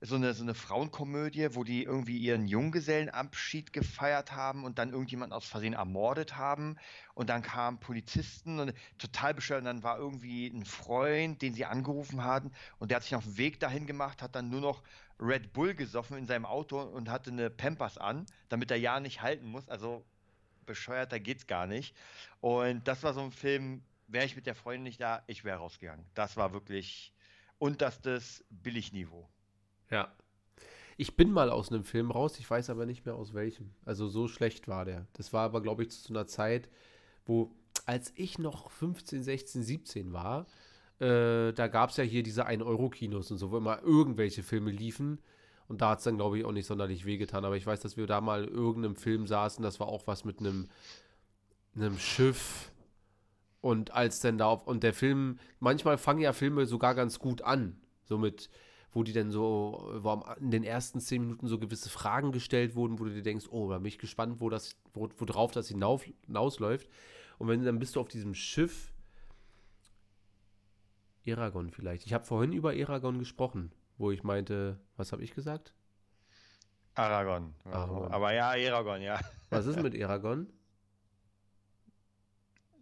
so 0.02 0.14
eine, 0.14 0.32
so 0.32 0.42
eine 0.42 0.54
Frauenkomödie, 0.54 1.54
wo 1.54 1.62
die 1.62 1.82
irgendwie 1.84 2.16
ihren 2.16 2.46
Junggesellenabschied 2.46 3.72
gefeiert 3.72 4.32
haben 4.32 4.64
und 4.64 4.78
dann 4.78 4.92
irgendjemand 4.92 5.34
aus 5.34 5.44
Versehen 5.44 5.74
ermordet 5.74 6.36
haben. 6.36 6.76
Und 7.14 7.28
dann 7.28 7.42
kamen 7.42 7.78
Polizisten 7.80 8.60
und 8.60 8.72
total 8.98 9.34
bescheuert. 9.34 9.60
Und 9.60 9.66
dann 9.66 9.82
war 9.82 9.98
irgendwie 9.98 10.46
ein 10.46 10.64
Freund, 10.64 11.42
den 11.42 11.52
sie 11.52 11.66
angerufen 11.66 12.24
hatten 12.24 12.50
und 12.78 12.90
der 12.90 12.96
hat 12.96 13.02
sich 13.02 13.14
auf 13.14 13.24
den 13.24 13.36
Weg 13.36 13.60
dahin 13.60 13.86
gemacht, 13.86 14.22
hat 14.22 14.34
dann 14.34 14.48
nur 14.48 14.62
noch 14.62 14.82
Red 15.18 15.52
Bull 15.52 15.74
gesoffen 15.74 16.16
in 16.16 16.26
seinem 16.26 16.46
Auto 16.46 16.80
und 16.80 17.10
hatte 17.10 17.30
eine 17.30 17.50
Pampers 17.50 17.98
an, 17.98 18.24
damit 18.48 18.70
er 18.70 18.78
ja 18.78 19.00
nicht 19.00 19.20
halten 19.20 19.46
muss. 19.46 19.68
Also 19.68 20.04
bescheuerter 20.64 21.20
geht's 21.20 21.46
gar 21.46 21.66
nicht. 21.66 21.94
Und 22.40 22.88
das 22.88 23.02
war 23.02 23.12
so 23.12 23.20
ein 23.20 23.32
Film, 23.32 23.82
wäre 24.06 24.24
ich 24.24 24.36
mit 24.36 24.46
der 24.46 24.54
Freundin 24.54 24.84
nicht 24.84 25.00
da, 25.00 25.22
ich 25.26 25.44
wäre 25.44 25.58
rausgegangen. 25.58 26.06
Das 26.14 26.38
war 26.38 26.54
wirklich 26.54 27.12
unterstes 27.58 28.44
Billigniveau. 28.48 29.28
Ja. 29.90 30.12
Ich 30.96 31.16
bin 31.16 31.32
mal 31.32 31.50
aus 31.50 31.72
einem 31.72 31.84
Film 31.84 32.10
raus, 32.10 32.38
ich 32.38 32.50
weiß 32.50 32.68
aber 32.70 32.84
nicht 32.84 33.06
mehr 33.06 33.14
aus 33.14 33.32
welchem. 33.32 33.70
Also 33.84 34.08
so 34.08 34.28
schlecht 34.28 34.68
war 34.68 34.84
der. 34.84 35.06
Das 35.14 35.32
war 35.32 35.44
aber, 35.44 35.62
glaube 35.62 35.82
ich, 35.82 35.90
zu 35.90 36.12
einer 36.12 36.26
Zeit, 36.26 36.68
wo, 37.24 37.50
als 37.86 38.12
ich 38.16 38.38
noch 38.38 38.70
15, 38.70 39.22
16, 39.22 39.62
17 39.62 40.12
war, 40.12 40.46
äh, 41.00 41.52
da 41.54 41.68
gab 41.68 41.90
es 41.90 41.96
ja 41.96 42.04
hier 42.04 42.22
diese 42.22 42.46
1-Euro-Kinos 42.46 43.30
und 43.30 43.38
so, 43.38 43.50
wo 43.50 43.56
immer 43.56 43.82
irgendwelche 43.82 44.42
Filme 44.42 44.70
liefen. 44.70 45.18
Und 45.68 45.80
da 45.80 45.90
hat 45.90 45.98
es 45.98 46.04
dann, 46.04 46.16
glaube 46.16 46.38
ich, 46.38 46.44
auch 46.44 46.52
nicht 46.52 46.66
sonderlich 46.66 47.06
wehgetan. 47.06 47.44
Aber 47.44 47.56
ich 47.56 47.66
weiß, 47.66 47.80
dass 47.80 47.96
wir 47.96 48.06
da 48.06 48.20
mal 48.20 48.44
in 48.44 48.52
irgendeinem 48.52 48.96
Film 48.96 49.26
saßen, 49.26 49.62
das 49.62 49.80
war 49.80 49.88
auch 49.88 50.06
was 50.06 50.24
mit 50.24 50.40
einem, 50.40 50.68
einem 51.74 51.98
Schiff. 51.98 52.70
Und 53.62 53.92
als 53.92 54.20
dann 54.20 54.36
da 54.36 54.46
auf, 54.46 54.66
und 54.66 54.82
der 54.82 54.92
Film, 54.92 55.38
manchmal 55.60 55.96
fangen 55.96 56.20
ja 56.20 56.34
Filme 56.34 56.66
sogar 56.66 56.94
ganz 56.94 57.18
gut 57.18 57.40
an. 57.42 57.80
So 58.04 58.18
mit, 58.18 58.50
wo 58.92 59.02
die 59.02 59.12
dann 59.12 59.30
so, 59.30 59.90
wo 59.98 60.24
in 60.40 60.50
den 60.50 60.64
ersten 60.64 61.00
zehn 61.00 61.22
Minuten 61.22 61.46
so 61.46 61.58
gewisse 61.58 61.88
Fragen 61.90 62.32
gestellt 62.32 62.74
wurden, 62.74 62.98
wo 62.98 63.04
du 63.04 63.10
dir 63.14 63.22
denkst, 63.22 63.46
oh, 63.50 63.70
da 63.70 63.78
bin 63.78 63.86
ich 63.86 63.98
gespannt, 63.98 64.40
wo 64.40 64.50
das, 64.50 64.76
wo, 64.94 65.08
worauf 65.18 65.52
das 65.52 65.68
hinauf, 65.68 66.04
hinausläuft. 66.26 66.88
Und 67.38 67.48
wenn 67.48 67.64
dann 67.64 67.78
bist 67.78 67.96
du 67.96 68.00
auf 68.00 68.08
diesem 68.08 68.34
Schiff, 68.34 68.92
Eragon 71.24 71.70
vielleicht. 71.70 72.06
Ich 72.06 72.12
habe 72.12 72.24
vorhin 72.24 72.52
über 72.52 72.74
Eragon 72.74 73.18
gesprochen, 73.18 73.72
wo 73.98 74.10
ich 74.10 74.24
meinte, 74.24 74.80
was 74.96 75.12
habe 75.12 75.22
ich 75.22 75.34
gesagt? 75.34 75.74
Aragon. 76.94 77.54
Aragon. 77.64 78.10
Aber 78.10 78.32
ja, 78.32 78.48
Aragon, 78.50 79.02
ja. 79.02 79.20
Was 79.50 79.66
ist 79.66 79.76
mit 79.82 79.94
Eragon? 79.94 80.48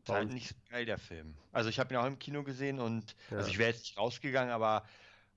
Ist 0.02 0.08
halt 0.08 0.32
nicht 0.32 0.48
so 0.48 0.54
geil, 0.70 0.86
der 0.86 0.98
Film. 0.98 1.34
Also 1.52 1.68
ich 1.68 1.78
habe 1.78 1.92
ihn 1.92 1.98
auch 1.98 2.06
im 2.06 2.18
Kino 2.18 2.42
gesehen 2.42 2.80
und 2.80 3.14
Ja. 3.30 3.38
also 3.38 3.50
ich 3.50 3.58
wäre 3.58 3.70
jetzt 3.70 3.80
nicht 3.82 3.98
rausgegangen, 3.98 4.52
aber 4.52 4.84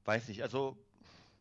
weiß 0.06 0.28
nicht. 0.28 0.44
Also 0.44 0.78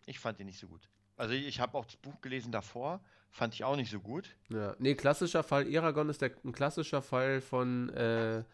ich 0.07 0.18
fand 0.18 0.40
ihn 0.40 0.46
nicht 0.46 0.59
so 0.59 0.68
gut. 0.68 0.88
Also 1.16 1.35
ich, 1.35 1.46
ich 1.46 1.61
habe 1.61 1.77
auch 1.77 1.85
das 1.85 1.96
Buch 1.96 2.20
gelesen 2.20 2.53
davor, 2.53 3.01
fand 3.31 3.55
ich 3.55 3.64
auch 3.64 3.77
nicht 3.77 3.90
so 3.90 4.01
gut. 4.01 4.35
Ja, 4.49 4.75
nee, 4.79 4.94
klassischer 4.94 5.42
Fall. 5.42 5.68
Eragon 5.68 6.09
ist 6.09 6.23
der, 6.23 6.33
ein 6.44 6.53
klassischer 6.53 7.03
Fall 7.03 7.40
von 7.40 7.90
äh, 7.90 8.44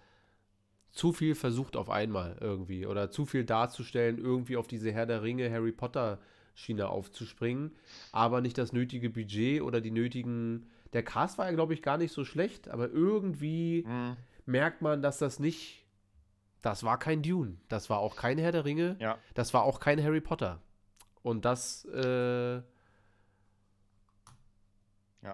zu 0.91 1.13
viel 1.13 1.35
versucht 1.35 1.77
auf 1.77 1.91
einmal 1.91 2.39
irgendwie 2.41 2.87
oder 2.87 3.11
zu 3.11 3.27
viel 3.27 3.45
darzustellen, 3.45 4.19
irgendwie 4.19 4.57
auf 4.57 4.67
diese 4.67 4.91
Herr 4.93 5.07
der 5.07 5.23
Ringe, 5.23 5.51
Harry 5.51 5.73
Potter 5.73 6.19
Schiene 6.55 6.89
aufzuspringen, 6.89 7.77
aber 8.13 8.41
nicht 8.41 8.57
das 8.57 8.73
nötige 8.73 9.11
Budget 9.11 9.61
oder 9.61 9.81
die 9.83 9.91
nötigen. 9.91 10.71
Der 10.95 11.03
Cast 11.03 11.37
war 11.37 11.47
ja, 11.47 11.53
glaube 11.53 11.75
ich, 11.75 11.83
gar 11.83 11.99
nicht 11.99 12.13
so 12.13 12.25
schlecht, 12.25 12.69
aber 12.69 12.89
irgendwie 12.91 13.85
Hm, 13.87 14.17
merkt 14.47 14.81
man, 14.81 15.03
dass 15.03 15.19
das 15.19 15.39
nicht. 15.39 15.86
Das 16.67 16.83
war 16.83 16.99
kein 16.99 17.23
Dune. 17.23 17.57
Das 17.69 17.89
war 17.91 18.01
auch 18.01 18.17
kein 18.17 18.39
Herr 18.39 18.51
der 18.51 18.65
Ringe. 18.65 18.97
Ja. 18.99 19.19
Das 19.35 19.55
war 19.55 19.63
auch 19.63 19.79
kein 19.79 20.03
Harry 20.03 20.21
Potter. 20.21 20.61
Und 21.23 21.45
das, 21.45 21.85
äh, 21.85 22.57
Ja. 22.57 22.63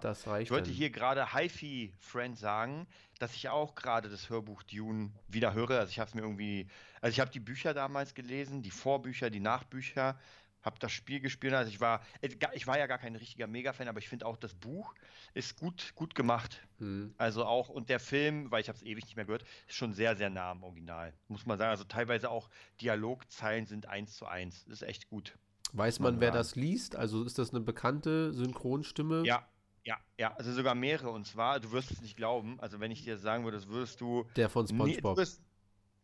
das 0.00 0.26
reicht. 0.26 0.44
Ich 0.44 0.50
wollte 0.50 0.68
dann. 0.70 0.76
hier 0.76 0.90
gerade 0.90 1.32
Hi-Fi 1.32 1.92
Friend 1.98 2.36
sagen, 2.38 2.86
dass 3.18 3.34
ich 3.34 3.48
auch 3.48 3.74
gerade 3.74 4.08
das 4.08 4.30
Hörbuch 4.30 4.62
Dune 4.62 5.10
wieder 5.28 5.54
höre. 5.54 5.78
Also 5.78 5.90
ich 5.90 5.98
habe 6.00 6.10
mir 6.14 6.22
irgendwie, 6.22 6.68
also 7.00 7.12
ich 7.12 7.20
habe 7.20 7.30
die 7.30 7.40
Bücher 7.40 7.74
damals 7.74 8.14
gelesen, 8.14 8.62
die 8.62 8.70
Vorbücher, 8.70 9.30
die 9.30 9.40
Nachbücher, 9.40 10.18
habe 10.62 10.78
das 10.78 10.92
Spiel 10.92 11.20
gespielt. 11.20 11.54
Also 11.54 11.70
ich 11.70 11.80
war, 11.80 12.02
äh, 12.20 12.28
ich 12.54 12.66
war 12.66 12.78
ja 12.78 12.86
gar 12.86 12.98
kein 12.98 13.16
richtiger 13.16 13.46
Mega-Fan, 13.46 13.88
aber 13.88 13.98
ich 13.98 14.08
finde 14.08 14.26
auch 14.26 14.36
das 14.36 14.54
Buch 14.54 14.94
ist 15.34 15.56
gut, 15.58 15.92
gut 15.94 16.14
gemacht. 16.14 16.60
Hm. 16.78 17.14
Also 17.18 17.44
auch, 17.44 17.68
und 17.68 17.88
der 17.88 18.00
Film, 18.00 18.50
weil 18.50 18.60
ich 18.60 18.68
habe 18.68 18.76
es 18.76 18.84
ewig 18.84 19.04
nicht 19.04 19.16
mehr 19.16 19.24
gehört, 19.24 19.44
ist 19.66 19.76
schon 19.76 19.92
sehr, 19.92 20.16
sehr 20.16 20.30
nah 20.30 20.50
am 20.50 20.62
Original. 20.62 21.12
Muss 21.28 21.46
man 21.46 21.58
sagen. 21.58 21.70
Also 21.70 21.84
teilweise 21.84 22.30
auch 22.30 22.48
Dialogzeilen 22.80 23.66
sind 23.66 23.86
eins 23.86 24.16
zu 24.16 24.26
eins. 24.26 24.64
Das 24.64 24.74
ist 24.74 24.82
echt 24.82 25.08
gut. 25.08 25.36
Weiß 25.72 26.00
man 26.00 26.20
wer 26.20 26.30
das 26.30 26.54
liest? 26.54 26.96
Also 26.96 27.24
ist 27.24 27.38
das 27.38 27.50
eine 27.50 27.60
bekannte 27.60 28.32
Synchronstimme? 28.32 29.22
Ja, 29.24 29.46
ja, 29.84 29.96
ja. 30.18 30.34
Also 30.34 30.52
sogar 30.52 30.74
mehrere. 30.74 31.10
Und 31.10 31.26
zwar, 31.26 31.60
du 31.60 31.72
wirst 31.72 31.90
es 31.90 32.02
nicht 32.02 32.16
glauben. 32.16 32.60
Also 32.60 32.78
wenn 32.78 32.90
ich 32.90 33.02
dir 33.02 33.16
sagen 33.16 33.44
würde, 33.44 33.56
das 33.56 33.68
würdest 33.68 34.00
du. 34.00 34.26
Der 34.36 34.50
von 34.50 34.66
Nee, 34.66 34.68
du 34.68 34.74
SpongeBob. 34.74 35.16
wirst, 35.16 35.40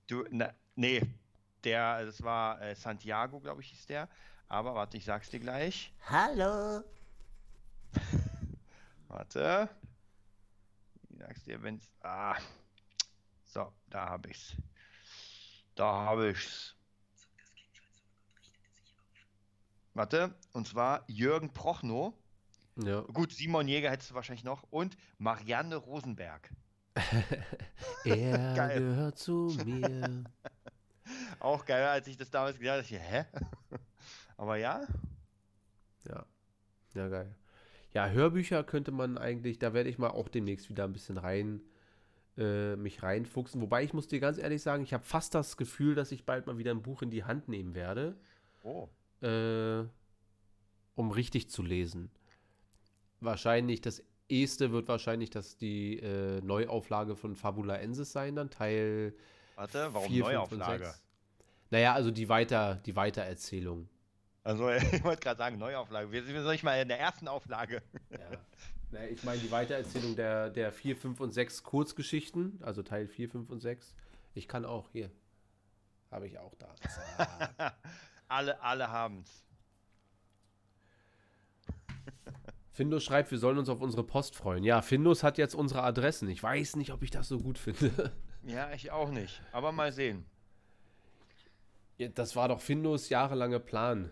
du, 0.06 0.24
na, 0.30 0.54
nee, 0.74 1.02
der, 1.64 2.06
das 2.06 2.22
war 2.22 2.60
äh, 2.62 2.74
Santiago, 2.74 3.40
glaube 3.40 3.60
ich, 3.60 3.68
hieß 3.68 3.86
der. 3.86 4.08
Aber 4.48 4.74
warte, 4.74 4.96
ich 4.96 5.04
sag's 5.04 5.28
dir 5.28 5.40
gleich. 5.40 5.92
Hallo. 6.08 6.82
Warte. 9.08 9.68
Ich 11.10 11.18
sag's 11.18 11.44
dir, 11.44 11.62
wenn's. 11.62 11.90
Ah. 12.02 12.36
So, 13.44 13.72
da 13.90 14.08
habe 14.08 14.30
ich's. 14.30 14.54
Da 15.74 15.92
habe 15.92 16.30
ich's. 16.30 16.74
Warte, 19.92 20.34
und 20.52 20.66
zwar 20.66 21.04
Jürgen 21.08 21.52
Prochnow. 21.52 22.14
Ja. 22.76 23.00
Gut, 23.00 23.32
Simon 23.32 23.68
Jäger 23.68 23.90
hättest 23.90 24.12
du 24.12 24.14
wahrscheinlich 24.14 24.44
noch. 24.44 24.62
Und 24.70 24.96
Marianne 25.18 25.76
Rosenberg. 25.76 26.50
Er 28.04 28.54
gehört 28.54 29.18
zu 29.18 29.54
mir. 29.64 30.24
Auch 31.40 31.64
geil, 31.64 31.84
als 31.86 32.06
ich 32.06 32.16
das 32.16 32.30
damals 32.30 32.58
gesagt 32.58 32.84
habe, 32.84 32.96
ich, 32.96 33.02
hä? 33.02 33.24
Aber 34.38 34.56
ja, 34.56 34.86
Ja. 36.08 36.24
Ja, 36.94 37.08
geil. 37.08 37.34
Ja, 37.92 38.08
Hörbücher 38.08 38.64
könnte 38.64 38.92
man 38.92 39.18
eigentlich, 39.18 39.58
da 39.58 39.74
werde 39.74 39.90
ich 39.90 39.98
mal 39.98 40.08
auch 40.08 40.28
demnächst 40.28 40.70
wieder 40.70 40.84
ein 40.84 40.92
bisschen 40.92 41.18
rein, 41.18 41.60
äh, 42.36 42.76
mich 42.76 43.02
reinfuchsen. 43.02 43.60
Wobei 43.60 43.82
ich 43.82 43.92
muss 43.92 44.08
dir 44.08 44.20
ganz 44.20 44.38
ehrlich 44.38 44.62
sagen, 44.62 44.82
ich 44.84 44.94
habe 44.94 45.04
fast 45.04 45.34
das 45.34 45.56
Gefühl, 45.56 45.94
dass 45.94 46.12
ich 46.12 46.24
bald 46.24 46.46
mal 46.46 46.56
wieder 46.56 46.70
ein 46.70 46.82
Buch 46.82 47.02
in 47.02 47.10
die 47.10 47.24
Hand 47.24 47.48
nehmen 47.48 47.74
werde, 47.74 48.16
oh, 48.62 48.88
äh, 49.20 49.84
um 50.94 51.10
richtig 51.10 51.50
zu 51.50 51.62
lesen. 51.62 52.10
Wahrscheinlich, 53.20 53.80
das 53.80 54.02
erste 54.28 54.70
wird 54.70 54.88
wahrscheinlich 54.88 55.30
dass 55.30 55.56
die 55.56 55.98
äh, 55.98 56.40
Neuauflage 56.42 57.16
von 57.16 57.34
Fabula 57.34 57.76
Ensis 57.76 58.12
sein, 58.12 58.36
dann 58.36 58.50
Teil 58.50 59.14
warte, 59.56 59.88
warum 59.92 60.08
vier, 60.08 60.24
Neuauflage? 60.24 60.94
Naja, 61.70 61.94
also 61.94 62.10
die, 62.10 62.28
Weiter, 62.28 62.76
die 62.86 62.96
Weitererzählung. 62.96 63.88
Also, 64.48 64.70
ich 64.92 65.04
wollte 65.04 65.20
gerade 65.20 65.36
sagen, 65.36 65.58
Neuauflage. 65.58 66.10
Wir 66.10 66.24
sind 66.24 66.42
noch 66.42 66.50
nicht 66.50 66.64
mal 66.64 66.80
in 66.80 66.88
der 66.88 66.98
ersten 66.98 67.28
Auflage. 67.28 67.82
Ja. 68.10 68.18
Na, 68.90 69.04
ich 69.04 69.22
meine 69.22 69.38
die 69.38 69.50
Weitererzählung 69.50 70.16
der, 70.16 70.48
der 70.48 70.72
4, 70.72 70.96
5 70.96 71.20
und 71.20 71.34
6 71.34 71.62
Kurzgeschichten, 71.64 72.58
also 72.62 72.82
Teil 72.82 73.08
4, 73.08 73.28
5 73.28 73.50
und 73.50 73.60
6. 73.60 73.94
Ich 74.32 74.48
kann 74.48 74.64
auch, 74.64 74.88
hier. 74.90 75.10
Habe 76.10 76.26
ich 76.26 76.38
auch 76.38 76.54
da. 76.54 76.74
Alle, 78.28 78.62
alle 78.62 78.90
haben's. 78.90 79.44
Findus 82.72 83.04
schreibt, 83.04 83.30
wir 83.30 83.38
sollen 83.38 83.58
uns 83.58 83.68
auf 83.68 83.80
unsere 83.80 84.04
Post 84.04 84.36
freuen. 84.36 84.64
Ja, 84.64 84.82
Findus 84.82 85.22
hat 85.22 85.38
jetzt 85.38 85.54
unsere 85.54 85.82
Adressen. 85.82 86.28
Ich 86.28 86.42
weiß 86.42 86.76
nicht, 86.76 86.92
ob 86.92 87.02
ich 87.02 87.10
das 87.10 87.28
so 87.28 87.38
gut 87.38 87.58
finde. 87.58 88.12
Ja, 88.44 88.70
ich 88.72 88.90
auch 88.90 89.10
nicht. 89.10 89.42
Aber 89.52 89.72
mal 89.72 89.92
sehen. 89.92 90.26
Ja, 91.96 92.08
das 92.08 92.36
war 92.36 92.48
doch 92.48 92.60
Findus 92.60 93.08
jahrelange 93.08 93.60
Plan. 93.60 94.10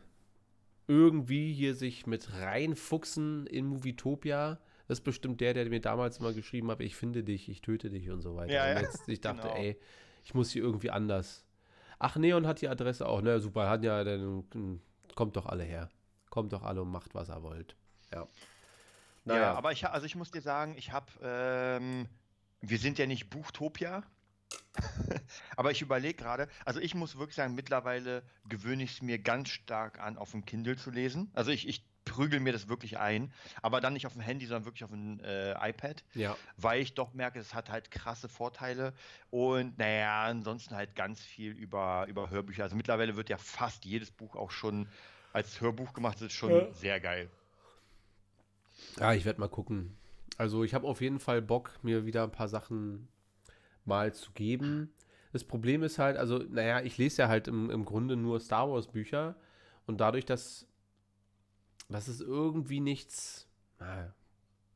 Irgendwie 0.89 1.53
hier 1.53 1.75
sich 1.75 2.07
mit 2.07 2.33
reinfuchsen 2.33 3.47
in 3.47 3.67
Movietopia. 3.67 4.61
Das 4.89 4.99
ist 4.99 5.05
bestimmt 5.05 5.41
der, 5.41 5.55
der 5.55 5.69
mir 5.69 5.81
damals 5.81 6.21
mal 6.21 6.33
geschrieben 6.33 6.71
hat, 6.71 6.81
ich 6.81 6.95
finde 6.95 7.25
dich, 7.25 7.49
ich 7.49 7.61
töte 7.61 7.91
dich 7.91 8.09
und 8.11 8.21
so 8.23 8.37
weiter. 8.37 8.53
Ja, 8.53 8.69
und 8.69 8.77
ja, 8.77 8.81
jetzt, 8.83 9.09
ich 9.09 9.21
dachte, 9.21 9.49
genau. 9.49 9.57
ey, 9.57 9.79
ich 10.25 10.35
muss 10.35 10.51
hier 10.51 10.63
irgendwie 10.63 10.91
anders. 10.91 11.45
Ach, 11.99 12.17
Neon 12.17 12.47
hat 12.47 12.61
die 12.61 12.69
Adresse 12.69 13.07
auch. 13.07 13.21
Na 13.23 13.41
super, 13.41 13.69
hat 13.69 13.83
ja, 13.83 14.05
dann 14.05 14.45
kommt 15.15 15.37
doch 15.37 15.47
alle 15.47 15.65
her. 15.65 15.89
Kommt 16.31 16.53
doch 16.53 16.63
alle 16.63 16.83
und 16.83 16.91
macht, 16.91 17.15
was 17.15 17.29
er 17.29 17.43
wollt. 17.43 17.77
Ja. 18.13 18.29
Naja. 19.25 19.41
Ja, 19.41 19.55
aber 19.55 19.73
ich, 19.73 19.87
also 19.87 20.07
ich 20.07 20.15
muss 20.15 20.31
dir 20.31 20.41
sagen, 20.41 20.75
ich 20.77 20.93
habe, 20.93 21.07
ähm, 21.21 22.07
wir 22.61 22.79
sind 22.79 22.99
ja 22.99 23.07
nicht 23.07 23.29
Buchtopia, 23.29 24.05
aber 25.57 25.71
ich 25.71 25.83
überlege 25.83 26.15
gerade, 26.15 26.49
also 26.65 26.81
ich 26.81 26.95
muss 26.95 27.19
wirklich 27.19 27.37
sagen, 27.37 27.55
mittlerweile 27.55 28.23
gewöhne 28.49 28.83
ich 28.83 28.93
es 28.93 29.03
mir 29.03 29.19
ganz 29.19 29.49
stark 29.49 30.01
an, 30.01 30.17
auf 30.17 30.33
dem 30.33 30.45
Kindle 30.45 30.77
zu 30.77 30.91
lesen. 30.91 31.31
Also 31.35 31.51
ich, 31.51 31.67
ich 31.67 31.85
prügel 32.05 32.41
mir 32.41 32.53
das 32.53 32.69
wirklich 32.69 32.99
ein, 32.99 33.33
aber 33.63 33.81
dann 33.81 33.93
nicht 33.93 34.07
auf 34.07 34.13
dem 34.13 34.23
Handy, 34.23 34.47
sondern 34.47 34.65
wirklich 34.65 34.85
auf 34.85 34.91
dem 34.91 35.21
äh, 35.21 35.53
iPad, 35.69 36.05
ja. 36.15 36.37
weil 36.57 36.81
ich 36.81 36.95
doch 36.95 37.13
merke, 37.13 37.39
es 37.39 37.53
hat 37.53 37.71
halt 37.71 37.91
krasse 37.91 38.29
Vorteile 38.29 38.95
und 39.31 39.77
naja, 39.79 40.25
ansonsten 40.25 40.75
halt 40.75 40.95
ganz 40.95 41.21
viel 41.21 41.53
über, 41.53 42.07
über 42.09 42.31
Hörbücher. 42.31 42.63
Also 42.63 42.77
mittlerweile 42.77 43.17
wird 43.17 43.29
ja 43.29 43.37
fast 43.37 43.85
jedes 43.85 44.11
Buch 44.11 44.37
auch 44.37 44.51
schon 44.51 44.89
als 45.33 45.61
Hörbuch 45.61 45.93
gemacht, 45.93 46.17
das 46.17 46.29
ist 46.29 46.33
schon 46.33 46.51
ja. 46.51 46.73
sehr 46.73 47.01
geil. 47.01 47.29
Ja, 48.99 49.13
ich 49.13 49.25
werde 49.25 49.41
mal 49.41 49.49
gucken. 49.49 49.97
Also 50.39 50.65
ich 50.65 50.75
habe 50.75 50.87
auf 50.87 51.01
jeden 51.01 51.19
Fall 51.19 51.43
Bock, 51.43 51.79
mir 51.83 52.07
wieder 52.07 52.23
ein 52.23 52.33
paar 52.33 52.49
Sachen 52.49 53.09
mal 53.87 54.15
zu 54.15 54.33
geben. 54.33 54.93
Das 55.33 55.45
Problem 55.45 55.83
ist 55.83 55.99
halt, 55.99 56.17
also, 56.17 56.39
naja, 56.39 56.81
ich 56.81 56.99
lese 56.99 57.23
ja 57.23 57.29
halt 57.29 57.49
im, 57.49 57.71
im 57.71 57.85
Grunde 57.85 58.17
nur 58.17 58.41
Star 58.41 58.71
Wars 58.71 58.89
Bücher 58.89 59.37
und 59.87 60.01
dadurch, 60.01 60.25
dass, 60.25 60.67
dass 61.89 62.09
es 62.09 62.21
irgendwie 62.21 62.81
nichts, 62.81 63.49
na, 63.79 64.15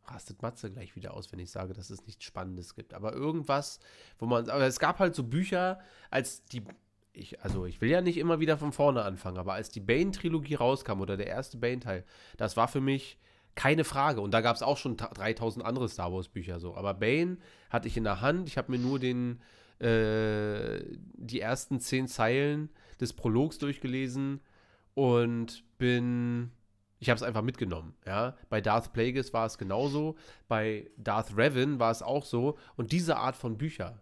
rastet 0.05 0.43
Matze 0.43 0.71
gleich 0.71 0.97
wieder 0.97 1.15
aus, 1.15 1.33
wenn 1.33 1.39
ich 1.39 1.51
sage, 1.51 1.73
dass 1.73 1.91
es 1.91 2.07
nichts 2.07 2.25
Spannendes 2.25 2.75
gibt. 2.75 2.95
Aber 2.95 3.13
irgendwas, 3.13 3.81
wo 4.19 4.27
man, 4.27 4.49
aber 4.51 4.67
es 4.67 4.79
gab 4.79 4.99
halt 4.99 5.15
so 5.15 5.25
Bücher, 5.25 5.81
als 6.11 6.45
die, 6.45 6.63
ich, 7.13 7.43
also 7.43 7.65
ich 7.67 7.81
will 7.81 7.91
ja 7.91 8.01
nicht 8.01 8.19
immer 8.19 8.41
wieder 8.41 8.59
von 8.59 8.73
vorne 8.73 9.03
anfangen, 9.03 9.39
aber 9.39 9.55
als 9.55 9.71
die 9.71 9.81
Bane-Trilogie 9.81 10.55
rauskam 10.57 11.01
oder 11.01 11.17
der 11.17 11.27
erste 11.27 11.59
Bane-Teil, 11.59 12.05
das 12.37 12.57
war 12.57 12.69
für 12.69 12.81
mich 12.81 13.19
keine 13.61 13.85
Frage. 13.85 14.23
Und 14.23 14.33
da 14.33 14.41
gab 14.41 14.57
es 14.57 14.63
auch 14.63 14.79
schon 14.79 14.97
3000 14.97 15.67
andere 15.67 15.87
Star 15.87 16.11
Wars-Bücher 16.11 16.59
so. 16.61 16.77
Aber 16.77 16.95
Bane 16.95 17.37
hatte 17.69 17.89
ich 17.89 17.97
in 17.99 18.05
der 18.05 18.23
Hand. 18.23 18.49
Ich 18.49 18.57
habe 18.57 18.73
mir 18.73 18.79
nur 18.79 18.99
den, 18.99 19.43
äh, 19.81 20.81
die 21.13 21.41
ersten 21.43 21.79
zehn 21.79 22.09
Zeilen 22.09 22.71
des 23.03 23.13
Prologs 23.13 23.59
durchgelesen 23.59 24.41
und 24.95 25.63
bin. 25.77 26.53
Ich 27.01 27.11
habe 27.11 27.17
es 27.17 27.23
einfach 27.23 27.43
mitgenommen. 27.43 27.95
Ja? 28.07 28.35
Bei 28.49 28.63
Darth 28.63 28.95
Plagueis 28.95 29.35
war 29.35 29.45
es 29.45 29.59
genauso. 29.59 30.17
Bei 30.49 30.91
Darth 30.97 31.37
Revan 31.37 31.79
war 31.79 31.91
es 31.91 32.01
auch 32.01 32.25
so. 32.25 32.57
Und 32.77 32.93
diese 32.93 33.19
Art 33.19 33.37
von 33.37 33.59
Bücher, 33.59 34.01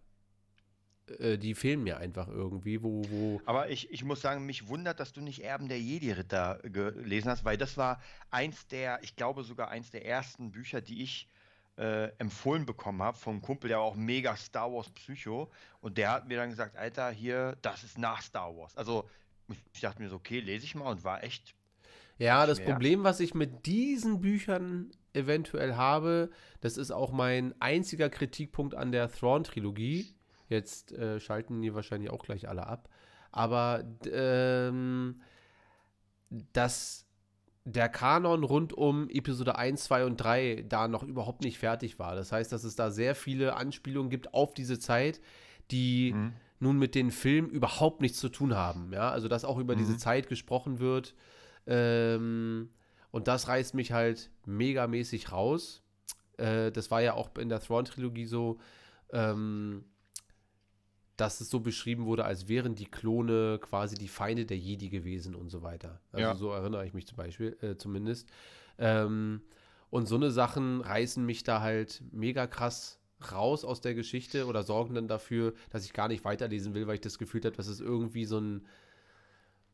äh, 1.18 1.38
die 1.38 1.54
fehlen 1.54 1.82
mir 1.82 1.98
einfach 1.98 2.28
irgendwie, 2.28 2.82
wo, 2.82 3.02
wo. 3.08 3.40
Aber 3.44 3.70
ich, 3.70 3.90
ich 3.90 4.04
muss 4.04 4.20
sagen, 4.20 4.46
mich 4.46 4.68
wundert, 4.68 5.00
dass 5.00 5.12
du 5.12 5.20
nicht 5.20 5.42
Erben 5.42 5.68
der 5.68 5.80
Jedi-Ritter 5.80 6.60
gelesen 6.64 7.30
hast, 7.30 7.44
weil 7.44 7.56
das 7.56 7.76
war 7.76 8.00
eins 8.30 8.66
der, 8.68 9.02
ich 9.02 9.16
glaube 9.16 9.44
sogar 9.44 9.68
eins 9.68 9.90
der 9.90 10.06
ersten 10.06 10.50
Bücher, 10.50 10.80
die 10.80 11.02
ich 11.02 11.28
äh, 11.76 12.08
empfohlen 12.18 12.66
bekommen 12.66 13.02
habe 13.02 13.16
vom 13.16 13.40
Kumpel, 13.40 13.68
der 13.68 13.78
war 13.78 13.84
auch 13.84 13.94
mega 13.94 14.36
Star 14.36 14.72
Wars 14.72 14.90
Psycho 14.90 15.50
und 15.80 15.96
der 15.96 16.10
hat 16.10 16.28
mir 16.28 16.36
dann 16.36 16.50
gesagt, 16.50 16.76
Alter, 16.76 17.10
hier, 17.10 17.56
das 17.62 17.84
ist 17.84 17.98
nach 17.98 18.20
Star 18.20 18.56
Wars. 18.56 18.76
Also 18.76 19.08
ich 19.72 19.80
dachte 19.80 20.02
mir 20.02 20.08
so, 20.08 20.16
okay, 20.16 20.40
lese 20.40 20.64
ich 20.64 20.74
mal 20.74 20.90
und 20.90 21.04
war 21.04 21.22
echt. 21.22 21.54
Ja, 22.18 22.46
das 22.46 22.58
schwer. 22.58 22.72
Problem, 22.72 23.04
was 23.04 23.20
ich 23.20 23.32
mit 23.34 23.66
diesen 23.66 24.20
Büchern 24.20 24.90
eventuell 25.12 25.76
habe, 25.76 26.30
das 26.60 26.76
ist 26.76 26.90
auch 26.90 27.12
mein 27.12 27.54
einziger 27.60 28.10
Kritikpunkt 28.10 28.74
an 28.74 28.90
der 28.90 29.10
Thrawn-Trilogie 29.10 30.17
Jetzt 30.48 30.92
äh, 30.92 31.20
schalten 31.20 31.62
die 31.62 31.74
wahrscheinlich 31.74 32.10
auch 32.10 32.24
gleich 32.24 32.48
alle 32.48 32.66
ab. 32.66 32.88
Aber 33.30 33.84
ähm, 34.10 35.20
dass 36.52 37.06
der 37.64 37.88
Kanon 37.88 38.44
rund 38.44 38.72
um 38.72 39.10
Episode 39.10 39.56
1, 39.56 39.84
2 39.84 40.04
und 40.06 40.16
3 40.16 40.64
da 40.68 40.88
noch 40.88 41.02
überhaupt 41.02 41.42
nicht 41.42 41.58
fertig 41.58 41.98
war. 41.98 42.14
Das 42.14 42.32
heißt, 42.32 42.50
dass 42.50 42.64
es 42.64 42.76
da 42.76 42.90
sehr 42.90 43.14
viele 43.14 43.56
Anspielungen 43.56 44.10
gibt 44.10 44.32
auf 44.32 44.54
diese 44.54 44.78
Zeit, 44.78 45.20
die 45.70 46.14
mhm. 46.14 46.32
nun 46.60 46.78
mit 46.78 46.94
den 46.94 47.10
Filmen 47.10 47.50
überhaupt 47.50 48.00
nichts 48.00 48.18
zu 48.20 48.30
tun 48.30 48.54
haben. 48.54 48.92
Ja, 48.92 49.10
also 49.10 49.28
dass 49.28 49.44
auch 49.44 49.58
über 49.58 49.74
mhm. 49.74 49.80
diese 49.80 49.98
Zeit 49.98 50.28
gesprochen 50.28 50.78
wird. 50.78 51.14
Ähm, 51.66 52.70
und 53.10 53.28
das 53.28 53.48
reißt 53.48 53.74
mich 53.74 53.92
halt 53.92 54.30
megamäßig 54.46 55.30
raus. 55.30 55.82
Äh, 56.38 56.72
das 56.72 56.90
war 56.90 57.02
ja 57.02 57.14
auch 57.14 57.30
in 57.38 57.50
der 57.50 57.60
Thrawn-Trilogie 57.60 58.26
so. 58.26 58.58
Ähm, 59.12 59.84
dass 61.18 61.40
es 61.40 61.50
so 61.50 61.60
beschrieben 61.60 62.06
wurde, 62.06 62.24
als 62.24 62.48
wären 62.48 62.76
die 62.76 62.86
Klone 62.86 63.58
quasi 63.60 63.96
die 63.96 64.08
Feinde 64.08 64.46
der 64.46 64.56
Jedi 64.56 64.88
gewesen 64.88 65.34
und 65.34 65.50
so 65.50 65.62
weiter. 65.62 66.00
Also 66.12 66.22
ja. 66.22 66.34
so 66.36 66.52
erinnere 66.52 66.86
ich 66.86 66.94
mich 66.94 67.06
zum 67.06 67.16
Beispiel, 67.16 67.56
äh, 67.60 67.76
zumindest. 67.76 68.28
Ähm, 68.78 69.42
und 69.90 70.06
so 70.06 70.14
eine 70.14 70.30
Sachen 70.30 70.80
reißen 70.80 71.24
mich 71.26 71.42
da 71.42 71.60
halt 71.60 72.02
mega 72.12 72.46
krass 72.46 73.00
raus 73.32 73.64
aus 73.64 73.80
der 73.80 73.94
Geschichte 73.94 74.46
oder 74.46 74.62
sorgen 74.62 74.94
dann 74.94 75.08
dafür, 75.08 75.54
dass 75.70 75.84
ich 75.84 75.92
gar 75.92 76.06
nicht 76.06 76.24
weiterlesen 76.24 76.72
will, 76.74 76.86
weil 76.86 76.94
ich 76.94 77.00
das 77.00 77.18
Gefühl 77.18 77.42
habe, 77.42 77.56
dass 77.56 77.66
es 77.66 77.80
irgendwie 77.80 78.24
so 78.24 78.38
ein, 78.38 78.64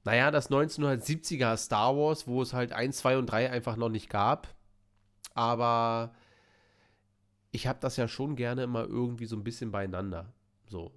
naja, 0.04 0.30
das 0.30 0.50
1970er 0.50 1.58
Star 1.58 1.94
Wars, 1.94 2.26
wo 2.26 2.40
es 2.40 2.54
halt 2.54 2.72
1, 2.72 2.96
2 2.96 3.18
und 3.18 3.26
3 3.26 3.50
einfach 3.50 3.76
noch 3.76 3.90
nicht 3.90 4.08
gab. 4.08 4.48
Aber 5.34 6.14
ich 7.50 7.66
habe 7.66 7.80
das 7.82 7.98
ja 7.98 8.08
schon 8.08 8.34
gerne 8.34 8.62
immer 8.62 8.84
irgendwie 8.84 9.26
so 9.26 9.36
ein 9.36 9.44
bisschen 9.44 9.72
beieinander. 9.72 10.32
So, 10.66 10.92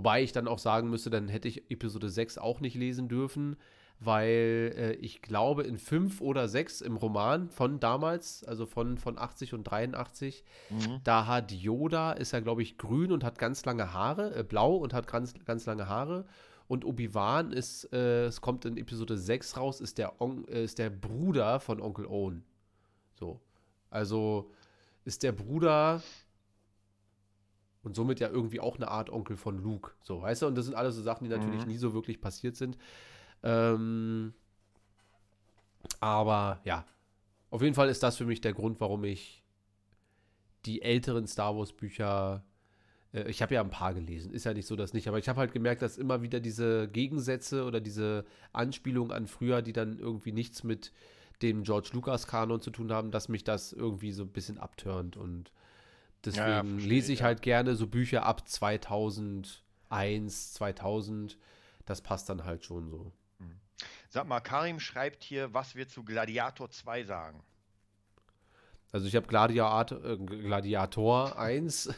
Wobei 0.00 0.22
ich 0.22 0.32
dann 0.32 0.48
auch 0.48 0.58
sagen 0.58 0.88
müsste, 0.88 1.10
dann 1.10 1.28
hätte 1.28 1.46
ich 1.46 1.70
Episode 1.70 2.08
6 2.08 2.38
auch 2.38 2.60
nicht 2.60 2.74
lesen 2.74 3.06
dürfen, 3.06 3.56
weil 3.98 4.72
äh, 4.78 4.92
ich 4.94 5.20
glaube, 5.20 5.64
in 5.64 5.76
5 5.76 6.22
oder 6.22 6.48
6 6.48 6.80
im 6.80 6.96
Roman 6.96 7.50
von 7.50 7.80
damals, 7.80 8.42
also 8.44 8.64
von, 8.64 8.96
von 8.96 9.18
80 9.18 9.52
und 9.52 9.64
83, 9.64 10.42
mhm. 10.70 11.00
da 11.04 11.26
hat 11.26 11.52
Yoda, 11.52 12.12
ist 12.12 12.32
er, 12.32 12.40
glaube 12.40 12.62
ich, 12.62 12.78
grün 12.78 13.12
und 13.12 13.24
hat 13.24 13.38
ganz 13.38 13.62
lange 13.66 13.92
Haare, 13.92 14.34
äh, 14.34 14.42
blau 14.42 14.74
und 14.76 14.94
hat 14.94 15.06
ganz, 15.06 15.34
ganz 15.44 15.66
lange 15.66 15.86
Haare. 15.86 16.24
Und 16.66 16.86
Obi-Wan 16.86 17.52
ist, 17.52 17.92
äh, 17.92 18.24
es 18.24 18.40
kommt 18.40 18.64
in 18.64 18.78
Episode 18.78 19.18
6 19.18 19.58
raus, 19.58 19.82
ist 19.82 19.98
der, 19.98 20.18
On 20.22 20.48
äh, 20.48 20.64
ist 20.64 20.78
der 20.78 20.88
Bruder 20.88 21.60
von 21.60 21.82
Onkel 21.82 22.06
Owen. 22.06 22.42
So. 23.18 23.38
Also 23.90 24.50
ist 25.04 25.22
der 25.24 25.32
Bruder 25.32 26.02
und 27.82 27.94
somit 27.96 28.20
ja 28.20 28.28
irgendwie 28.28 28.60
auch 28.60 28.76
eine 28.76 28.88
Art 28.88 29.10
Onkel 29.10 29.36
von 29.36 29.58
Luke. 29.58 29.92
So, 30.02 30.22
weißt 30.22 30.42
du? 30.42 30.46
Und 30.46 30.54
das 30.56 30.66
sind 30.66 30.74
alles 30.74 30.96
so 30.96 31.02
Sachen, 31.02 31.24
die 31.24 31.30
natürlich 31.30 31.62
mhm. 31.62 31.68
nie 31.68 31.78
so 31.78 31.94
wirklich 31.94 32.20
passiert 32.20 32.56
sind. 32.56 32.76
Ähm, 33.42 34.34
aber 35.98 36.60
ja, 36.64 36.84
auf 37.50 37.62
jeden 37.62 37.74
Fall 37.74 37.88
ist 37.88 38.02
das 38.02 38.16
für 38.16 38.26
mich 38.26 38.40
der 38.40 38.52
Grund, 38.52 38.80
warum 38.80 39.04
ich 39.04 39.42
die 40.66 40.82
älteren 40.82 41.26
Star 41.26 41.56
Wars 41.56 41.72
Bücher, 41.72 42.44
äh, 43.12 43.28
ich 43.30 43.40
habe 43.40 43.54
ja 43.54 43.62
ein 43.62 43.70
paar 43.70 43.94
gelesen, 43.94 44.32
ist 44.32 44.44
ja 44.44 44.52
nicht 44.52 44.66
so, 44.66 44.76
dass 44.76 44.92
nicht, 44.92 45.08
aber 45.08 45.18
ich 45.18 45.28
habe 45.28 45.40
halt 45.40 45.52
gemerkt, 45.52 45.80
dass 45.82 45.96
immer 45.96 46.22
wieder 46.22 46.40
diese 46.40 46.88
Gegensätze 46.88 47.64
oder 47.64 47.80
diese 47.80 48.24
Anspielungen 48.52 49.12
an 49.12 49.26
früher, 49.26 49.62
die 49.62 49.72
dann 49.72 49.98
irgendwie 49.98 50.32
nichts 50.32 50.64
mit 50.64 50.92
dem 51.42 51.62
George 51.62 51.90
Lucas 51.94 52.26
Kanon 52.26 52.60
zu 52.60 52.70
tun 52.70 52.92
haben, 52.92 53.10
dass 53.10 53.30
mich 53.30 53.44
das 53.44 53.72
irgendwie 53.72 54.12
so 54.12 54.24
ein 54.24 54.32
bisschen 54.32 54.58
abturnt 54.58 55.16
und 55.16 55.52
Deswegen 56.24 56.78
ja, 56.78 56.86
lese 56.86 57.12
ich 57.12 57.20
ja. 57.20 57.26
halt 57.26 57.42
gerne 57.42 57.76
so 57.76 57.86
Bücher 57.86 58.24
ab 58.24 58.48
2001, 58.48 60.54
2000. 60.54 61.38
Das 61.86 62.02
passt 62.02 62.28
dann 62.28 62.44
halt 62.44 62.64
schon 62.64 62.90
so. 62.90 63.12
Hm. 63.38 63.60
Sag 64.08 64.26
mal, 64.26 64.40
Karim 64.40 64.80
schreibt 64.80 65.24
hier, 65.24 65.54
was 65.54 65.74
wir 65.74 65.88
zu 65.88 66.04
Gladiator 66.04 66.70
2 66.70 67.04
sagen. 67.04 67.42
Also 68.92 69.06
ich 69.06 69.14
habe 69.14 69.26
Gladiator, 69.26 70.04
äh, 70.04 70.16
Gladiator 70.16 71.38
1 71.38 71.90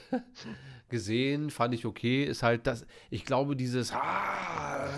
gesehen, 0.88 1.50
fand 1.50 1.74
ich 1.74 1.86
okay. 1.86 2.24
Ist 2.24 2.42
halt 2.42 2.66
das, 2.66 2.86
ich 3.10 3.24
glaube, 3.24 3.56
dieses, 3.56 3.92
ah, 3.92 4.88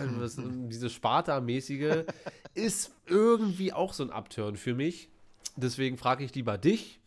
dieses 0.68 0.93
Sparta-mäßige 0.93 2.05
ist 2.55 2.93
irgendwie 3.07 3.72
auch 3.72 3.93
so 3.93 4.03
ein 4.03 4.11
Upturn 4.11 4.57
für 4.57 4.75
mich. 4.75 5.09
Deswegen 5.57 5.97
frage 5.97 6.25
ich 6.25 6.35
lieber 6.35 6.59
dich, 6.59 7.01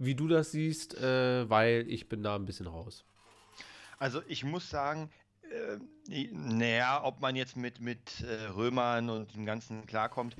wie 0.00 0.14
du 0.14 0.26
das 0.26 0.50
siehst, 0.50 0.94
äh, 0.94 1.48
weil 1.48 1.84
ich 1.88 2.08
bin 2.08 2.22
da 2.22 2.34
ein 2.34 2.46
bisschen 2.46 2.66
raus. 2.66 3.04
Also 3.98 4.22
ich 4.26 4.44
muss 4.44 4.68
sagen, 4.68 5.10
äh, 6.08 6.26
naja, 6.32 7.04
ob 7.04 7.20
man 7.20 7.36
jetzt 7.36 7.56
mit, 7.56 7.80
mit 7.80 8.22
äh, 8.22 8.46
Römern 8.46 9.10
und 9.10 9.34
dem 9.34 9.44
Ganzen 9.44 9.86
klarkommt. 9.86 10.36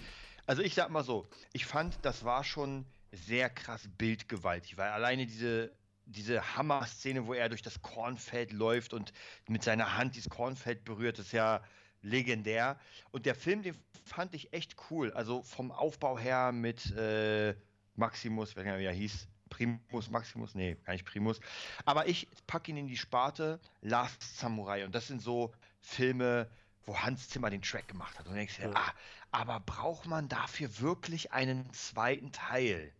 Also 0.46 0.62
ich 0.62 0.74
sag 0.74 0.88
mal 0.90 1.04
so, 1.04 1.28
ich 1.52 1.66
fand, 1.66 1.98
das 2.02 2.24
war 2.24 2.42
schon 2.42 2.86
sehr 3.12 3.50
krass 3.50 3.86
bildgewaltig, 3.98 4.78
weil 4.78 4.88
alleine 4.88 5.26
diese, 5.26 5.72
diese 6.06 6.56
Hammer-Szene, 6.56 7.26
wo 7.26 7.34
er 7.34 7.50
durch 7.50 7.62
das 7.62 7.82
Kornfeld 7.82 8.52
läuft 8.52 8.94
und 8.94 9.12
mit 9.46 9.62
seiner 9.62 9.98
Hand 9.98 10.16
dieses 10.16 10.30
Kornfeld 10.30 10.84
berührt, 10.84 11.18
ist 11.18 11.32
ja 11.32 11.62
legendär. 12.00 12.80
Und 13.10 13.26
der 13.26 13.34
Film, 13.34 13.62
den 13.62 13.76
fand 14.06 14.34
ich 14.34 14.54
echt 14.54 14.76
cool. 14.90 15.12
Also 15.12 15.42
vom 15.42 15.70
Aufbau 15.70 16.18
her 16.18 16.50
mit 16.50 16.90
äh, 16.96 17.54
Maximus, 17.94 18.56
wer 18.56 18.80
ja 18.80 18.90
hieß, 18.90 19.28
Primus, 19.50 20.08
Maximus, 20.10 20.54
nee, 20.54 20.76
gar 20.84 20.94
nicht 20.94 21.04
Primus. 21.04 21.40
Aber 21.84 22.08
ich 22.08 22.28
packe 22.46 22.70
ihn 22.70 22.78
in 22.78 22.86
die 22.86 22.96
Sparte 22.96 23.60
Last 23.82 24.38
Samurai. 24.38 24.84
Und 24.84 24.94
das 24.94 25.08
sind 25.08 25.20
so 25.20 25.52
Filme, 25.80 26.48
wo 26.86 26.98
Hans 26.98 27.28
Zimmer 27.28 27.50
den 27.50 27.62
Track 27.62 27.88
gemacht 27.88 28.18
hat. 28.18 28.26
Und 28.26 28.32
du 28.32 28.38
denkst 28.38 28.56
dir, 28.56 28.70
ja. 28.70 28.72
ah, 28.74 28.92
aber 29.30 29.60
braucht 29.60 30.06
man 30.06 30.28
dafür 30.28 30.80
wirklich 30.80 31.32
einen 31.32 31.70
zweiten 31.72 32.32
Teil? 32.32 32.92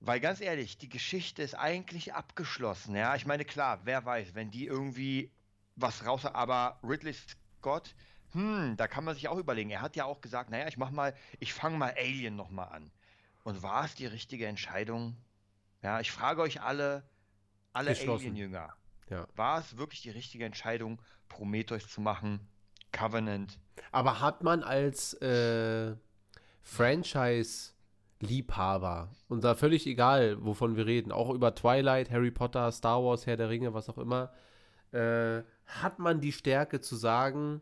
Weil 0.00 0.20
ganz 0.20 0.40
ehrlich, 0.40 0.76
die 0.76 0.90
Geschichte 0.90 1.42
ist 1.42 1.54
eigentlich 1.54 2.12
abgeschlossen. 2.12 2.94
Ja, 2.94 3.14
ich 3.14 3.24
meine, 3.24 3.44
klar, 3.44 3.80
wer 3.84 4.04
weiß, 4.04 4.34
wenn 4.34 4.50
die 4.50 4.66
irgendwie 4.66 5.30
was 5.76 6.04
raus, 6.04 6.26
aber 6.26 6.78
Ridley 6.82 7.14
Scott, 7.14 7.94
hm, 8.32 8.76
da 8.76 8.86
kann 8.86 9.04
man 9.04 9.14
sich 9.14 9.28
auch 9.28 9.38
überlegen. 9.38 9.70
Er 9.70 9.80
hat 9.80 9.96
ja 9.96 10.04
auch 10.04 10.20
gesagt, 10.20 10.50
naja, 10.50 10.68
ich 10.68 10.76
mach 10.76 10.90
mal, 10.90 11.14
ich 11.40 11.54
fange 11.54 11.78
mal 11.78 11.94
Alien 11.96 12.36
nochmal 12.36 12.68
an. 12.68 12.90
Und 13.44 13.62
war 13.62 13.84
es 13.84 13.94
die 13.94 14.06
richtige 14.06 14.46
Entscheidung? 14.46 15.16
Ja, 15.82 16.00
ich 16.00 16.10
frage 16.10 16.40
euch 16.42 16.60
alle, 16.62 17.04
alle. 17.72 17.90
Alien-Jünger, 17.90 18.74
Ja. 19.10 19.28
war 19.36 19.60
es 19.60 19.76
wirklich 19.76 20.02
die 20.02 20.10
richtige 20.10 20.44
Entscheidung, 20.46 21.00
Prometheus 21.28 21.86
zu 21.88 22.00
machen? 22.00 22.40
Covenant? 22.90 23.58
Aber 23.92 24.20
hat 24.20 24.42
man 24.42 24.62
als 24.62 25.12
äh, 25.14 25.94
Franchise-Liebhaber, 26.62 29.10
und 29.28 29.44
da 29.44 29.54
völlig 29.54 29.86
egal, 29.86 30.42
wovon 30.44 30.76
wir 30.76 30.86
reden, 30.86 31.12
auch 31.12 31.30
über 31.30 31.54
Twilight, 31.54 32.10
Harry 32.10 32.30
Potter, 32.30 32.72
Star 32.72 33.04
Wars, 33.04 33.26
Herr 33.26 33.36
der 33.36 33.50
Ringe, 33.50 33.74
was 33.74 33.88
auch 33.90 33.98
immer, 33.98 34.32
äh, 34.92 35.42
hat 35.66 35.98
man 35.98 36.20
die 36.20 36.32
Stärke 36.32 36.80
zu 36.80 36.96
sagen, 36.96 37.60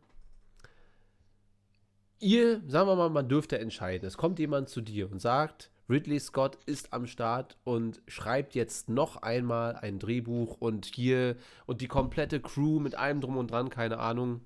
ihr, 2.21 2.63
sagen 2.69 2.89
wir 2.89 2.95
mal, 2.95 3.11
man 3.11 3.29
dürfte 3.29 3.59
entscheiden. 3.59 4.07
Es 4.07 4.17
kommt 4.17 4.39
jemand 4.39 4.69
zu 4.69 4.81
dir 4.81 5.11
und 5.11 5.19
sagt, 5.19 5.72
Ridley 5.93 6.21
Scott 6.21 6.57
ist 6.65 6.95
am 6.95 7.07
Start 7.07 7.59
und 7.65 8.01
schreibt 8.09 8.55
jetzt 8.55 8.89
noch 8.89 9.19
einmal 9.19 9.77
ein 9.77 9.99
Drehbuch 9.99 10.57
und 10.59 10.87
hier 10.87 11.37
und 11.67 11.83
die 11.83 11.87
komplette 11.87 12.41
Crew 12.41 12.81
mit 12.81 12.95
allem 12.95 13.21
drum 13.21 13.37
und 13.37 13.51
dran, 13.51 13.69
keine 13.69 13.99
Ahnung, 13.99 14.41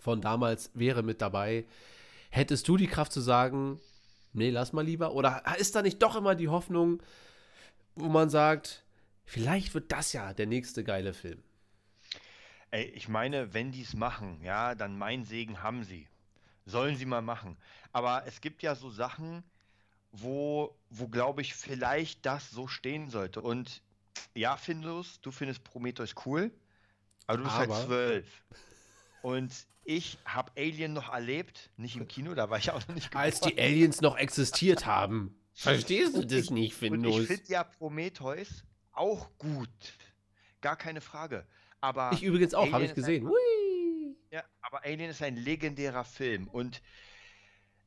von 0.00 0.20
damals 0.20 0.72
wäre 0.74 1.04
mit 1.04 1.22
dabei. 1.22 1.64
Hättest 2.30 2.66
du 2.66 2.76
die 2.76 2.88
Kraft 2.88 3.12
zu 3.12 3.20
sagen, 3.20 3.78
nee, 4.32 4.50
lass 4.50 4.72
mal 4.72 4.84
lieber? 4.84 5.14
Oder 5.14 5.44
ist 5.58 5.76
da 5.76 5.82
nicht 5.82 6.02
doch 6.02 6.16
immer 6.16 6.34
die 6.34 6.48
Hoffnung, 6.48 7.00
wo 7.94 8.08
man 8.08 8.30
sagt, 8.30 8.84
vielleicht 9.24 9.74
wird 9.74 9.92
das 9.92 10.12
ja 10.12 10.34
der 10.34 10.46
nächste 10.46 10.82
geile 10.82 11.14
Film? 11.14 11.40
Ey, 12.72 12.86
ich 12.86 13.08
meine, 13.08 13.54
wenn 13.54 13.70
die 13.70 13.82
es 13.82 13.94
machen, 13.94 14.40
ja, 14.42 14.74
dann 14.74 14.98
mein 14.98 15.24
Segen 15.24 15.62
haben 15.62 15.84
sie. 15.84 16.08
Sollen 16.66 16.96
sie 16.96 17.06
mal 17.06 17.22
machen. 17.22 17.56
Aber 17.92 18.24
es 18.26 18.40
gibt 18.40 18.64
ja 18.64 18.74
so 18.74 18.90
Sachen, 18.90 19.44
wo, 20.12 20.76
wo 20.90 21.08
glaube 21.08 21.42
ich, 21.42 21.54
vielleicht 21.54 22.26
das 22.26 22.50
so 22.50 22.66
stehen 22.68 23.10
sollte. 23.10 23.40
Und 23.40 23.82
ja, 24.34 24.56
Findus, 24.56 25.20
du 25.20 25.30
findest 25.30 25.64
Prometheus 25.64 26.14
cool, 26.26 26.50
aber 27.26 27.38
du 27.38 27.44
bist 27.44 27.56
Aber- 27.56 27.74
halt 27.76 27.86
zwölf. 27.86 28.44
Und 29.22 29.52
ich 29.84 30.18
habe 30.24 30.50
Alien 30.56 30.92
noch 30.92 31.12
erlebt, 31.12 31.70
nicht 31.76 31.96
im 31.96 32.08
Kino, 32.08 32.34
da 32.34 32.48
war 32.50 32.58
ich 32.58 32.70
auch 32.70 32.86
noch 32.88 32.94
nicht 32.94 33.14
Als 33.14 33.36
geboren. 33.40 33.56
die 33.56 33.62
Aliens 33.62 34.00
noch 34.00 34.16
existiert 34.16 34.86
haben. 34.86 35.36
Verstehst 35.54 36.16
du 36.16 36.22
das 36.24 36.32
ich- 36.44 36.50
nicht, 36.50 36.72
Und 36.82 37.04
ich 37.04 37.14
Findus? 37.14 37.26
finde 37.26 37.44
ja 37.48 37.64
Prometheus 37.64 38.64
auch 38.92 39.28
gut. 39.38 39.68
Gar 40.60 40.76
keine 40.76 41.00
Frage. 41.00 41.46
Aber 41.80 42.10
Ich 42.12 42.22
übrigens 42.22 42.52
auch, 42.54 42.70
habe 42.72 42.84
ich 42.84 42.94
gesehen. 42.94 43.26
Hui. 43.28 44.16
Ja, 44.30 44.44
aber 44.60 44.84
Alien 44.84 45.10
ist 45.10 45.22
ein 45.22 45.36
legendärer 45.36 46.04
Film 46.04 46.46
und 46.48 46.82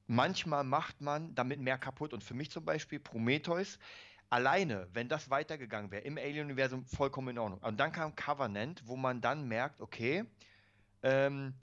manchmal 0.07 0.63
macht 0.63 1.01
man 1.01 1.33
damit 1.35 1.59
mehr 1.59 1.77
kaputt. 1.77 2.13
Und 2.13 2.23
für 2.23 2.33
mich 2.33 2.51
zum 2.51 2.65
Beispiel 2.65 2.99
Prometheus, 2.99 3.79
alleine, 4.29 4.87
wenn 4.93 5.09
das 5.09 5.29
weitergegangen 5.29 5.91
wäre, 5.91 6.03
im 6.03 6.17
Alien-Universum 6.17 6.85
vollkommen 6.85 7.29
in 7.29 7.37
Ordnung. 7.39 7.59
Und 7.59 7.79
dann 7.79 7.91
kam 7.91 8.15
Covenant, 8.15 8.81
wo 8.85 8.95
man 8.95 9.21
dann 9.21 9.47
merkt, 9.47 9.81
okay, 9.81 10.25
ähm, 11.03 11.53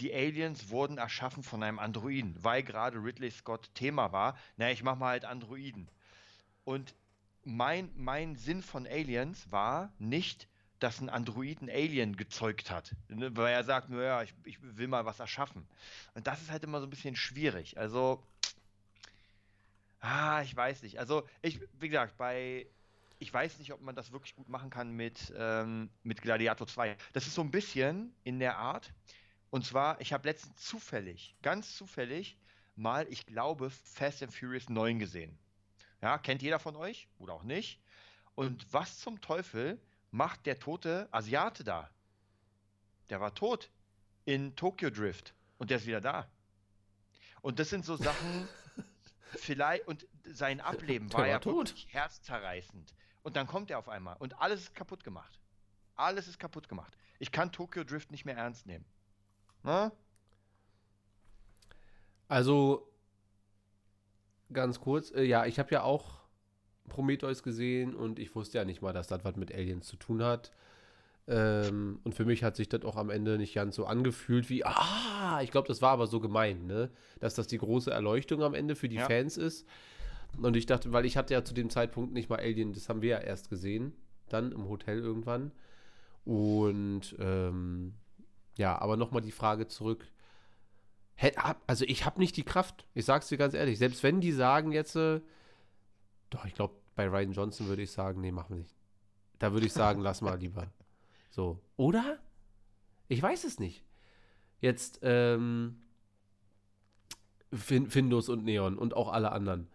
die 0.00 0.12
Aliens 0.12 0.70
wurden 0.70 0.98
erschaffen 0.98 1.42
von 1.42 1.62
einem 1.62 1.78
Androiden, 1.78 2.36
weil 2.42 2.62
gerade 2.62 2.98
Ridley 2.98 3.30
Scott 3.30 3.70
Thema 3.74 4.12
war. 4.12 4.36
Na, 4.56 4.70
ich 4.70 4.82
mach 4.82 4.96
mal 4.96 5.10
halt 5.10 5.24
Androiden. 5.24 5.88
Und 6.64 6.94
mein, 7.44 7.90
mein 7.94 8.36
Sinn 8.36 8.62
von 8.62 8.86
Aliens 8.86 9.50
war 9.52 9.92
nicht, 9.98 10.48
dass 10.84 11.00
ein 11.00 11.08
Androiden 11.08 11.70
Alien 11.70 12.14
gezeugt 12.14 12.70
hat. 12.70 12.94
Ne, 13.08 13.34
Weil 13.34 13.54
er 13.54 13.64
sagt, 13.64 13.88
naja, 13.88 14.22
ich, 14.22 14.34
ich 14.44 14.58
will 14.60 14.86
mal 14.86 15.06
was 15.06 15.18
erschaffen. 15.18 15.66
Und 16.12 16.26
das 16.26 16.42
ist 16.42 16.50
halt 16.50 16.62
immer 16.62 16.80
so 16.80 16.86
ein 16.86 16.90
bisschen 16.90 17.16
schwierig. 17.16 17.78
Also, 17.78 18.22
ah, 20.00 20.42
ich 20.42 20.54
weiß 20.54 20.82
nicht. 20.82 20.98
Also, 20.98 21.26
ich, 21.40 21.58
wie 21.80 21.88
gesagt, 21.88 22.18
bei, 22.18 22.66
ich 23.18 23.32
weiß 23.32 23.58
nicht, 23.58 23.72
ob 23.72 23.80
man 23.80 23.96
das 23.96 24.12
wirklich 24.12 24.36
gut 24.36 24.50
machen 24.50 24.68
kann 24.68 24.90
mit, 24.90 25.32
ähm, 25.38 25.88
mit 26.02 26.20
Gladiator 26.20 26.66
2. 26.66 26.98
Das 27.14 27.26
ist 27.26 27.34
so 27.34 27.40
ein 27.40 27.50
bisschen 27.50 28.14
in 28.22 28.38
der 28.38 28.58
Art. 28.58 28.92
Und 29.48 29.64
zwar, 29.64 29.98
ich 30.02 30.12
habe 30.12 30.28
letztens 30.28 30.56
zufällig, 30.56 31.34
ganz 31.40 31.74
zufällig, 31.76 32.36
mal, 32.76 33.06
ich 33.08 33.24
glaube, 33.24 33.70
Fast 33.70 34.22
and 34.22 34.34
Furious 34.34 34.68
9 34.68 34.98
gesehen. 34.98 35.38
Ja, 36.02 36.18
kennt 36.18 36.42
jeder 36.42 36.58
von 36.58 36.76
euch 36.76 37.08
oder 37.18 37.32
auch 37.32 37.44
nicht. 37.44 37.80
Und 38.34 38.70
was 38.70 38.98
zum 38.98 39.22
Teufel 39.22 39.80
macht 40.14 40.46
der 40.46 40.60
tote 40.60 41.08
Asiate 41.10 41.64
da? 41.64 41.90
Der 43.10 43.20
war 43.20 43.34
tot 43.34 43.68
in 44.24 44.54
Tokyo 44.54 44.88
Drift 44.88 45.34
und 45.58 45.70
der 45.70 45.78
ist 45.78 45.86
wieder 45.86 46.00
da. 46.00 46.28
Und 47.42 47.58
das 47.58 47.68
sind 47.68 47.84
so 47.84 47.96
Sachen, 47.96 48.48
vielleicht, 49.32 49.88
und 49.88 50.06
sein 50.24 50.60
Ableben 50.60 51.12
war 51.12 51.20
war 51.20 51.26
ja 51.26 51.40
tot. 51.40 51.68
wirklich 51.68 51.92
herzzerreißend. 51.92 52.94
Und 53.22 53.34
dann 53.34 53.48
kommt 53.48 53.70
er 53.72 53.78
auf 53.78 53.88
einmal 53.88 54.16
und 54.18 54.40
alles 54.40 54.60
ist 54.60 54.74
kaputt 54.74 55.02
gemacht. 55.02 55.40
Alles 55.96 56.28
ist 56.28 56.38
kaputt 56.38 56.68
gemacht. 56.68 56.96
Ich 57.18 57.32
kann 57.32 57.50
Tokyo 57.50 57.82
Drift 57.82 58.12
nicht 58.12 58.24
mehr 58.24 58.36
ernst 58.36 58.66
nehmen. 58.66 58.84
Ne? 59.64 59.90
Also, 62.28 62.88
ganz 64.52 64.78
kurz, 64.80 65.10
äh, 65.10 65.24
ja, 65.24 65.44
ich 65.44 65.58
habe 65.58 65.72
ja 65.72 65.82
auch 65.82 66.23
Prometheus 66.88 67.42
gesehen 67.42 67.94
und 67.94 68.18
ich 68.18 68.34
wusste 68.34 68.58
ja 68.58 68.64
nicht 68.64 68.82
mal, 68.82 68.92
dass 68.92 69.06
das 69.08 69.24
was 69.24 69.36
mit 69.36 69.54
Aliens 69.54 69.86
zu 69.86 69.96
tun 69.96 70.22
hat. 70.22 70.52
Ähm, 71.26 72.00
und 72.04 72.14
für 72.14 72.26
mich 72.26 72.44
hat 72.44 72.54
sich 72.56 72.68
das 72.68 72.84
auch 72.84 72.96
am 72.96 73.08
Ende 73.08 73.38
nicht 73.38 73.54
ganz 73.54 73.76
so 73.76 73.86
angefühlt 73.86 74.50
wie, 74.50 74.64
ah, 74.64 75.40
ich 75.42 75.50
glaube, 75.50 75.68
das 75.68 75.80
war 75.80 75.90
aber 75.92 76.06
so 76.06 76.20
gemeint, 76.20 76.66
ne? 76.66 76.90
Dass 77.20 77.34
das 77.34 77.46
die 77.46 77.56
große 77.58 77.90
Erleuchtung 77.90 78.42
am 78.42 78.52
Ende 78.54 78.74
für 78.76 78.88
die 78.90 78.96
Ja. 78.96 79.06
Fans 79.06 79.36
ist. 79.38 79.66
Und 80.40 80.56
ich 80.56 80.66
dachte, 80.66 80.92
weil 80.92 81.06
ich 81.06 81.16
hatte 81.16 81.32
ja 81.32 81.44
zu 81.44 81.54
dem 81.54 81.70
Zeitpunkt 81.70 82.12
nicht 82.12 82.28
mal 82.28 82.40
Alien, 82.40 82.72
das 82.72 82.88
haben 82.88 83.00
wir 83.02 83.10
ja 83.10 83.18
erst 83.18 83.48
gesehen, 83.48 83.92
dann 84.28 84.52
im 84.52 84.68
Hotel 84.68 84.98
irgendwann. 84.98 85.52
Und 86.24 87.16
ähm, 87.18 87.94
ja, 88.58 88.78
aber 88.78 88.96
nochmal 88.96 89.22
die 89.22 89.32
Frage 89.32 89.66
zurück. 89.66 90.06
Also 91.66 91.84
ich 91.86 92.04
habe 92.04 92.18
nicht 92.18 92.36
die 92.36 92.42
Kraft. 92.42 92.86
Ich 92.94 93.04
sag's 93.04 93.28
dir 93.28 93.38
ganz 93.38 93.54
ehrlich. 93.54 93.78
Selbst 93.78 94.02
wenn 94.02 94.20
die 94.20 94.32
sagen 94.32 94.72
jetzt, 94.72 94.96
äh, 94.96 95.20
doch, 96.34 96.44
ich 96.44 96.54
glaube, 96.54 96.74
bei 96.96 97.06
Ryan 97.06 97.32
Johnson 97.32 97.68
würde 97.68 97.82
ich 97.82 97.92
sagen, 97.92 98.20
nee, 98.20 98.32
machen 98.32 98.56
wir 98.56 98.56
nicht. 98.56 98.74
Da 99.38 99.52
würde 99.52 99.66
ich 99.66 99.72
sagen, 99.72 100.00
lass 100.00 100.20
mal 100.20 100.36
lieber. 100.38 100.66
So. 101.30 101.60
Oder? 101.76 102.18
Ich 103.06 103.22
weiß 103.22 103.44
es 103.44 103.60
nicht. 103.60 103.84
Jetzt, 104.60 104.98
ähm, 105.02 105.76
fin 107.52 107.88
Findus 107.88 108.28
und 108.28 108.44
Neon 108.44 108.76
und 108.76 108.94
auch 108.94 109.12
alle 109.12 109.30
anderen. 109.30 109.68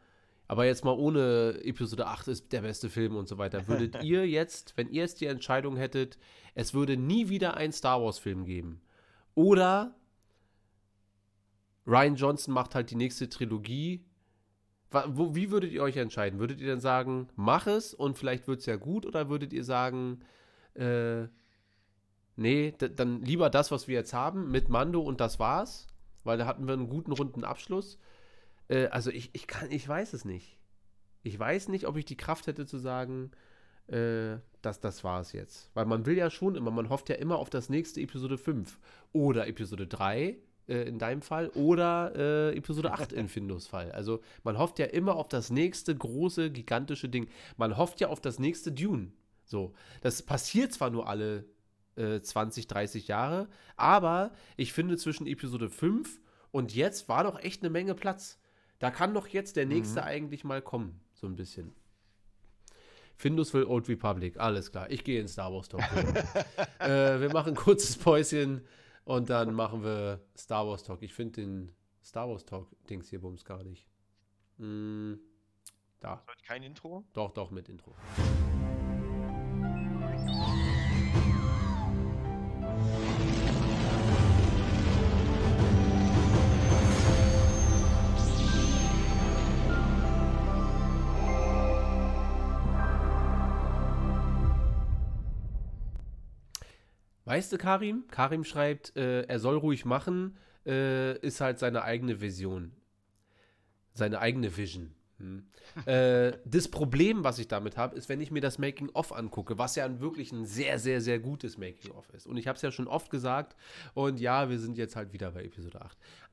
Aber 0.48 0.66
jetzt 0.66 0.84
mal 0.84 0.98
ohne 0.98 1.62
Episode 1.64 2.08
8 2.08 2.28
ist 2.28 2.52
der 2.52 2.62
beste 2.62 2.90
Film 2.90 3.16
und 3.16 3.30
so 3.30 3.38
weiter. 3.38 3.68
Würdet 3.68 4.04
ihr 4.04 4.28
jetzt, 4.28 4.74
wenn 4.76 4.90
ihr 4.90 5.04
jetzt 5.04 5.22
die 5.22 5.28
Entscheidung 5.28 5.78
hättet, 5.78 6.18
es 6.56 6.74
würde 6.74 6.98
nie 6.98 7.30
wieder 7.30 7.56
einen 7.56 7.72
Star 7.72 8.02
Wars-Film 8.02 8.44
geben? 8.44 8.82
Oder 9.34 9.96
Ryan 11.88 12.16
Johnson 12.16 12.54
macht 12.54 12.76
halt 12.76 12.92
die 12.92 12.96
nächste 12.96 13.30
Trilogie. 13.30 14.04
Wo, 14.92 15.36
wie 15.36 15.52
würdet 15.52 15.72
ihr 15.72 15.84
euch 15.84 15.98
entscheiden? 15.98 16.40
Würdet 16.40 16.60
ihr 16.60 16.68
dann 16.68 16.80
sagen, 16.80 17.28
mach 17.36 17.68
es 17.68 17.94
und 17.94 18.18
vielleicht 18.18 18.48
wird 18.48 18.62
es 18.62 18.66
ja 18.66 18.76
gut? 18.76 19.06
Oder 19.06 19.30
würdet 19.30 19.54
ihr 19.54 19.64
sagen, 19.64 20.22
äh, 20.74 21.28
nee, 22.36 22.74
dann 22.78 23.22
lieber 23.22 23.50
das, 23.50 23.70
was 23.72 23.88
wir 23.88 23.96
jetzt 23.96 24.14
haben, 24.14 24.50
mit 24.50 24.70
Mando 24.70 25.02
und 25.02 25.22
das 25.22 25.40
war's? 25.40 25.88
Weil 26.24 26.38
da 26.38 26.48
hatten 26.48 26.66
wir 26.66 26.74
einen 26.74 26.90
guten, 26.90 27.12
runden 27.12 27.44
Abschluss. 27.44 28.00
Äh, 28.68 28.88
also 28.88 29.12
ich, 29.12 29.30
ich 29.34 29.46
kann, 29.46 29.72
ich 29.72 29.88
weiß 29.88 30.14
es 30.14 30.26
nicht. 30.26 30.58
Ich 31.22 31.38
weiß 31.38 31.68
nicht, 31.68 31.86
ob 31.86 31.98
ich 31.98 32.06
die 32.06 32.18
Kraft 32.18 32.48
hätte 32.48 32.66
zu 32.66 32.78
sagen, 32.80 33.32
äh, 33.88 34.38
dass 34.62 34.80
das 34.80 35.04
war's 35.04 35.34
jetzt. 35.34 35.70
Weil 35.76 35.86
man 35.86 36.06
will 36.06 36.18
ja 36.18 36.30
schon 36.30 36.56
immer, 36.56 36.72
man 36.72 36.90
hofft 36.90 37.10
ja 37.10 37.16
immer 37.16 37.38
auf 37.38 37.50
das 37.50 37.70
nächste 37.70 38.02
Episode 38.02 38.38
5 38.38 38.80
oder 39.14 39.48
Episode 39.48 39.86
3 39.86 40.38
äh, 40.70 40.84
in 40.84 41.00
deinem 41.00 41.22
Fall 41.22 41.50
oder 41.50 42.14
äh, 42.16 42.58
Episode 42.58 42.92
8 42.92 43.12
in 43.12 43.28
Findus 43.28 43.68
Fall. 43.68 43.92
Also 43.92 44.22
man 44.44 44.58
hofft 44.58 44.80
ja 44.80 44.86
immer 44.86 45.16
auf 45.16 45.28
das 45.28 45.50
nächste 45.50 45.96
große, 45.96 46.52
gigantische 46.52 47.10
Ding. 47.10 47.28
Man 47.58 47.78
hofft 47.78 48.00
ja 48.00 48.10
auf 48.10 48.22
das 48.22 48.40
nächste 48.40 48.72
Dune. 48.72 49.12
So, 49.46 49.74
das 50.02 50.22
passiert 50.22 50.72
zwar 50.72 50.92
nur 50.92 51.08
alle 51.08 51.46
äh, 51.96 52.22
20, 52.22 52.68
30 52.68 53.08
Jahre, 53.08 53.48
aber 53.76 54.32
ich 54.58 54.74
finde 54.74 54.96
zwischen 54.98 55.26
Episode 55.26 55.70
5 55.70 56.22
und 56.52 56.76
jetzt 56.76 57.10
war 57.10 57.24
doch 57.24 57.40
echt 57.40 57.62
eine 57.62 57.72
Menge 57.72 57.96
Platz. 57.96 58.40
Da 58.78 58.92
kann 58.92 59.14
doch 59.14 59.28
jetzt 59.28 59.56
der 59.56 59.66
nächste 59.66 60.04
eigentlich 60.04 60.44
mal 60.44 60.62
kommen, 60.62 61.02
so 61.14 61.28
ein 61.28 61.36
bisschen. 61.36 61.74
Findus 63.18 63.54
will 63.54 63.66
Old 63.66 63.90
Republic, 63.90 64.40
alles 64.40 64.72
klar. 64.72 64.90
Ich 64.90 65.04
gehe 65.04 65.20
in 65.20 65.28
Star 65.28 65.52
Wars 65.52 65.68
Talk. 65.68 65.82
äh, 66.80 67.20
wir 67.20 67.34
machen 67.34 67.50
ein 67.50 67.56
kurzes 67.56 67.98
Päuschen 67.98 68.62
und 69.10 69.28
dann 69.32 69.56
machen 69.56 69.84
wir 69.84 70.22
Star 70.38 70.68
Wars 70.68 70.84
Talk. 70.84 71.02
Ich 71.02 71.16
finde 71.16 71.42
den 71.42 71.72
Star 72.04 72.30
Wars 72.30 72.46
Talk 72.46 72.68
Dings 72.90 73.10
hier 73.10 73.20
Bums 73.20 73.44
gar 73.44 73.64
nicht. 73.64 73.90
Mm, 74.58 75.16
Da. 76.00 76.24
Kein 76.46 76.62
Intro? 76.62 77.04
Doch, 77.14 77.32
doch, 77.32 77.50
mit 77.50 77.70
Intro. 77.70 77.96
Weißt 97.30 97.54
du, 97.54 97.60
Karim? 97.60 98.06
Karim 98.10 98.44
schreibt, 98.44 98.98
äh, 98.98 99.22
er 99.22 99.38
soll 99.38 99.56
ruhig 99.56 99.86
machen, 99.86 100.36
äh, 100.66 101.16
ist 101.20 101.42
halt 101.42 101.60
seine 101.60 101.84
eigene 101.84 102.22
Vision. 102.22 102.72
Seine 103.94 104.18
eigene 104.18 104.58
Vision. 104.58 104.96
Hm. 105.20 105.46
äh, 105.86 106.32
das 106.44 106.70
Problem, 106.70 107.24
was 107.24 107.38
ich 107.38 107.48
damit 107.48 107.78
habe, 107.78 107.96
ist, 107.96 108.10
wenn 108.10 108.20
ich 108.20 108.32
mir 108.32 108.42
das 108.42 108.58
Making-of 108.58 109.12
angucke, 109.12 109.60
was 109.60 109.76
ja 109.76 110.00
wirklich 110.00 110.32
ein 110.32 110.48
sehr, 110.48 110.80
sehr, 110.80 111.02
sehr 111.02 111.20
gutes 111.20 111.60
Making-of 111.60 112.10
ist. 112.16 112.26
Und 112.26 112.36
ich 112.38 112.48
habe 112.48 112.56
es 112.56 112.64
ja 112.64 112.72
schon 112.72 112.88
oft 112.88 113.12
gesagt. 113.12 113.56
Und 113.94 114.20
ja, 114.20 114.50
wir 114.50 114.58
sind 114.58 114.76
jetzt 114.76 114.96
halt 114.96 115.14
wieder 115.14 115.30
bei 115.30 115.44
Episode 115.44 115.82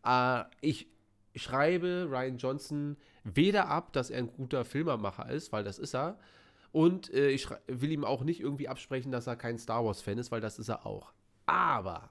8. 0.02 0.46
Äh, 0.46 0.50
ich 0.62 0.88
schreibe 1.34 2.08
Ryan 2.10 2.38
Johnson 2.38 2.96
weder 3.22 3.68
ab, 3.68 3.92
dass 3.92 4.08
er 4.08 4.20
ein 4.20 4.32
guter 4.32 4.64
Filmermacher 4.64 5.28
ist, 5.28 5.52
weil 5.52 5.62
das 5.62 5.78
ist 5.78 5.94
er. 5.94 6.18
Und 6.76 7.10
äh, 7.14 7.30
ich 7.30 7.48
will 7.68 7.90
ihm 7.90 8.04
auch 8.04 8.22
nicht 8.22 8.38
irgendwie 8.38 8.68
absprechen, 8.68 9.10
dass 9.10 9.26
er 9.26 9.36
kein 9.36 9.56
Star 9.56 9.82
Wars-Fan 9.82 10.18
ist, 10.18 10.30
weil 10.30 10.42
das 10.42 10.58
ist 10.58 10.68
er 10.68 10.84
auch. 10.84 11.14
Aber 11.46 12.10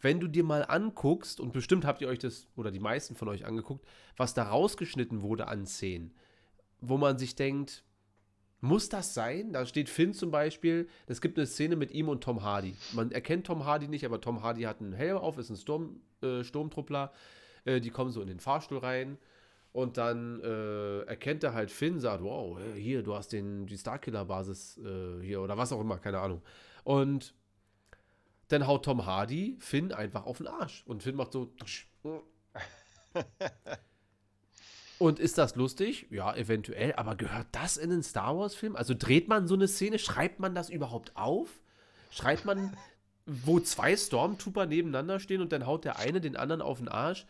wenn 0.00 0.20
du 0.20 0.26
dir 0.26 0.42
mal 0.42 0.62
anguckst, 0.62 1.38
und 1.38 1.52
bestimmt 1.52 1.84
habt 1.84 2.00
ihr 2.00 2.08
euch 2.08 2.18
das, 2.18 2.46
oder 2.56 2.70
die 2.70 2.80
meisten 2.80 3.14
von 3.14 3.28
euch 3.28 3.44
angeguckt, 3.44 3.86
was 4.16 4.32
da 4.32 4.44
rausgeschnitten 4.44 5.20
wurde 5.20 5.48
an 5.48 5.66
Szenen, 5.66 6.14
wo 6.80 6.96
man 6.96 7.18
sich 7.18 7.36
denkt, 7.36 7.84
muss 8.62 8.88
das 8.88 9.12
sein? 9.12 9.52
Da 9.52 9.66
steht 9.66 9.90
Finn 9.90 10.14
zum 10.14 10.30
Beispiel, 10.30 10.88
es 11.06 11.20
gibt 11.20 11.36
eine 11.36 11.46
Szene 11.46 11.76
mit 11.76 11.90
ihm 11.90 12.08
und 12.08 12.24
Tom 12.24 12.42
Hardy. 12.42 12.76
Man 12.94 13.12
erkennt 13.12 13.46
Tom 13.46 13.66
Hardy 13.66 13.88
nicht, 13.88 14.06
aber 14.06 14.18
Tom 14.18 14.42
Hardy 14.42 14.62
hat 14.62 14.80
einen 14.80 14.94
Helm 14.94 15.18
auf, 15.18 15.36
ist 15.36 15.50
ein 15.50 15.56
Sturm, 15.56 16.00
äh, 16.22 16.42
Sturmtruppler. 16.42 17.12
Äh, 17.66 17.82
die 17.82 17.90
kommen 17.90 18.12
so 18.12 18.22
in 18.22 18.28
den 18.28 18.40
Fahrstuhl 18.40 18.78
rein. 18.78 19.18
Und 19.74 19.96
dann 19.96 20.40
äh, 20.40 21.00
erkennt 21.00 21.42
er 21.42 21.52
halt 21.52 21.72
Finn, 21.72 21.98
sagt, 21.98 22.22
wow, 22.22 22.60
äh, 22.60 22.78
hier, 22.78 23.02
du 23.02 23.16
hast 23.16 23.32
den, 23.32 23.66
die 23.66 23.76
Starkiller-Basis 23.76 24.78
äh, 24.78 25.20
hier 25.20 25.40
oder 25.42 25.58
was 25.58 25.72
auch 25.72 25.80
immer, 25.80 25.98
keine 25.98 26.20
Ahnung. 26.20 26.42
Und 26.84 27.34
dann 28.48 28.68
haut 28.68 28.84
Tom 28.84 29.04
Hardy 29.04 29.56
Finn 29.58 29.92
einfach 29.92 30.26
auf 30.26 30.38
den 30.38 30.46
Arsch. 30.46 30.84
Und 30.86 31.02
Finn 31.02 31.16
macht 31.16 31.32
so. 31.32 31.52
Und 35.00 35.18
ist 35.18 35.38
das 35.38 35.56
lustig? 35.56 36.06
Ja, 36.08 36.36
eventuell. 36.36 36.92
Aber 36.92 37.16
gehört 37.16 37.48
das 37.50 37.76
in 37.76 37.90
den 37.90 38.04
Star 38.04 38.38
Wars-Film? 38.38 38.76
Also 38.76 38.94
dreht 38.96 39.26
man 39.26 39.48
so 39.48 39.54
eine 39.54 39.66
Szene? 39.66 39.98
Schreibt 39.98 40.38
man 40.38 40.54
das 40.54 40.70
überhaupt 40.70 41.16
auf? 41.16 41.48
Schreibt 42.12 42.44
man, 42.44 42.76
wo 43.26 43.58
zwei 43.58 43.96
Stormtrooper 43.96 44.66
nebeneinander 44.66 45.18
stehen 45.18 45.40
und 45.40 45.50
dann 45.50 45.66
haut 45.66 45.84
der 45.84 45.98
eine 45.98 46.20
den 46.20 46.36
anderen 46.36 46.62
auf 46.62 46.78
den 46.78 46.86
Arsch? 46.86 47.26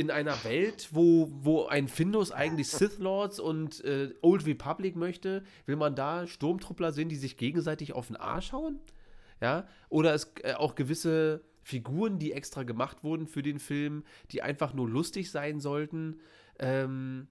In 0.00 0.10
einer 0.10 0.42
Welt, 0.44 0.88
wo, 0.92 1.28
wo 1.30 1.66
ein 1.66 1.86
Findus 1.86 2.32
eigentlich 2.32 2.68
Sith 2.68 2.98
Lords 2.98 3.38
und 3.38 3.84
äh, 3.84 4.14
Old 4.22 4.46
Republic 4.46 4.96
möchte, 4.96 5.44
will 5.66 5.76
man 5.76 5.94
da 5.94 6.26
Sturmtruppler 6.26 6.92
sehen, 6.92 7.10
die 7.10 7.16
sich 7.16 7.36
gegenseitig 7.36 7.92
auf 7.92 8.06
den 8.06 8.16
Arsch 8.16 8.52
hauen? 8.52 8.80
Ja, 9.42 9.68
oder 9.90 10.14
es 10.14 10.32
äh, 10.42 10.54
auch 10.54 10.74
gewisse 10.74 11.44
Figuren, 11.62 12.18
die 12.18 12.32
extra 12.32 12.62
gemacht 12.62 13.04
wurden 13.04 13.26
für 13.26 13.42
den 13.42 13.58
Film, 13.58 14.04
die 14.30 14.40
einfach 14.40 14.72
nur 14.72 14.88
lustig 14.88 15.30
sein 15.30 15.60
sollten. 15.60 16.18
Ähm, 16.58 17.28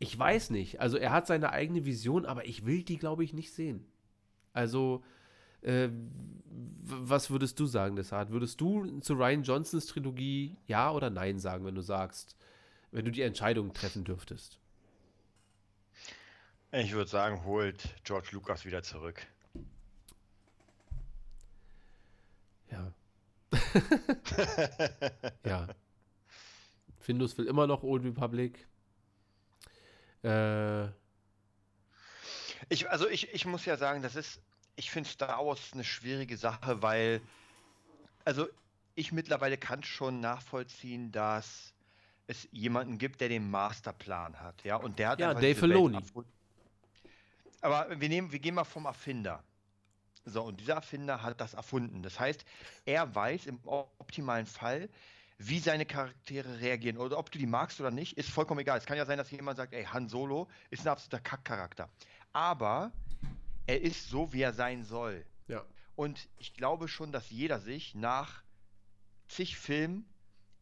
ich 0.00 0.18
weiß 0.18 0.50
nicht. 0.50 0.80
Also 0.80 0.96
er 0.96 1.12
hat 1.12 1.28
seine 1.28 1.52
eigene 1.52 1.84
Vision, 1.84 2.26
aber 2.26 2.46
ich 2.46 2.66
will 2.66 2.82
die, 2.82 2.98
glaube 2.98 3.22
ich, 3.22 3.32
nicht 3.32 3.52
sehen. 3.52 3.86
Also, 4.52 5.04
äh, 5.62 5.88
was 6.82 7.30
würdest 7.30 7.58
du 7.60 7.66
sagen, 7.66 7.96
Desart? 7.96 8.30
Würdest 8.30 8.60
du 8.60 9.00
zu 9.00 9.14
Ryan 9.14 9.42
Johnsons 9.42 9.86
Trilogie 9.86 10.56
ja 10.66 10.90
oder 10.90 11.10
nein 11.10 11.38
sagen, 11.38 11.64
wenn 11.64 11.74
du 11.74 11.82
sagst, 11.82 12.36
wenn 12.92 13.04
du 13.04 13.10
die 13.10 13.22
Entscheidung 13.22 13.72
treffen 13.74 14.04
dürftest? 14.04 14.58
Ich 16.72 16.92
würde 16.92 17.10
sagen, 17.10 17.44
holt 17.44 17.94
George 18.04 18.28
Lucas 18.32 18.64
wieder 18.64 18.82
zurück. 18.82 19.26
Ja. 22.70 22.92
ja. 25.44 25.68
Findus 27.00 27.36
will 27.38 27.46
immer 27.46 27.66
noch 27.66 27.82
Old 27.82 28.04
Republic. 28.04 28.66
Äh, 30.22 30.88
Ich, 32.68 32.90
also 32.90 33.08
ich, 33.08 33.32
ich 33.32 33.46
muss 33.46 33.64
ja 33.64 33.76
sagen, 33.76 34.02
das 34.02 34.16
ist, 34.16 34.40
ich 34.78 34.90
finde 34.90 35.08
Star 35.08 35.44
Wars 35.44 35.70
eine 35.72 35.84
schwierige 35.84 36.36
Sache, 36.36 36.80
weil, 36.82 37.20
also 38.24 38.46
ich 38.94 39.12
mittlerweile 39.12 39.58
kann 39.58 39.82
schon 39.82 40.20
nachvollziehen, 40.20 41.10
dass 41.10 41.74
es 42.28 42.48
jemanden 42.52 42.98
gibt, 42.98 43.20
der 43.20 43.28
den 43.28 43.50
Masterplan 43.50 44.38
hat, 44.40 44.62
ja, 44.62 44.76
und 44.76 44.98
der 44.98 45.10
hat 45.10 45.20
Ja, 45.20 45.34
Dave 45.34 45.54
Filoni. 45.54 45.98
Aber 47.60 48.00
wir 48.00 48.08
nehmen, 48.08 48.30
wir 48.30 48.38
gehen 48.38 48.54
mal 48.54 48.64
vom 48.64 48.84
Erfinder. 48.84 49.42
So, 50.24 50.44
und 50.44 50.60
dieser 50.60 50.74
Erfinder 50.74 51.22
hat 51.22 51.40
das 51.40 51.54
erfunden. 51.54 52.02
Das 52.02 52.20
heißt, 52.20 52.44
er 52.84 53.12
weiß 53.14 53.46
im 53.46 53.58
optimalen 53.64 54.46
Fall, 54.46 54.88
wie 55.38 55.58
seine 55.58 55.86
Charaktere 55.86 56.60
reagieren. 56.60 56.98
Oder 56.98 57.18
ob 57.18 57.32
du 57.32 57.38
die 57.38 57.46
magst 57.46 57.80
oder 57.80 57.90
nicht, 57.90 58.16
ist 58.16 58.28
vollkommen 58.28 58.60
egal. 58.60 58.78
Es 58.78 58.86
kann 58.86 58.96
ja 58.96 59.06
sein, 59.06 59.18
dass 59.18 59.30
jemand 59.30 59.56
sagt, 59.56 59.72
ey, 59.72 59.84
Han 59.84 60.08
Solo 60.08 60.48
ist 60.70 60.86
ein 60.86 60.88
absoluter 60.88 61.20
Kackcharakter. 61.20 61.88
Aber 62.32 62.92
er 63.68 63.82
ist 63.82 64.08
so, 64.08 64.32
wie 64.32 64.42
er 64.42 64.52
sein 64.52 64.82
soll. 64.82 65.24
ja. 65.46 65.64
Und 65.94 66.28
ich 66.38 66.54
glaube 66.54 66.86
schon, 66.88 67.12
dass 67.12 67.30
jeder 67.30 67.58
sich 67.58 67.94
nach 67.94 68.42
zig 69.26 69.58
Filmen 69.58 70.06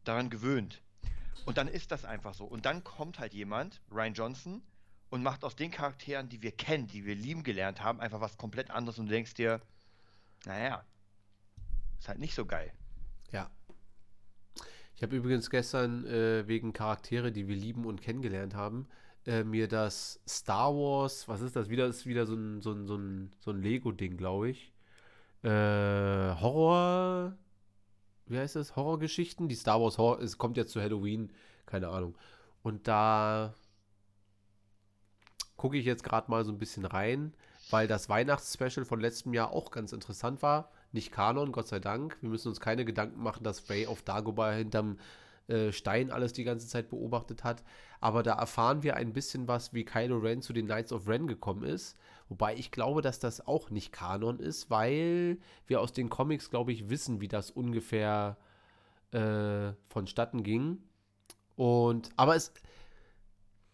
daran 0.03 0.29
gewöhnt. 0.29 0.81
Und 1.45 1.57
dann 1.57 1.67
ist 1.67 1.91
das 1.91 2.05
einfach 2.05 2.33
so. 2.33 2.45
Und 2.45 2.65
dann 2.65 2.83
kommt 2.83 3.19
halt 3.19 3.33
jemand, 3.33 3.81
Ryan 3.91 4.13
Johnson, 4.13 4.61
und 5.09 5.23
macht 5.23 5.43
aus 5.43 5.55
den 5.55 5.71
Charakteren, 5.71 6.27
die 6.27 6.41
wir 6.41 6.51
kennen, 6.51 6.87
die 6.87 7.05
wir 7.05 7.15
lieben 7.15 7.43
gelernt 7.43 7.81
haben, 7.81 8.01
einfach 8.01 8.19
was 8.19 8.37
komplett 8.37 8.71
anderes 8.71 8.99
und 8.99 9.05
du 9.05 9.13
denkst 9.13 9.35
dir, 9.35 9.61
naja, 10.45 10.83
ist 11.99 12.09
halt 12.09 12.19
nicht 12.19 12.35
so 12.35 12.45
geil. 12.45 12.73
Ja. 13.31 13.49
Ich 14.95 15.03
habe 15.03 15.15
übrigens 15.15 15.49
gestern 15.49 16.05
äh, 16.07 16.47
wegen 16.47 16.73
Charaktere, 16.73 17.31
die 17.31 17.47
wir 17.47 17.55
lieben 17.55 17.85
und 17.85 18.01
kennengelernt 18.01 18.55
haben, 18.55 18.87
äh, 19.27 19.43
mir 19.43 19.67
das 19.67 20.19
Star 20.27 20.73
Wars, 20.73 21.27
was 21.27 21.41
ist 21.41 21.55
das? 21.55 21.69
Wieder 21.69 21.85
ist 21.85 22.05
wieder 22.05 22.25
so 22.25 22.35
ein, 22.35 22.61
so 22.61 22.71
ein, 22.71 22.87
so 22.87 22.95
ein, 22.95 23.31
so 23.39 23.51
ein 23.51 23.61
Lego-Ding, 23.61 24.17
glaube 24.17 24.49
ich. 24.49 24.71
Äh, 25.43 25.49
Horror. 25.49 27.35
Wie 28.25 28.37
heißt 28.37 28.55
das? 28.55 28.75
Horrorgeschichten? 28.75 29.47
Die 29.49 29.55
Star 29.55 29.81
Wars 29.81 29.97
Horror. 29.97 30.21
Es 30.21 30.37
kommt 30.37 30.57
jetzt 30.57 30.71
zu 30.71 30.81
Halloween, 30.81 31.31
keine 31.65 31.89
Ahnung. 31.89 32.17
Und 32.63 32.87
da 32.87 33.53
gucke 35.57 35.77
ich 35.77 35.85
jetzt 35.85 36.03
gerade 36.03 36.31
mal 36.31 36.45
so 36.45 36.51
ein 36.51 36.57
bisschen 36.57 36.85
rein, 36.85 37.33
weil 37.69 37.87
das 37.87 38.09
Weihnachtsspecial 38.09 38.85
von 38.85 39.01
letztem 39.01 39.33
Jahr 39.33 39.51
auch 39.51 39.71
ganz 39.71 39.91
interessant 39.91 40.41
war. 40.41 40.71
Nicht 40.93 41.11
Kanon, 41.11 41.51
Gott 41.51 41.67
sei 41.67 41.79
Dank. 41.79 42.17
Wir 42.21 42.29
müssen 42.29 42.47
uns 42.47 42.61
keine 42.61 42.85
Gedanken 42.85 43.21
machen, 43.21 43.43
dass 43.43 43.69
Ray 43.69 43.87
of 43.87 44.03
Dagobah 44.03 44.51
hinterm 44.51 44.97
äh, 45.47 45.71
Stein 45.71 46.11
alles 46.11 46.33
die 46.33 46.43
ganze 46.43 46.67
Zeit 46.67 46.89
beobachtet 46.89 47.43
hat. 47.43 47.63
Aber 47.99 48.23
da 48.23 48.33
erfahren 48.33 48.83
wir 48.83 48.95
ein 48.95 49.13
bisschen 49.13 49.47
was, 49.47 49.73
wie 49.73 49.85
Kylo 49.85 50.17
Ren 50.17 50.41
zu 50.41 50.53
den 50.53 50.65
Knights 50.65 50.91
of 50.91 51.07
Ren 51.07 51.27
gekommen 51.27 51.63
ist. 51.63 51.97
Wobei 52.29 52.55
ich 52.55 52.71
glaube, 52.71 53.01
dass 53.01 53.19
das 53.19 53.47
auch 53.47 53.69
nicht 53.69 53.91
Kanon 53.91 54.39
ist, 54.39 54.69
weil 54.69 55.37
wir 55.65 55.81
aus 55.81 55.93
den 55.93 56.09
Comics, 56.09 56.49
glaube 56.49 56.73
ich, 56.73 56.89
wissen, 56.89 57.21
wie 57.21 57.27
das 57.27 57.51
ungefähr 57.51 58.37
äh, 59.11 59.71
vonstatten 59.87 60.43
ging. 60.43 60.79
Und, 61.55 62.09
aber 62.17 62.35
es, 62.35 62.53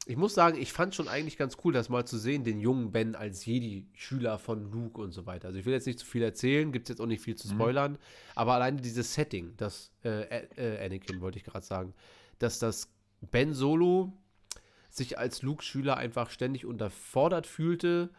ich 0.05 0.17
muss 0.17 0.33
sagen, 0.33 0.59
ich 0.59 0.73
fand 0.73 0.93
schon 0.93 1.07
eigentlich 1.07 1.37
ganz 1.37 1.57
cool, 1.63 1.71
das 1.71 1.87
mal 1.87 2.05
zu 2.05 2.17
sehen, 2.17 2.43
den 2.43 2.59
jungen 2.59 2.91
Ben 2.91 3.15
als 3.15 3.45
Jedi-Schüler 3.45 4.37
von 4.37 4.69
Luke 4.69 4.99
und 4.99 5.11
so 5.11 5.25
weiter. 5.25 5.47
Also 5.47 5.59
ich 5.59 5.65
will 5.65 5.73
jetzt 5.73 5.87
nicht 5.87 5.99
zu 5.99 6.05
viel 6.05 6.21
erzählen, 6.21 6.71
gibt 6.73 6.89
es 6.89 6.89
jetzt 6.89 6.99
auch 6.99 7.07
nicht 7.07 7.23
viel 7.23 7.35
zu 7.35 7.47
spoilern, 7.47 7.97
aber 8.35 8.53
alleine 8.53 8.81
dieses 8.81 9.13
Setting, 9.13 9.53
das 9.55 9.91
äh, 10.03 10.45
äh, 10.57 10.85
Anakin 10.85 11.21
wollte 11.21 11.37
ich 11.37 11.45
gerade 11.45 11.65
sagen, 11.65 11.93
dass 12.39 12.59
das 12.59 12.89
Ben 13.21 13.53
Solo 13.53 14.11
sich 14.89 15.17
als 15.17 15.41
Luke-Schüler 15.41 15.95
einfach 15.95 16.29
ständig 16.29 16.65
unterfordert 16.65 17.47
fühlte 17.47 18.09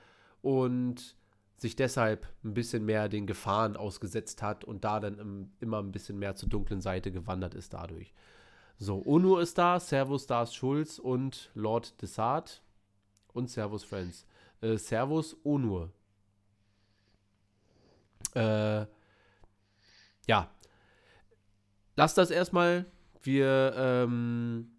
und 0.41 1.17
sich 1.59 1.77
deshalb 1.77 2.27
ein 2.45 2.55
bisschen 2.55 2.85
mehr 2.85 3.09
den 3.09 3.27
Gefahren 3.27 3.77
ausgesetzt 3.77 4.43
hat 4.43 4.65
und 4.65 4.85
da 4.85 5.01
dann 5.01 5.19
im, 5.19 5.53
immer 5.61 5.81
ein 5.81 5.93
bisschen 5.93 6.19
mehr 6.19 6.35
zur 6.35 6.49
dunklen 6.49 6.81
Seite 6.81 7.13
gewandert 7.13 7.55
ist 7.55 7.75
dadurch. 7.75 8.13
So, 8.79 9.03
Onur 9.07 9.41
ist 9.41 9.57
da, 9.57 9.79
Servus 9.79 10.25
Stars 10.25 10.55
Schulz 10.55 10.99
und 10.99 11.51
Lord 11.55 12.01
Desart 12.03 12.63
und 13.33 13.49
Servus 13.49 13.85
Friends. 13.85 14.27
Äh, 14.61 14.77
Servus 14.77 15.37
Onur. 15.45 15.93
Äh, 18.35 18.87
ja. 20.27 20.51
Lass 21.97 22.15
das 22.15 22.31
erstmal. 22.31 22.87
Wir 23.23 23.75
ähm, 23.77 24.71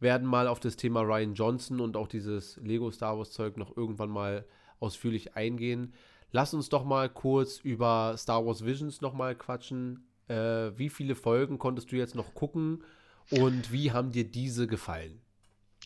werden 0.00 0.26
mal 0.26 0.48
auf 0.48 0.58
das 0.58 0.76
Thema 0.76 1.02
Ryan 1.02 1.34
Johnson 1.34 1.80
und 1.80 1.96
auch 1.96 2.08
dieses 2.08 2.56
Lego 2.56 2.90
Star 2.90 3.18
Wars 3.18 3.32
Zeug 3.32 3.56
noch 3.56 3.76
irgendwann 3.76 4.10
mal 4.10 4.46
ausführlich 4.80 5.36
eingehen. 5.36 5.92
Lass 6.32 6.54
uns 6.54 6.70
doch 6.70 6.84
mal 6.84 7.08
kurz 7.10 7.58
über 7.58 8.16
Star 8.16 8.44
Wars 8.44 8.64
Visions 8.64 9.00
noch 9.00 9.12
mal 9.12 9.36
quatschen. 9.36 10.08
Äh, 10.28 10.76
wie 10.78 10.88
viele 10.88 11.14
Folgen 11.14 11.58
konntest 11.58 11.92
du 11.92 11.96
jetzt 11.96 12.14
noch 12.14 12.34
gucken 12.34 12.84
und 13.30 13.72
wie 13.72 13.92
haben 13.92 14.12
dir 14.12 14.24
diese 14.24 14.66
gefallen? 14.66 15.20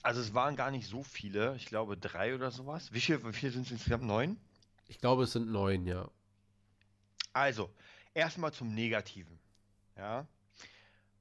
Also 0.02 0.20
es 0.20 0.34
waren 0.34 0.56
gar 0.56 0.70
nicht 0.70 0.86
so 0.86 1.02
viele, 1.02 1.56
ich 1.56 1.66
glaube 1.66 1.96
drei 1.96 2.34
oder 2.34 2.50
sowas. 2.50 2.92
Wie 2.92 3.00
viele, 3.00 3.32
viele 3.32 3.52
sind 3.52 3.66
es 3.66 3.72
insgesamt? 3.72 4.04
Neun? 4.04 4.36
Ich 4.88 4.98
glaube, 4.98 5.24
es 5.24 5.32
sind 5.32 5.50
neun, 5.50 5.86
ja. 5.86 6.08
Also, 7.32 7.70
erstmal 8.14 8.52
zum 8.52 8.74
Negativen. 8.74 9.38
Ja. 9.96 10.26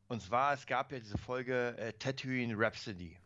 Und 0.08 0.22
zwar, 0.22 0.54
es 0.54 0.66
gab 0.66 0.92
ja 0.92 1.00
diese 1.00 1.18
Folge 1.18 1.76
äh, 1.78 1.94
Tatooine 1.94 2.56
Rhapsody. 2.58 3.18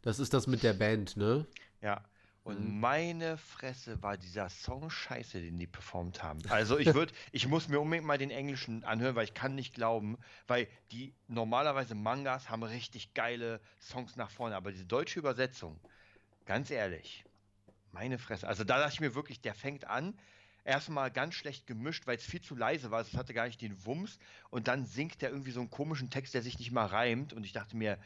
Das 0.00 0.18
ist 0.18 0.32
das 0.32 0.46
mit 0.46 0.62
der 0.62 0.72
Band, 0.72 1.16
ne? 1.16 1.46
Ja. 1.80 2.02
Und 2.44 2.58
Mhm. 2.58 2.80
meine 2.80 3.36
Fresse 3.38 4.02
war 4.02 4.16
dieser 4.18 4.48
Song 4.48 4.90
scheiße, 4.90 5.40
den 5.40 5.58
die 5.58 5.66
performt 5.66 6.22
haben. 6.22 6.42
Also 6.48 6.78
ich 6.78 6.92
würde, 6.92 7.12
ich 7.32 7.46
muss 7.48 7.68
mir 7.68 7.80
unbedingt 7.80 8.06
mal 8.06 8.18
den 8.18 8.30
englischen 8.30 8.84
anhören, 8.84 9.14
weil 9.14 9.24
ich 9.24 9.34
kann 9.34 9.54
nicht 9.54 9.74
glauben, 9.74 10.18
weil 10.46 10.68
die 10.90 11.16
normalerweise 11.28 11.94
Mangas 11.94 12.50
haben 12.50 12.62
richtig 12.62 13.14
geile 13.14 13.60
Songs 13.80 14.16
nach 14.16 14.30
vorne, 14.30 14.56
aber 14.56 14.72
diese 14.72 14.86
deutsche 14.86 15.18
Übersetzung, 15.20 15.80
ganz 16.46 16.70
ehrlich, 16.70 17.26
meine 17.92 18.18
Fresse. 18.18 18.48
Also 18.48 18.64
da 18.64 18.78
dachte 18.78 18.94
ich 18.94 19.00
mir 19.00 19.14
wirklich, 19.14 19.40
der 19.42 19.54
fängt 19.54 19.86
an, 19.86 20.18
erstmal 20.64 21.10
ganz 21.12 21.34
schlecht 21.34 21.66
gemischt, 21.66 22.06
weil 22.06 22.16
es 22.16 22.24
viel 22.26 22.42
zu 22.42 22.54
leise 22.56 22.90
war, 22.90 23.00
es 23.00 23.14
hatte 23.16 23.34
gar 23.34 23.46
nicht 23.46 23.60
den 23.60 23.84
Wumms 23.86 24.18
und 24.50 24.68
dann 24.68 24.86
singt 24.86 25.22
der 25.22 25.30
irgendwie 25.30 25.52
so 25.52 25.60
einen 25.60 25.70
komischen 25.70 26.10
Text, 26.10 26.34
der 26.34 26.42
sich 26.42 26.58
nicht 26.58 26.72
mal 26.72 26.86
reimt 26.86 27.32
und 27.32 27.44
ich 27.44 27.52
dachte 27.52 27.76
mir, 27.76 28.00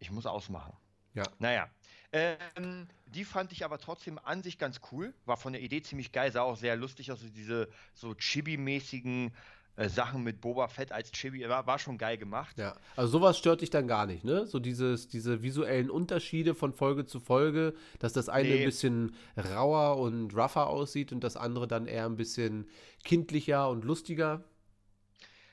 ich 0.00 0.10
muss 0.10 0.26
ausmachen. 0.26 0.76
Ja. 1.14 1.24
Naja, 1.38 1.68
ähm, 2.12 2.86
die 3.06 3.24
fand 3.24 3.52
ich 3.52 3.64
aber 3.64 3.78
trotzdem 3.78 4.18
an 4.18 4.42
sich 4.42 4.58
ganz 4.58 4.80
cool. 4.90 5.14
War 5.24 5.36
von 5.36 5.52
der 5.52 5.62
Idee 5.62 5.82
ziemlich 5.82 6.12
geil, 6.12 6.30
sah 6.32 6.42
auch 6.42 6.56
sehr 6.56 6.76
lustig 6.76 7.10
aus, 7.12 7.20
so 7.20 7.28
diese 7.28 7.68
so 7.94 8.10
Chibi-mäßigen 8.14 9.32
äh, 9.76 9.88
Sachen 9.88 10.22
mit 10.22 10.42
Boba 10.42 10.68
Fett 10.68 10.92
als 10.92 11.10
Chibi. 11.12 11.48
War, 11.48 11.66
war 11.66 11.78
schon 11.78 11.96
geil 11.96 12.18
gemacht. 12.18 12.58
Ja. 12.58 12.76
Also 12.96 13.12
sowas 13.12 13.38
stört 13.38 13.62
dich 13.62 13.70
dann 13.70 13.88
gar 13.88 14.04
nicht, 14.06 14.24
ne? 14.24 14.46
So 14.46 14.58
dieses, 14.58 15.08
diese 15.08 15.42
visuellen 15.42 15.90
Unterschiede 15.90 16.54
von 16.54 16.74
Folge 16.74 17.06
zu 17.06 17.20
Folge, 17.20 17.74
dass 17.98 18.12
das 18.12 18.28
eine 18.28 18.48
Nee. 18.48 18.58
ein 18.58 18.64
bisschen 18.66 19.16
rauer 19.36 19.96
und 19.98 20.34
rougher 20.34 20.66
aussieht 20.66 21.12
und 21.12 21.24
das 21.24 21.36
andere 21.36 21.66
dann 21.66 21.86
eher 21.86 22.04
ein 22.04 22.16
bisschen 22.16 22.68
kindlicher 23.04 23.70
und 23.70 23.84
lustiger. 23.84 24.44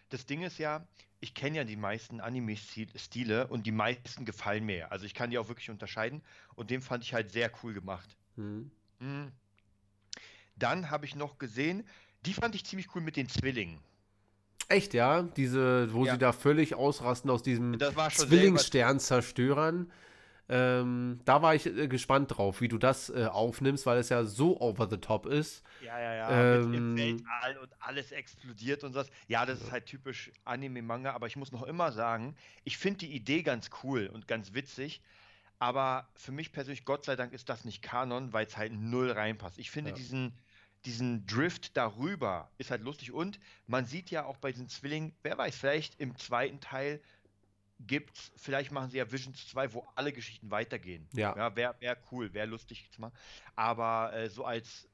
Das 0.09 0.25
Ding 0.25 0.41
ist 0.41 0.57
ja, 0.57 0.85
ich 1.21 1.33
kenne 1.33 1.57
ja 1.57 1.63
die 1.63 1.75
meisten 1.75 2.21
Anime-Stile 2.21 3.47
und 3.47 3.65
die 3.65 3.71
meisten 3.71 4.25
gefallen 4.25 4.65
mir. 4.65 4.91
Also 4.91 5.05
ich 5.05 5.13
kann 5.13 5.31
die 5.31 5.37
auch 5.37 5.49
wirklich 5.49 5.69
unterscheiden 5.69 6.21
und 6.55 6.69
den 6.69 6.81
fand 6.81 7.03
ich 7.03 7.13
halt 7.13 7.31
sehr 7.31 7.51
cool 7.63 7.73
gemacht. 7.73 8.15
Hm. 8.35 8.71
Mhm. 8.99 9.31
Dann 10.55 10.89
habe 10.89 11.05
ich 11.05 11.15
noch 11.15 11.37
gesehen, 11.37 11.85
die 12.25 12.33
fand 12.33 12.55
ich 12.55 12.65
ziemlich 12.65 12.93
cool 12.95 13.01
mit 13.01 13.15
den 13.15 13.29
Zwillingen. 13.29 13.79
Echt, 14.67 14.93
ja? 14.93 15.23
Diese, 15.23 15.91
wo 15.93 16.05
Ja. 16.05 16.13
sie 16.13 16.19
da 16.19 16.31
völlig 16.31 16.75
ausrasten 16.75 17.31
aus 17.31 17.43
diesem 17.43 17.77
Zwillingssternzerstörern. 17.79 19.91
Ähm, 20.49 21.19
da 21.25 21.41
war 21.43 21.53
ich 21.53 21.67
äh, 21.67 21.87
gespannt 21.87 22.35
drauf, 22.35 22.59
wie 22.59 22.67
du 22.67 22.79
das 22.79 23.09
äh, 23.09 23.25
aufnimmst, 23.25 23.85
weil 23.85 23.99
es 23.99 24.09
ja 24.09 24.23
so 24.23 24.59
over 24.59 24.89
the 24.89 24.97
top 24.97 25.27
ist. 25.27 25.63
Ja, 25.83 25.99
ja, 25.99 26.13
ja. 26.15 26.55
Ähm, 26.55 26.71
mit 26.71 26.79
im 26.79 26.97
Weltall 26.97 27.57
und 27.59 27.69
alles 27.79 28.11
explodiert 28.11 28.83
und 28.83 28.93
sowas. 28.93 29.11
Ja, 29.27 29.45
das 29.45 29.61
ist 29.61 29.71
halt 29.71 29.85
typisch 29.85 30.31
Anime-Manga, 30.45 31.13
aber 31.13 31.27
ich 31.27 31.35
muss 31.35 31.51
noch 31.51 31.63
immer 31.63 31.91
sagen, 31.91 32.35
ich 32.63 32.77
finde 32.79 32.99
die 32.99 33.13
Idee 33.13 33.43
ganz 33.43 33.69
cool 33.83 34.09
und 34.11 34.27
ganz 34.27 34.53
witzig. 34.55 35.01
Aber 35.59 36.07
für 36.15 36.31
mich 36.31 36.51
persönlich, 36.51 36.85
Gott 36.85 37.05
sei 37.05 37.15
Dank, 37.15 37.33
ist 37.33 37.49
das 37.49 37.65
nicht 37.65 37.81
Kanon, 37.81 38.33
weil 38.33 38.45
es 38.47 38.57
halt 38.57 38.71
null 38.73 39.11
reinpasst. 39.11 39.59
Ich 39.59 39.69
finde 39.69 39.91
Ja. 39.91 39.95
diesen, 39.95 40.33
diesen 40.85 41.27
Drift 41.27 41.77
darüber 41.77 42.49
ist 42.57 42.71
halt 42.71 42.81
lustig 42.81 43.11
und 43.11 43.39
man 43.67 43.85
sieht 43.85 44.09
ja 44.09 44.25
auch 44.25 44.37
bei 44.37 44.51
diesen 44.51 44.69
Zwillingen, 44.69 45.13
wer 45.21 45.37
weiß, 45.37 45.55
vielleicht 45.55 45.99
im 45.99 46.17
zweiten 46.17 46.59
Teil 46.61 47.01
gibt's, 47.79 48.31
vielleicht 48.35 48.71
machen 48.71 48.89
sie 48.89 48.97
ja 48.97 49.11
Visions 49.11 49.47
2, 49.47 49.73
wo 49.73 49.87
alle 49.95 50.11
Geschichten 50.11 50.51
weitergehen. 50.51 51.07
Ja. 51.13 51.35
Ja, 51.35 51.55
wäre 51.55 51.75
wär 51.79 51.97
cool, 52.11 52.33
wäre 52.33 52.47
lustig. 52.47 52.89
Aber 53.55 54.13
äh, 54.13 54.29
so 54.29 54.45
als 54.45 54.87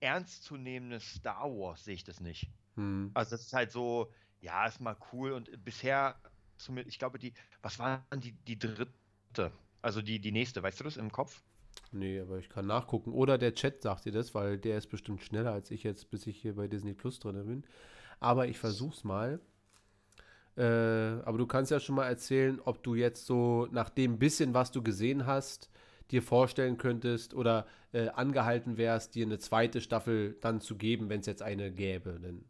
ernstzunehmendes 0.00 1.16
Star 1.16 1.44
Wars 1.50 1.84
sehe 1.84 1.94
ich 1.94 2.04
das 2.04 2.20
nicht. 2.20 2.48
Hm. 2.76 3.10
Also 3.14 3.32
das 3.32 3.42
ist 3.42 3.52
halt 3.52 3.72
so, 3.72 4.12
ja, 4.40 4.66
ist 4.66 4.80
mal 4.80 4.96
cool 5.12 5.32
und 5.32 5.64
bisher, 5.64 6.16
zumindest, 6.56 6.94
ich 6.94 6.98
glaube, 6.98 7.18
die, 7.18 7.34
was 7.62 7.78
war 7.78 8.04
denn 8.10 8.20
die, 8.20 8.32
die 8.32 8.58
dritte? 8.58 9.52
Also 9.82 10.02
die, 10.02 10.18
die 10.18 10.32
nächste, 10.32 10.62
weißt 10.62 10.80
du 10.80 10.84
das 10.84 10.96
im 10.96 11.12
Kopf? 11.12 11.42
Nee, 11.92 12.20
aber 12.20 12.38
ich 12.38 12.48
kann 12.48 12.66
nachgucken. 12.66 13.12
Oder 13.12 13.38
der 13.38 13.54
Chat 13.54 13.82
sagt 13.82 14.04
dir 14.04 14.12
das, 14.12 14.34
weil 14.34 14.58
der 14.58 14.78
ist 14.78 14.88
bestimmt 14.88 15.22
schneller 15.22 15.52
als 15.52 15.70
ich 15.70 15.82
jetzt, 15.82 16.10
bis 16.10 16.26
ich 16.26 16.40
hier 16.40 16.54
bei 16.54 16.68
Disney 16.68 16.94
Plus 16.94 17.18
drin 17.18 17.46
bin. 17.46 17.64
Aber 18.20 18.46
ich 18.46 18.58
versuch's 18.58 19.04
mal. 19.04 19.40
Äh, 20.56 20.62
aber 20.62 21.38
du 21.38 21.46
kannst 21.46 21.70
ja 21.70 21.80
schon 21.80 21.94
mal 21.96 22.06
erzählen, 22.08 22.60
ob 22.64 22.82
du 22.82 22.94
jetzt 22.94 23.26
so 23.26 23.68
nach 23.72 23.88
dem 23.90 24.18
bisschen, 24.18 24.54
was 24.54 24.70
du 24.72 24.82
gesehen 24.82 25.26
hast, 25.26 25.70
dir 26.10 26.22
vorstellen 26.22 26.76
könntest 26.78 27.34
oder 27.34 27.66
äh, 27.92 28.08
angehalten 28.08 28.76
wärst, 28.76 29.14
dir 29.14 29.26
eine 29.26 29.38
zweite 29.38 29.80
Staffel 29.80 30.36
dann 30.40 30.60
zu 30.60 30.76
geben, 30.76 31.08
wenn 31.08 31.20
es 31.20 31.26
jetzt 31.26 31.42
eine 31.42 31.70
gäbe. 31.72 32.18
Denn, 32.20 32.44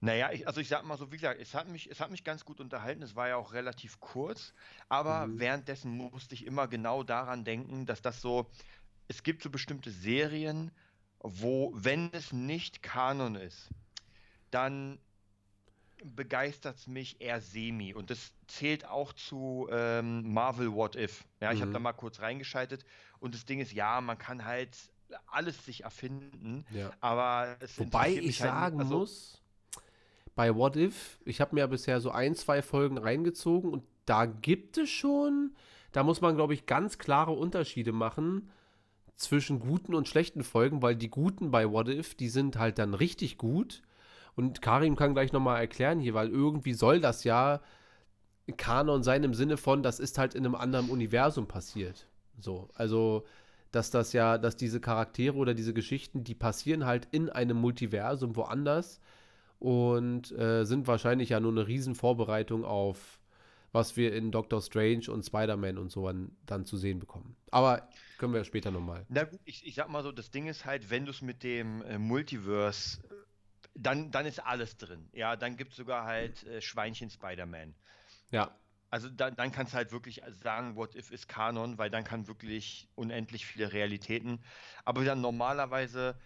Naja, 0.00 0.30
ich, 0.32 0.46
also 0.46 0.60
ich 0.60 0.68
sag 0.68 0.84
mal 0.84 0.96
so, 0.98 1.12
wie 1.12 1.16
gesagt, 1.16 1.40
es 1.40 1.54
hat 1.54 1.68
mich, 1.68 1.90
es 1.90 2.00
hat 2.00 2.10
mich 2.10 2.24
ganz 2.24 2.44
gut 2.44 2.60
unterhalten. 2.60 3.02
Es 3.02 3.14
war 3.16 3.28
ja 3.28 3.36
auch 3.36 3.52
relativ 3.52 4.00
kurz, 4.00 4.52
aber 4.88 5.30
Mhm. 5.30 5.36
währenddessen 5.36 5.96
musste 5.96 6.34
ich 6.34 6.44
immer 6.46 6.66
genau 6.68 7.02
daran 7.04 7.44
denken, 7.44 7.86
dass 7.86 8.02
das 8.02 8.20
so, 8.20 8.50
es 9.08 9.22
gibt 9.22 9.42
so 9.42 9.50
bestimmte 9.50 9.90
Serien, 9.90 10.72
wo, 11.20 11.72
wenn 11.74 12.12
es 12.12 12.32
nicht 12.32 12.82
Kanon 12.82 13.36
ist, 13.36 13.70
dann 14.50 14.98
begeistert 16.04 16.76
es 16.76 16.86
mich 16.86 17.20
eher 17.20 17.40
semi. 17.40 17.94
Und 17.94 18.10
das 18.10 18.32
zählt 18.46 18.86
auch 18.88 19.12
zu 19.12 19.68
ähm, 19.70 20.32
Marvel 20.32 20.72
What 20.72 20.96
If. 20.96 21.24
Ja, 21.40 21.52
ich 21.52 21.60
habe 21.60 21.70
Mhm. 21.70 21.74
da 21.74 21.78
mal 21.80 21.92
kurz 21.92 22.20
reingeschaltet 22.20 22.84
und 23.20 23.34
das 23.34 23.44
Ding 23.44 23.60
ist, 23.60 23.72
ja, 23.72 24.00
man 24.00 24.18
kann 24.18 24.44
halt 24.44 24.76
alles 25.26 25.64
sich 25.64 25.84
erfinden, 25.84 26.64
ja. 26.70 26.90
aber 27.00 27.56
es 27.60 27.78
Wobei 27.78 28.10
ich 28.12 28.40
halt 28.40 28.50
sagen 28.50 28.80
also- 28.80 28.98
muss, 29.00 29.42
bei 30.34 30.54
What 30.54 30.76
If, 30.76 31.18
ich 31.26 31.40
habe 31.42 31.54
mir 31.54 31.60
ja 31.60 31.66
bisher 31.66 32.00
so 32.00 32.10
ein, 32.10 32.34
zwei 32.34 32.62
Folgen 32.62 32.96
reingezogen 32.96 33.70
und 33.70 33.84
da 34.06 34.24
gibt 34.24 34.78
es 34.78 34.88
schon, 34.88 35.54
da 35.92 36.02
muss 36.02 36.22
man, 36.22 36.34
glaube 36.36 36.54
ich, 36.54 36.64
ganz 36.64 36.96
klare 36.96 37.32
Unterschiede 37.32 37.92
machen 37.92 38.50
zwischen 39.16 39.60
guten 39.60 39.94
und 39.94 40.08
schlechten 40.08 40.42
Folgen, 40.42 40.80
weil 40.80 40.96
die 40.96 41.10
guten 41.10 41.50
bei 41.50 41.70
What 41.70 41.88
If, 41.88 42.14
die 42.14 42.30
sind 42.30 42.56
halt 42.58 42.78
dann 42.78 42.94
richtig 42.94 43.36
gut. 43.36 43.82
Und 44.34 44.62
Karim 44.62 44.96
kann 44.96 45.14
gleich 45.14 45.32
nochmal 45.32 45.60
erklären 45.60 46.00
hier, 46.00 46.14
weil 46.14 46.28
irgendwie 46.28 46.72
soll 46.72 47.00
das 47.00 47.24
ja 47.24 47.60
Kanon 48.56 49.02
sein 49.02 49.24
im 49.24 49.34
Sinne 49.34 49.56
von, 49.56 49.82
das 49.82 50.00
ist 50.00 50.18
halt 50.18 50.34
in 50.34 50.44
einem 50.44 50.54
anderen 50.54 50.90
Universum 50.90 51.46
passiert. 51.46 52.08
So, 52.38 52.68
also, 52.74 53.24
dass 53.70 53.90
das 53.90 54.12
ja, 54.12 54.38
dass 54.38 54.56
diese 54.56 54.80
Charaktere 54.80 55.36
oder 55.36 55.54
diese 55.54 55.74
Geschichten, 55.74 56.24
die 56.24 56.34
passieren 56.34 56.84
halt 56.84 57.08
in 57.10 57.30
einem 57.30 57.58
Multiversum 57.58 58.36
woanders 58.36 59.00
und 59.58 60.32
äh, 60.32 60.64
sind 60.64 60.86
wahrscheinlich 60.86 61.28
ja 61.30 61.40
nur 61.40 61.52
eine 61.52 61.66
riesen 61.66 61.94
Vorbereitung 61.94 62.64
auf 62.64 63.20
was 63.72 63.96
wir 63.96 64.14
in 64.14 64.30
Doctor 64.30 64.60
Strange 64.60 65.10
und 65.10 65.24
Spider-Man 65.24 65.78
und 65.78 65.90
so 65.90 66.06
an, 66.06 66.30
dann 66.46 66.66
zu 66.66 66.76
sehen 66.76 66.98
bekommen. 66.98 67.34
Aber 67.50 67.88
können 68.18 68.34
wir 68.34 68.44
später 68.44 68.70
nochmal. 68.70 69.06
Na 69.08 69.24
gut, 69.24 69.40
ich, 69.44 69.66
ich 69.66 69.74
sag 69.74 69.88
mal 69.88 70.02
so, 70.02 70.12
das 70.12 70.30
Ding 70.30 70.46
ist 70.46 70.66
halt, 70.66 70.90
wenn 70.90 71.06
du 71.06 71.10
es 71.10 71.22
mit 71.22 71.42
dem 71.42 71.82
äh, 71.82 71.98
Multiverse, 71.98 73.00
äh, 73.02 73.14
dann, 73.74 74.10
dann 74.10 74.26
ist 74.26 74.40
alles 74.40 74.76
drin. 74.76 75.08
Ja, 75.12 75.36
dann 75.36 75.56
gibt 75.56 75.72
es 75.72 75.76
sogar 75.76 76.04
halt 76.04 76.44
äh, 76.44 76.60
Schweinchen 76.60 77.10
Spider-Man. 77.10 77.74
Ja, 78.30 78.58
Also 78.90 79.08
da, 79.08 79.30
dann 79.30 79.52
kannst 79.52 79.72
du 79.72 79.76
halt 79.78 79.90
wirklich 79.92 80.20
sagen, 80.28 80.76
What 80.76 80.94
If 80.94 81.10
ist 81.10 81.26
Kanon, 81.28 81.78
weil 81.78 81.88
dann 81.90 82.04
kann 82.04 82.26
wirklich 82.28 82.90
unendlich 82.94 83.46
viele 83.46 83.72
Realitäten. 83.72 84.44
Aber 84.84 85.04
dann 85.04 85.20
normalerweise 85.22 86.18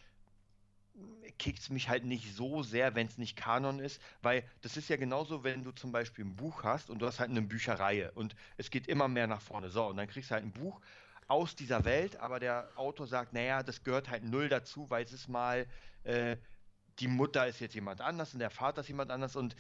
kickt 1.39 1.59
es 1.61 1.69
mich 1.71 1.89
halt 1.89 2.05
nicht 2.05 2.35
so 2.35 2.63
sehr, 2.63 2.95
wenn 2.95 3.07
es 3.07 3.19
nicht 3.19 3.37
Kanon 3.37 3.81
ist, 3.81 4.01
weil 4.23 4.49
das 4.63 4.77
ist 4.77 4.89
ja 4.89 4.97
genauso, 4.97 5.45
wenn 5.45 5.63
du 5.63 5.73
zum 5.73 5.93
Beispiel 5.93 6.25
ein 6.25 6.37
Buch 6.37 6.65
hast 6.65 6.89
und 6.91 7.01
du 7.01 7.07
hast 7.07 7.21
halt 7.21 7.31
eine 7.31 7.43
Bücherreihe 7.43 8.13
und 8.13 8.35
es 8.57 8.71
geht 8.71 8.87
immer 8.87 9.09
mehr 9.09 9.27
nach 9.27 9.43
vorne. 9.43 9.69
So, 9.71 9.87
und 9.87 9.97
dann 9.99 10.09
kriegst 10.09 10.31
du 10.31 10.35
halt 10.35 10.45
ein 10.45 10.53
Buch 10.53 10.81
aus 11.29 11.55
dieser 11.57 11.85
Welt, 11.85 12.17
aber 12.17 12.41
der 12.41 12.73
Autor 12.77 13.07
sagt, 13.07 13.33
naja, 13.35 13.63
das 13.63 13.83
gehört 13.83 14.09
halt 14.09 14.25
null 14.25 14.49
dazu, 14.49 14.89
weil 14.91 15.05
es 15.05 15.13
ist 15.13 15.29
mal, 15.29 15.67
äh, 16.05 16.37
die 16.99 17.09
Mutter 17.09 17.47
ist 17.47 17.61
jetzt 17.61 17.75
jemand 17.75 18.01
anders 18.01 18.33
und 18.33 18.41
der 18.41 18.51
Vater 18.51 18.81
ist 18.81 18.89
jemand 18.89 19.11
anders 19.11 19.37
und 19.37 19.57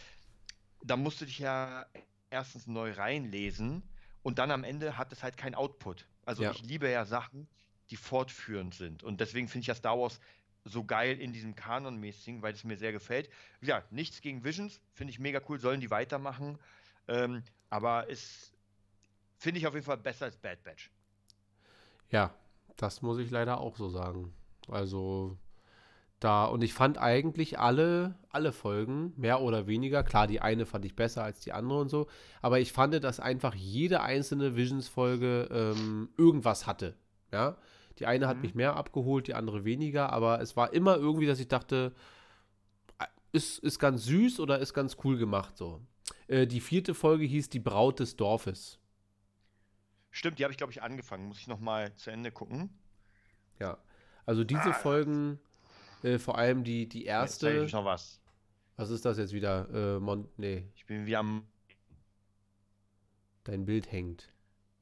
da 0.82 0.97
musst 0.97 1.20
du 1.20 1.24
dich 1.26 1.39
ja 1.39 1.87
erstens 2.30 2.66
neu 2.66 2.93
reinlesen 2.93 3.82
und 4.22 4.39
dann 4.39 4.51
am 4.51 4.64
Ende 4.64 4.97
hat 4.99 5.12
es 5.12 5.22
halt 5.22 5.37
kein 5.37 5.55
Output. 5.55 6.07
Also 6.24 6.43
Ja. 6.43 6.51
ich 6.51 6.62
liebe 6.62 6.91
ja 6.91 7.05
Sachen, 7.05 7.49
die 7.91 7.97
fortführend 7.97 8.74
sind 8.74 9.03
und 9.03 9.20
deswegen 9.20 9.49
finde 9.49 9.62
ich 9.62 9.68
ja 9.68 9.74
Star 9.74 9.99
Wars 9.99 10.20
so 10.64 10.84
geil 10.84 11.20
in 11.20 11.32
diesem 11.32 11.55
Kanon-mäßigen, 11.55 12.43
weil 12.43 12.53
es 12.53 12.64
mir 12.64 12.76
sehr 12.76 12.91
gefällt. 12.93 13.30
Gesagt, 13.61 13.93
nichts 13.93 14.20
gegen 14.20 14.43
Visions, 14.43 14.80
finde 14.93 15.12
ich 15.12 15.20
mega 15.20 15.41
cool, 15.49 15.61
sollen 15.61 15.80
die 15.80 15.91
weitermachen. 15.91 16.59
Ähm, 17.07 17.45
aber 17.70 18.11
es 18.11 18.53
finde 19.39 19.61
ich 19.61 19.66
auf 19.66 19.74
jeden 19.74 19.87
Fall 19.87 19.99
besser 19.99 20.24
als 20.24 20.37
Bad 20.37 20.62
Batch. 20.64 20.91
Ja, 22.11 22.34
das 22.76 23.01
muss 23.03 23.18
ich 23.18 23.30
leider 23.30 23.61
auch 23.61 23.76
so 23.76 23.89
sagen. 23.89 24.34
Also 24.68 25.39
da, 26.21 26.47
und 26.47 26.62
ich 26.62 26.73
fand 26.73 26.99
eigentlich 26.99 27.59
alle, 27.59 28.19
alle 28.31 28.53
Folgen, 28.53 29.12
mehr 29.17 29.43
oder 29.43 29.67
weniger, 29.67 30.03
klar, 30.03 30.27
die 30.27 30.41
eine 30.41 30.64
fand 30.64 30.85
ich 30.87 30.97
besser 30.97 31.23
als 31.23 31.41
die 31.41 31.53
andere 31.53 31.79
und 31.81 31.89
so, 31.91 32.07
aber 32.41 32.59
ich 32.59 32.73
fand, 32.73 32.95
dass 33.05 33.21
einfach 33.21 33.55
jede 33.55 34.01
einzelne 34.01 34.57
Visions-Folge 34.57 35.49
ähm, 35.51 36.09
irgendwas 36.17 36.67
hatte. 36.67 36.97
Ja. 37.33 37.57
Die 37.99 38.07
eine 38.07 38.29
hat 38.29 38.37
Mhm. 38.37 38.43
mich 38.43 38.55
mehr 38.55 38.77
abgeholt, 38.77 39.27
die 39.27 39.35
andere 39.35 39.64
weniger, 39.64 40.11
aber 40.12 40.41
es 40.41 40.57
war 40.57 40.73
immer 40.73 40.97
irgendwie, 40.97 41.27
dass 41.27 41.41
ich 41.41 41.49
dachte, 41.49 41.95
äh, 42.99 43.05
ist, 43.33 43.59
ist 43.59 43.79
ganz 43.79 44.05
süß 44.05 44.41
oder 44.41 44.59
ist 44.59 44.73
ganz 44.75 44.97
cool 45.05 45.19
gemacht 45.19 45.57
so. 45.57 45.81
Äh, 46.29 46.47
die 46.47 46.61
vierte 46.61 46.95
Folge 46.95 47.25
hieß 47.25 47.49
Die 47.51 47.61
Braut 47.61 48.01
des 48.01 48.17
Dorfes. 48.17 48.79
Stimmt, 50.11 50.39
die 50.39 50.45
habe 50.45 50.53
ich, 50.53 50.57
glaube 50.59 50.73
ich, 50.73 50.83
angefangen. 50.83 51.27
Muss 51.29 51.39
ich 51.39 51.47
nochmal 51.47 51.95
zu 51.97 52.11
Ende 52.11 52.31
gucken. 52.33 52.71
Ja. 53.61 53.77
Also 54.25 54.45
diese 54.45 54.71
Ah. 54.71 54.73
Folgen, 54.73 55.39
äh, 56.07 56.18
vor 56.18 56.38
allem 56.38 56.64
die, 56.64 56.88
die 56.88 57.00
Jetzt 57.00 57.42
erste. 57.42 57.64
ich 57.64 57.72
noch 57.72 57.84
was. 57.84 58.20
Was 58.76 58.90
ist 58.90 59.04
das 59.04 59.18
jetzt 59.18 59.32
wieder? 59.32 59.68
Äh, 59.96 60.00
Mon 60.00 60.28
nee, 60.36 60.64
Ich 60.74 60.84
bin 60.86 61.07
wieder 61.07 61.18
am. 61.20 61.46
dein 63.44 63.64
Bild 63.64 63.90
hängt. 63.92 64.32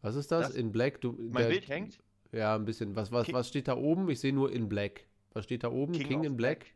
Was 0.03 0.17
ist 0.17 0.31
das? 0.33 0.49
Das- 0.49 0.57
in 0.57 0.73
Black? 0.73 1.01
Du, 1.01 1.13
Mein 1.13 1.45
der- 1.45 1.49
Bild 1.51 1.69
hängt. 1.69 1.99
Ja, 2.33 2.55
ein 2.57 2.65
bisschen. 2.65 2.97
Was, 2.97 3.13
was, 3.13 3.27
Ki- 3.27 3.33
was 3.33 3.49
steht 3.49 3.69
da 3.69 3.77
oben? 3.77 4.09
Ich 4.11 4.19
sehe 4.21 4.33
nur 4.33 4.51
in 4.53 4.69
Black. 4.69 5.07
Was 5.33 5.45
steht 5.45 5.63
da 5.63 5.71
oben? 5.71 5.93
King, 5.93 6.09
King 6.09 6.25
in 6.25 6.33
of 6.33 6.37
Black? 6.37 6.67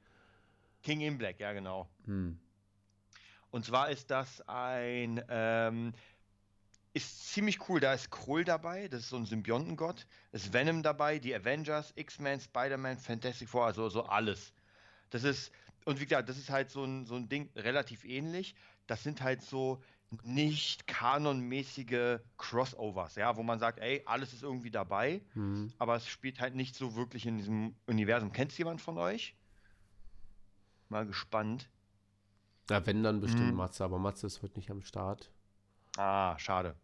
King 0.83 1.01
in 1.01 1.19
Black, 1.19 1.41
ja, 1.41 1.53
genau. 1.53 1.89
Hm. 2.05 2.39
Und 3.51 3.65
zwar 3.65 3.91
ist 3.91 4.11
das 4.11 4.41
ein. 4.47 5.21
Ähm, 5.29 5.93
ist 6.93 7.33
ziemlich 7.33 7.69
cool. 7.69 7.81
Da 7.81 7.93
ist 7.95 8.11
Krull 8.11 8.45
dabei, 8.45 8.89
das 8.89 9.01
ist 9.03 9.09
so 9.11 9.17
ein 9.17 9.27
Symbiontengott. 9.27 10.07
Ist 10.33 10.53
Venom 10.53 10.83
dabei, 10.83 11.19
die 11.19 11.35
Avengers, 11.35 11.93
X-Men, 11.97 12.41
Spider-Man, 12.41 12.99
Fantastic 12.99 13.49
Four, 13.49 13.67
also 13.67 13.89
so 13.89 14.05
alles. 14.05 14.53
Das 15.11 15.25
ist. 15.25 15.53
Und 15.85 16.01
wie 16.01 16.05
gesagt, 16.05 16.29
das 16.29 16.37
ist 16.37 16.51
halt 16.51 16.71
so 16.71 16.85
ein, 16.85 17.07
so 17.07 17.15
ein 17.15 17.29
Ding 17.29 17.49
relativ 17.57 18.05
ähnlich. 18.05 18.55
Das 18.87 19.03
sind 19.03 19.23
halt 19.23 19.43
so 19.43 19.81
nicht 20.23 20.87
kanonmäßige 20.87 22.19
Crossovers, 22.37 23.15
ja, 23.17 23.37
wo 23.37 23.43
man 23.43 23.59
sagt, 23.59 23.79
ey, 23.79 24.03
alles 24.07 24.33
ist 24.33 24.43
irgendwie 24.43 24.71
dabei, 24.71 25.23
Hm. 25.35 25.71
aber 25.79 25.97
es 25.97 26.07
spielt 26.09 26.41
halt 26.41 26.55
nicht 26.55 26.75
so 26.75 26.95
wirklich 26.97 27.27
in 27.27 27.37
diesem 27.37 27.75
Universum. 27.87 28.33
Kennt 28.33 28.57
jemand 28.57 28.81
von 28.81 28.99
euch? 28.99 29.35
Mal 30.89 31.07
gespannt. 31.07 31.69
Ja, 32.71 32.85
wenn 32.87 33.03
dann 33.03 33.21
bestimmt 33.21 33.51
Hm. 33.51 33.57
Matze, 33.57 33.85
aber 33.85 33.99
Matze 33.99 34.27
ist 34.27 34.43
heute 34.43 34.59
nicht 34.59 34.71
am 34.71 34.83
Start. 34.83 35.31
Ah, 35.99 36.39
schade. 36.39 36.77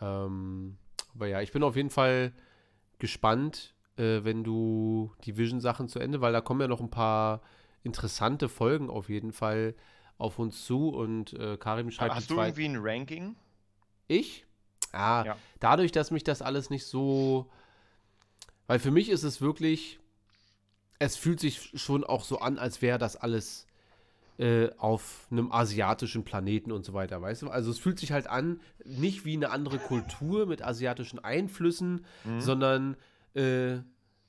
Ähm, 0.00 0.78
aber 1.14 1.26
ja, 1.26 1.40
ich 1.40 1.50
bin 1.50 1.64
auf 1.64 1.74
jeden 1.74 1.90
Fall 1.90 2.32
gespannt, 3.00 3.74
äh, 3.96 4.22
wenn 4.22 4.44
du 4.44 5.12
die 5.24 5.36
Vision-Sachen 5.36 5.88
zu 5.88 5.98
Ende, 5.98 6.20
weil 6.20 6.32
da 6.32 6.40
kommen 6.40 6.60
ja 6.60 6.68
noch 6.68 6.80
ein 6.80 6.90
paar 6.90 7.42
interessante 7.82 8.48
Folgen 8.48 8.88
auf 8.88 9.08
jeden 9.08 9.32
Fall 9.32 9.74
auf 10.16 10.38
uns 10.38 10.64
zu 10.64 10.90
und 10.90 11.32
äh, 11.32 11.56
Karim 11.56 11.90
schreibt 11.90 12.14
Hast 12.14 12.30
du 12.30 12.40
irgendwie 12.40 12.66
ein 12.66 12.76
Ranking? 12.78 13.34
Ich? 14.06 14.46
Ah, 14.92 15.24
Ja. 15.26 15.36
dadurch, 15.58 15.90
dass 15.90 16.12
mich 16.12 16.22
das 16.22 16.40
alles 16.40 16.70
nicht 16.70 16.86
so. 16.86 17.50
Weil 18.68 18.78
für 18.78 18.92
mich 18.92 19.08
ist 19.08 19.24
es 19.24 19.40
wirklich. 19.40 19.98
Es 21.00 21.16
fühlt 21.16 21.40
sich 21.40 21.72
schon 21.74 22.04
auch 22.04 22.22
so 22.22 22.38
an, 22.38 22.58
als 22.58 22.80
wäre 22.80 22.98
das 22.98 23.16
alles 23.16 23.66
äh, 24.38 24.68
auf 24.78 25.26
einem 25.30 25.52
asiatischen 25.52 26.24
Planeten 26.24 26.72
und 26.72 26.84
so 26.84 26.92
weiter, 26.92 27.22
weißt 27.22 27.42
du? 27.42 27.48
Also 27.50 27.70
es 27.70 27.78
fühlt 27.78 27.98
sich 28.00 28.10
halt 28.12 28.26
an, 28.26 28.60
nicht 28.84 29.24
wie 29.24 29.34
eine 29.34 29.50
andere 29.50 29.78
Kultur 29.78 30.46
mit 30.46 30.62
asiatischen 30.62 31.18
Einflüssen, 31.20 32.04
Mhm. 32.24 32.40
sondern 32.40 32.96
äh, 33.34 33.78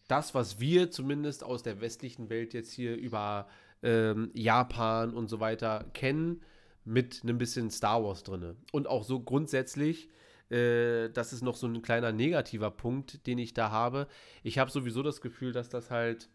das, 0.08 0.36
was 0.36 0.60
wir 0.60 0.92
zumindest 0.92 1.44
aus 1.44 1.64
der 1.64 1.82
westlichen 1.82 2.30
Welt 2.30 2.54
jetzt 2.54 2.72
hier 2.72 2.96
über 2.96 3.48
ähm, 3.82 4.30
Japan 4.34 5.14
und 5.14 5.28
so 5.30 5.40
weiter 5.40 5.86
kennen, 5.94 6.42
mit 6.84 7.22
einem 7.24 7.40
bisschen 7.40 7.72
Star 7.72 8.04
Wars 8.04 8.22
drin. 8.24 8.56
Und 8.72 8.88
auch 8.88 9.04
so 9.04 9.20
grundsätzlich, 9.20 10.08
äh, 10.52 11.10
das 11.10 11.34
ist 11.34 11.42
noch 11.42 11.56
so 11.56 11.66
ein 11.66 11.82
kleiner 11.82 12.12
negativer 12.12 12.70
Punkt, 12.70 13.26
den 13.26 13.40
ich 13.40 13.56
da 13.56 13.72
habe. 13.72 14.08
Ich 14.44 14.60
habe 14.60 14.70
sowieso 14.70 15.02
das 15.02 15.20
Gefühl, 15.22 15.52
dass 15.52 15.70
das 15.70 15.90
halt 15.90 16.30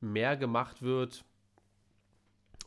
mehr 0.00 0.36
gemacht 0.36 0.80
wird, 0.82 1.24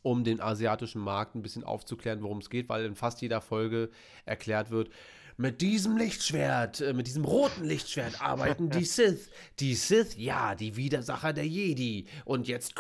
um 0.04 0.24
den 0.24 0.40
asiatischen 0.40 1.02
Markt 1.02 1.36
ein 1.36 1.42
bisschen 1.42 1.64
aufzuklären, 1.64 2.22
worum 2.22 2.38
es 2.38 2.50
geht, 2.50 2.70
weil 2.70 2.86
in 2.86 2.96
fast 2.96 3.22
jeder 3.22 3.42
Folge 3.42 3.90
erklärt 4.26 4.70
wird, 4.70 4.90
mit 5.36 5.62
diesem 5.62 5.98
Lichtschwert, 5.98 6.82
äh, 6.82 6.94
mit 6.94 7.08
diesem 7.08 7.26
roten 7.26 7.64
Lichtschwert 7.64 8.22
arbeiten 8.22 8.70
die 8.70 8.86
Sith. 8.86 9.30
Die 9.60 9.74
Sith, 9.74 10.16
ja, 10.16 10.54
die 10.54 10.76
Widersacher 10.76 11.34
der 11.34 11.48
Jedi. 11.48 12.06
Und 12.26 12.48
jetzt 12.48 12.76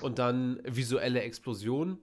und 0.00 0.18
dann 0.18 0.60
visuelle 0.64 1.22
Explosion. 1.22 1.98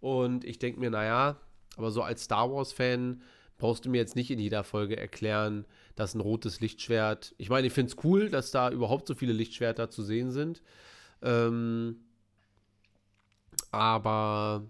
Und 0.00 0.44
ich 0.44 0.58
denke 0.58 0.80
mir, 0.80 0.90
naja, 0.90 1.36
aber 1.76 1.90
so 1.90 2.02
als 2.02 2.24
Star 2.24 2.52
Wars-Fan 2.52 3.22
brauchst 3.58 3.84
du 3.84 3.90
mir 3.90 3.98
jetzt 3.98 4.16
nicht 4.16 4.30
in 4.30 4.38
jeder 4.38 4.64
Folge 4.64 4.96
erklären, 4.96 5.64
dass 5.94 6.14
ein 6.14 6.20
rotes 6.20 6.60
Lichtschwert. 6.60 7.34
Ich 7.38 7.48
meine, 7.48 7.66
ich 7.66 7.72
finde 7.72 7.92
es 7.92 8.04
cool, 8.04 8.28
dass 8.28 8.50
da 8.50 8.70
überhaupt 8.70 9.06
so 9.06 9.14
viele 9.14 9.32
Lichtschwerter 9.32 9.90
zu 9.90 10.02
sehen 10.02 10.32
sind. 10.32 10.62
Ähm, 11.22 12.00
aber 13.72 14.62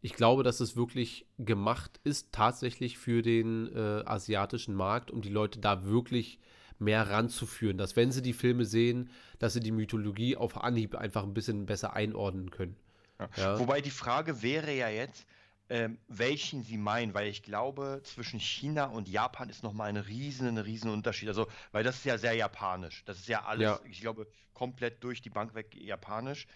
ich 0.00 0.14
glaube, 0.14 0.42
dass 0.42 0.60
es 0.60 0.76
wirklich 0.76 1.26
gemacht 1.38 1.98
ist, 2.04 2.30
tatsächlich 2.32 2.98
für 2.98 3.22
den 3.22 3.74
äh, 3.74 4.02
asiatischen 4.04 4.74
Markt, 4.74 5.10
um 5.10 5.22
die 5.22 5.30
Leute 5.30 5.58
da 5.58 5.84
wirklich 5.84 6.38
mehr 6.78 7.08
ranzuführen. 7.08 7.78
Dass, 7.78 7.96
wenn 7.96 8.12
sie 8.12 8.20
die 8.22 8.34
Filme 8.34 8.66
sehen, 8.66 9.10
dass 9.38 9.54
sie 9.54 9.60
die 9.60 9.72
Mythologie 9.72 10.36
auf 10.36 10.62
Anhieb 10.62 10.94
einfach 10.94 11.22
ein 11.22 11.34
bisschen 11.34 11.66
besser 11.66 11.94
einordnen 11.94 12.50
können. 12.50 12.76
Ja. 13.18 13.28
Ja. 13.36 13.58
Wobei 13.58 13.80
die 13.80 13.90
Frage 13.90 14.42
wäre 14.42 14.72
ja 14.74 14.88
jetzt, 14.88 15.26
ähm, 15.70 15.96
welchen 16.08 16.62
sie 16.62 16.76
meinen, 16.76 17.14
weil 17.14 17.28
ich 17.28 17.42
glaube, 17.42 18.02
zwischen 18.04 18.38
China 18.38 18.86
und 18.86 19.08
Japan 19.08 19.48
ist 19.48 19.62
nochmal 19.62 19.88
ein 19.88 19.96
riesen, 19.96 20.46
ein 20.46 20.58
riesen 20.58 20.90
Unterschied. 20.90 21.28
Also, 21.28 21.46
weil 21.72 21.82
das 21.84 21.96
ist 21.96 22.04
ja 22.04 22.18
sehr 22.18 22.34
japanisch. 22.34 23.02
Das 23.06 23.18
ist 23.18 23.28
ja 23.28 23.44
alles, 23.44 23.62
Ja. 23.62 23.80
ich 23.88 24.02
glaube, 24.02 24.26
komplett 24.52 25.02
durch 25.02 25.22
die 25.22 25.30
Bank 25.30 25.54
weg 25.54 25.74
japanisch. 25.74 26.46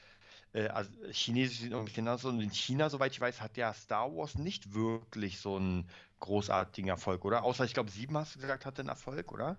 Äh, 0.52 0.68
also 0.68 0.90
Chinesisch 1.10 1.60
sind 1.60 1.72
irgendwie 1.72 1.94
genauso. 1.94 2.28
Und 2.28 2.40
in 2.40 2.50
China, 2.50 2.90
soweit 2.90 3.12
ich 3.12 3.20
weiß, 3.20 3.40
hat 3.40 3.56
ja 3.56 3.72
Star 3.74 4.14
Wars 4.14 4.36
nicht 4.36 4.74
wirklich 4.74 5.40
so 5.40 5.56
einen 5.56 5.88
großartigen 6.20 6.88
Erfolg, 6.88 7.24
oder? 7.24 7.44
Außer, 7.44 7.64
ich 7.64 7.74
glaube, 7.74 7.90
sieben 7.90 8.16
hast 8.16 8.36
du 8.36 8.40
gesagt, 8.40 8.66
hatte 8.66 8.80
einen 8.82 8.88
Erfolg, 8.88 9.32
oder? 9.32 9.56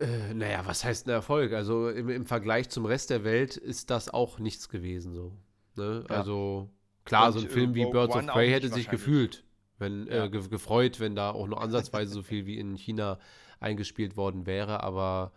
Äh, 0.00 0.32
naja, 0.34 0.64
was 0.64 0.84
heißt 0.84 1.06
ein 1.06 1.10
Erfolg? 1.10 1.52
Also 1.52 1.88
im, 1.90 2.08
im 2.08 2.26
Vergleich 2.26 2.68
zum 2.68 2.86
Rest 2.86 3.10
der 3.10 3.24
Welt 3.24 3.56
ist 3.56 3.90
das 3.90 4.08
auch 4.08 4.38
nichts 4.38 4.68
gewesen 4.68 5.12
so. 5.12 5.36
Ne? 5.74 6.04
Ja. 6.08 6.16
Also 6.16 6.70
klar, 7.04 7.26
Und, 7.26 7.32
so 7.32 7.40
ein 7.40 7.46
äh, 7.46 7.48
Film 7.48 7.74
wie 7.74 7.84
Birds 7.84 8.14
of 8.14 8.22
One 8.22 8.30
auch 8.30 8.36
Prey 8.36 8.50
hätte 8.50 8.68
sich 8.68 8.88
gefühlt, 8.88 9.44
wenn 9.78 10.06
Ja. 10.06 10.24
äh, 10.24 10.30
ge 10.30 10.46
gefreut, 10.48 11.00
wenn 11.00 11.16
da 11.16 11.30
auch 11.30 11.48
nur 11.48 11.60
ansatzweise 11.60 12.12
so 12.12 12.22
viel 12.22 12.46
wie 12.46 12.58
in 12.58 12.76
China 12.76 13.18
eingespielt 13.60 14.16
worden 14.16 14.46
wäre. 14.46 14.82
Aber 14.84 15.32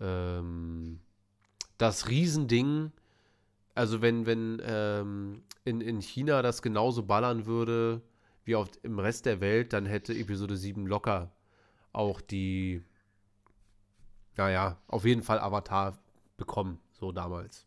ähm, 0.00 1.00
das 1.78 2.08
Riesending, 2.08 2.92
also 3.74 4.02
wenn, 4.02 4.26
wenn 4.26 4.62
ähm, 4.64 5.42
in, 5.64 5.80
in 5.80 6.00
China 6.00 6.42
das 6.42 6.62
genauso 6.62 7.02
ballern 7.02 7.46
würde 7.46 8.02
wie 8.44 8.56
auf, 8.56 8.68
im 8.82 8.98
Rest 8.98 9.26
der 9.26 9.40
Welt, 9.40 9.72
dann 9.72 9.86
hätte 9.86 10.14
Episode 10.14 10.56
7 10.56 10.86
locker 10.86 11.32
auch 11.92 12.20
die, 12.20 12.84
naja, 14.36 14.78
auf 14.88 15.04
jeden 15.04 15.22
Fall 15.22 15.38
Avatar 15.38 15.98
bekommen, 16.36 16.80
so 16.92 17.12
damals. 17.12 17.66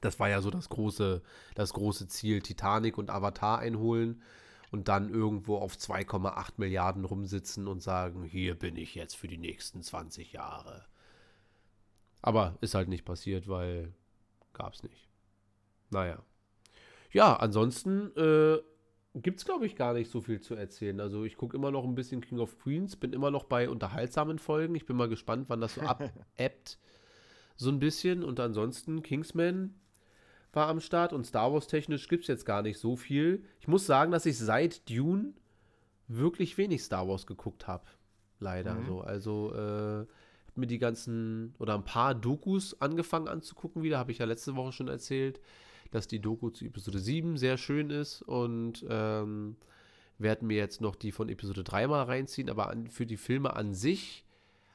Das 0.00 0.18
war 0.18 0.28
ja 0.28 0.40
so 0.40 0.50
das 0.50 0.68
große, 0.68 1.22
das 1.54 1.72
große 1.74 2.08
Ziel, 2.08 2.42
Titanic 2.42 2.98
und 2.98 3.10
Avatar 3.10 3.60
einholen 3.60 4.22
und 4.72 4.88
dann 4.88 5.10
irgendwo 5.10 5.58
auf 5.58 5.76
2,8 5.76 6.54
Milliarden 6.56 7.04
rumsitzen 7.04 7.68
und 7.68 7.82
sagen, 7.82 8.24
hier 8.24 8.58
bin 8.58 8.76
ich 8.76 8.94
jetzt 8.94 9.16
für 9.16 9.28
die 9.28 9.38
nächsten 9.38 9.82
20 9.82 10.32
Jahre. 10.32 10.86
Aber 12.20 12.56
ist 12.60 12.74
halt 12.74 12.88
nicht 12.88 13.04
passiert, 13.04 13.48
weil 13.48 13.92
gab's 14.52 14.82
nicht. 14.82 15.08
Naja. 15.90 16.18
Ja, 17.12 17.36
ansonsten 17.36 18.10
äh, 18.16 18.58
gibt 19.14 19.38
es, 19.40 19.44
glaube 19.44 19.66
ich, 19.66 19.76
gar 19.76 19.92
nicht 19.92 20.10
so 20.10 20.20
viel 20.20 20.40
zu 20.40 20.54
erzählen. 20.54 20.98
Also 21.00 21.24
ich 21.24 21.36
gucke 21.36 21.56
immer 21.56 21.70
noch 21.70 21.84
ein 21.84 21.94
bisschen 21.94 22.20
King 22.22 22.38
of 22.38 22.58
Queens, 22.58 22.96
bin 22.96 23.12
immer 23.12 23.30
noch 23.30 23.44
bei 23.44 23.68
unterhaltsamen 23.68 24.38
Folgen. 24.38 24.74
Ich 24.74 24.86
bin 24.86 24.96
mal 24.96 25.08
gespannt, 25.08 25.46
wann 25.48 25.60
das 25.60 25.74
so 25.74 25.80
abebbt. 25.82 26.78
So 27.56 27.68
ein 27.70 27.78
bisschen. 27.78 28.24
Und 28.24 28.40
ansonsten 28.40 29.02
Kingsman 29.02 29.74
war 30.54 30.68
am 30.68 30.80
Start 30.80 31.12
und 31.12 31.26
Star 31.26 31.52
Wars 31.52 31.66
technisch 31.66 32.08
gibt 32.08 32.22
es 32.24 32.28
jetzt 32.28 32.46
gar 32.46 32.62
nicht 32.62 32.78
so 32.78 32.96
viel. 32.96 33.44
Ich 33.60 33.68
muss 33.68 33.86
sagen, 33.86 34.12
dass 34.12 34.26
ich 34.26 34.38
seit 34.38 34.88
Dune 34.88 35.34
wirklich 36.08 36.56
wenig 36.58 36.82
Star 36.82 37.06
Wars 37.08 37.26
geguckt 37.26 37.66
habe. 37.66 37.84
Leider 38.38 38.74
Mhm. 38.74 38.86
so. 38.86 39.00
Also 39.02 39.54
äh, 39.54 40.06
mir 40.56 40.66
die 40.66 40.78
ganzen 40.78 41.54
oder 41.58 41.74
ein 41.74 41.84
paar 41.84 42.14
Dokus 42.14 42.80
angefangen 42.80 43.28
anzugucken 43.28 43.82
wieder. 43.82 43.98
Habe 43.98 44.12
ich 44.12 44.18
ja 44.18 44.26
letzte 44.26 44.56
Woche 44.56 44.72
schon 44.72 44.88
erzählt, 44.88 45.40
dass 45.90 46.08
die 46.08 46.20
Doku 46.20 46.50
zu 46.50 46.64
Episode 46.64 46.98
7 46.98 47.36
sehr 47.36 47.56
schön 47.56 47.90
ist 47.90 48.22
und 48.22 48.84
ähm, 48.88 49.56
werde 50.18 50.44
mir 50.44 50.56
jetzt 50.56 50.80
noch 50.80 50.96
die 50.96 51.12
von 51.12 51.28
Episode 51.28 51.64
3 51.64 51.86
mal 51.86 52.04
reinziehen, 52.04 52.50
aber 52.50 52.70
an, 52.70 52.88
für 52.88 53.06
die 53.06 53.16
Filme 53.16 53.54
an 53.54 53.74
sich 53.74 54.24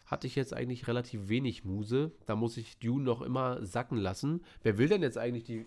hatte 0.05 0.25
ich 0.25 0.35
jetzt 0.35 0.53
eigentlich 0.53 0.87
relativ 0.87 1.27
wenig 1.27 1.65
Muse. 1.65 2.11
Da 2.25 2.35
muss 2.35 2.57
ich 2.57 2.77
Dune 2.77 3.03
noch 3.03 3.21
immer 3.21 3.65
sacken 3.65 3.97
lassen. 3.97 4.41
Wer 4.63 4.77
will 4.77 4.87
denn 4.87 5.01
jetzt 5.01 5.17
eigentlich 5.17 5.43
die, 5.43 5.65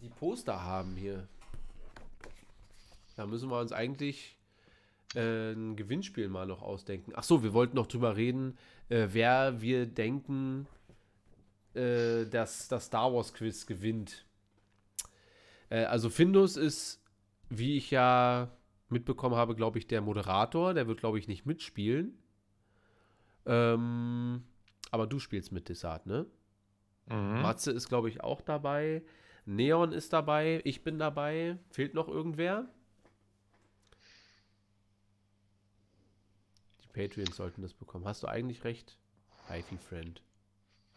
die 0.00 0.08
Poster 0.08 0.62
haben 0.62 0.94
hier? 0.94 1.28
Da 3.16 3.26
müssen 3.26 3.50
wir 3.50 3.58
uns 3.58 3.72
eigentlich 3.72 4.35
äh, 5.14 5.52
ein 5.52 5.76
Gewinnspiel 5.76 6.28
mal 6.28 6.46
noch 6.46 6.62
ausdenken. 6.62 7.12
Ach 7.14 7.22
so, 7.22 7.42
wir 7.42 7.52
wollten 7.52 7.76
noch 7.76 7.86
drüber 7.86 8.16
reden, 8.16 8.58
äh, 8.88 9.08
wer 9.12 9.60
wir 9.60 9.86
denken, 9.86 10.66
äh, 11.74 12.24
dass 12.26 12.68
das 12.68 12.86
Star 12.86 13.12
Wars 13.12 13.32
Quiz 13.34 13.66
gewinnt. 13.66 14.24
Äh, 15.68 15.84
also 15.84 16.10
Findus 16.10 16.56
ist, 16.56 17.02
wie 17.48 17.76
ich 17.76 17.90
ja 17.90 18.50
mitbekommen 18.88 19.36
habe, 19.36 19.54
glaube 19.54 19.78
ich, 19.78 19.86
der 19.86 20.00
Moderator. 20.00 20.74
Der 20.74 20.86
wird, 20.86 21.00
glaube 21.00 21.18
ich, 21.18 21.28
nicht 21.28 21.46
mitspielen. 21.46 22.18
Ähm, 23.44 24.42
aber 24.90 25.06
du 25.06 25.18
spielst 25.18 25.52
mit 25.52 25.68
Desart, 25.68 26.06
ne? 26.06 26.26
Mhm. 27.08 27.42
Matze 27.42 27.70
ist, 27.70 27.88
glaube 27.88 28.08
ich, 28.08 28.22
auch 28.22 28.40
dabei. 28.40 29.02
Neon 29.44 29.92
ist 29.92 30.12
dabei. 30.12 30.60
Ich 30.64 30.82
bin 30.82 30.98
dabei. 30.98 31.58
Fehlt 31.70 31.94
noch 31.94 32.08
irgendwer? 32.08 32.68
Patreons 36.96 37.36
sollten 37.36 37.60
das 37.62 37.74
bekommen. 37.74 38.06
Hast 38.06 38.22
du 38.22 38.26
eigentlich 38.26 38.64
recht? 38.64 38.98
Hyphy 39.48 39.76
Friend. 39.76 40.22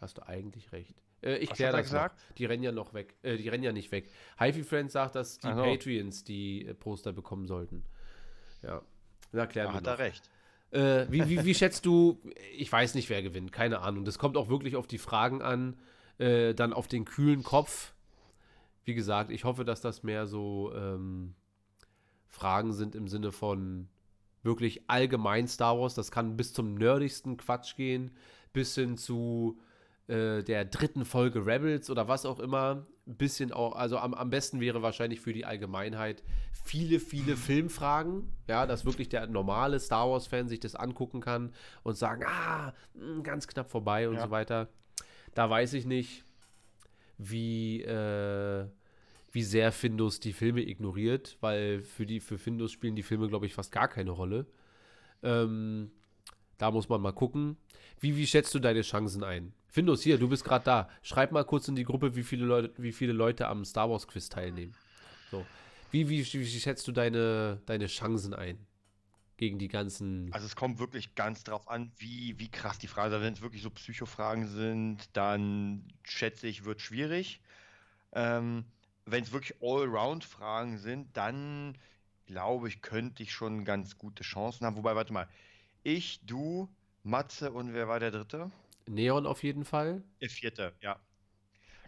Hast 0.00 0.16
du 0.18 0.26
eigentlich 0.26 0.72
recht. 0.72 0.94
Äh, 1.22 1.36
ich 1.36 1.50
kläre 1.50 1.76
das 1.76 1.82
gesagt? 1.82 2.18
noch. 2.28 2.34
Die 2.36 2.46
rennen 2.46 2.62
ja 2.62 2.72
noch 2.72 2.94
weg. 2.94 3.14
Äh, 3.22 3.36
die 3.36 3.48
rennen 3.50 3.62
ja 3.62 3.72
nicht 3.72 3.92
weg. 3.92 4.10
Hyphy 4.38 4.64
Friend 4.64 4.90
sagt, 4.90 5.14
dass 5.14 5.38
die 5.38 5.46
Ach 5.48 5.56
so. 5.56 5.62
Patreons 5.62 6.24
die 6.24 6.64
äh, 6.66 6.74
Poster 6.74 7.12
bekommen 7.12 7.46
sollten. 7.46 7.84
Ja. 8.62 8.80
Na, 9.32 9.46
klären 9.46 9.68
Da 9.68 9.72
wir 9.72 9.76
hat 9.76 9.84
noch. 9.84 9.90
er 9.92 9.98
recht. 9.98 10.30
Äh, 10.70 11.06
wie, 11.10 11.28
wie, 11.28 11.44
wie 11.44 11.54
schätzt 11.54 11.84
du, 11.84 12.18
ich 12.56 12.70
weiß 12.72 12.94
nicht, 12.94 13.10
wer 13.10 13.22
gewinnt, 13.22 13.52
keine 13.52 13.80
Ahnung. 13.80 14.04
Das 14.04 14.18
kommt 14.18 14.36
auch 14.36 14.48
wirklich 14.48 14.76
auf 14.76 14.86
die 14.86 14.98
Fragen 14.98 15.42
an, 15.42 15.76
äh, 16.18 16.54
dann 16.54 16.72
auf 16.72 16.88
den 16.88 17.04
kühlen 17.04 17.42
Kopf. 17.42 17.92
Wie 18.84 18.94
gesagt, 18.94 19.30
ich 19.30 19.44
hoffe, 19.44 19.64
dass 19.64 19.80
das 19.80 20.02
mehr 20.02 20.26
so 20.26 20.72
ähm, 20.74 21.34
Fragen 22.28 22.72
sind 22.72 22.94
im 22.94 23.08
Sinne 23.08 23.32
von 23.32 23.88
wirklich 24.42 24.82
allgemein 24.88 25.48
Star 25.48 25.78
Wars. 25.78 25.94
Das 25.94 26.10
kann 26.10 26.36
bis 26.36 26.52
zum 26.52 26.74
nerdigsten 26.74 27.36
Quatsch 27.36 27.76
gehen, 27.76 28.10
bis 28.52 28.74
hin 28.74 28.96
zu 28.96 29.58
äh, 30.08 30.42
der 30.42 30.64
dritten 30.64 31.04
Folge 31.04 31.46
Rebels 31.46 31.90
oder 31.90 32.08
was 32.08 32.26
auch 32.26 32.40
immer. 32.40 32.86
Ein 33.06 33.16
bisschen 33.16 33.52
auch, 33.52 33.74
also 33.74 33.98
am, 33.98 34.14
am 34.14 34.30
besten 34.30 34.60
wäre 34.60 34.82
wahrscheinlich 34.82 35.20
für 35.20 35.32
die 35.32 35.44
Allgemeinheit 35.44 36.22
viele, 36.64 37.00
viele 37.00 37.36
Filmfragen. 37.36 38.32
Ja, 38.48 38.66
dass 38.66 38.84
wirklich 38.84 39.08
der 39.08 39.26
normale 39.26 39.80
Star 39.80 40.08
Wars-Fan 40.10 40.48
sich 40.48 40.60
das 40.60 40.74
angucken 40.76 41.20
kann 41.20 41.52
und 41.82 41.96
sagen, 41.96 42.24
ah, 42.26 42.72
mh, 42.94 43.22
ganz 43.22 43.46
knapp 43.48 43.68
vorbei 43.70 44.08
und 44.08 44.16
Ja. 44.16 44.24
so 44.24 44.30
weiter. 44.30 44.68
Da 45.34 45.48
weiß 45.50 45.72
ich 45.74 45.86
nicht, 45.86 46.24
wie, 47.18 47.82
äh, 47.82 48.66
wie 49.32 49.42
sehr 49.42 49.72
Findus 49.72 50.20
die 50.20 50.32
Filme 50.32 50.62
ignoriert, 50.62 51.36
weil 51.40 51.82
für, 51.82 52.06
die, 52.06 52.20
für 52.20 52.38
Findus 52.38 52.72
spielen 52.72 52.96
die 52.96 53.02
Filme, 53.02 53.28
glaube 53.28 53.46
ich, 53.46 53.54
fast 53.54 53.72
gar 53.72 53.88
keine 53.88 54.10
Rolle. 54.10 54.46
Ähm, 55.22 55.90
da 56.58 56.70
muss 56.70 56.88
man 56.88 57.00
mal 57.00 57.12
gucken. 57.12 57.56
Wie, 58.00 58.16
wie 58.16 58.26
schätzt 58.26 58.54
du 58.54 58.58
deine 58.58 58.82
Chancen 58.82 59.22
ein? 59.22 59.52
Findus, 59.68 60.02
hier, 60.02 60.18
du 60.18 60.28
bist 60.28 60.44
gerade 60.44 60.64
da. 60.64 60.88
Schreib 61.02 61.32
mal 61.32 61.44
kurz 61.44 61.68
in 61.68 61.76
die 61.76 61.84
Gruppe, 61.84 62.16
wie 62.16 62.24
viele 62.24 62.44
Leute, 62.44 62.72
wie 62.76 62.92
viele 62.92 63.12
Leute 63.12 63.46
am 63.46 63.64
Star 63.64 63.88
Wars 63.88 64.08
Quiz 64.08 64.28
teilnehmen. 64.28 64.74
So. 65.30 65.46
Wie, 65.92 66.08
wie, 66.08 66.20
wie 66.20 66.46
schätzt 66.46 66.86
du 66.88 66.92
deine, 66.92 67.60
deine 67.66 67.86
Chancen 67.86 68.34
ein? 68.34 68.58
Gegen 69.36 69.58
die 69.58 69.68
ganzen. 69.68 70.30
Also 70.32 70.44
es 70.44 70.54
kommt 70.54 70.78
wirklich 70.80 71.14
ganz 71.14 71.44
drauf 71.44 71.68
an, 71.68 71.92
wie, 71.96 72.38
wie 72.38 72.50
krass 72.50 72.78
die 72.78 72.88
Fragen 72.88 73.12
sind. 73.12 73.22
Wenn 73.22 73.32
es 73.32 73.40
wirklich 73.40 73.62
so 73.62 73.70
Psychofragen 73.70 74.48
sind, 74.48 75.08
dann 75.14 75.88
schätze 76.02 76.46
ich, 76.46 76.64
wird 76.64 76.82
schwierig. 76.82 77.40
Ähm, 78.12 78.64
wenn 79.10 79.24
es 79.24 79.32
wirklich 79.32 79.60
Allround-Fragen 79.62 80.78
sind, 80.78 81.16
dann 81.16 81.76
glaube 82.26 82.68
ich, 82.68 82.80
könnte 82.80 83.22
ich 83.22 83.32
schon 83.32 83.64
ganz 83.64 83.98
gute 83.98 84.22
Chancen 84.22 84.64
haben. 84.64 84.76
Wobei, 84.76 84.94
warte 84.94 85.12
mal, 85.12 85.28
ich, 85.82 86.20
du, 86.24 86.68
Matze 87.02 87.52
und 87.52 87.72
wer 87.74 87.88
war 87.88 88.00
der 88.00 88.10
dritte? 88.10 88.50
Neon 88.86 89.26
auf 89.26 89.42
jeden 89.42 89.64
Fall. 89.64 90.02
Der 90.20 90.30
vierte, 90.30 90.72
ja. 90.80 90.98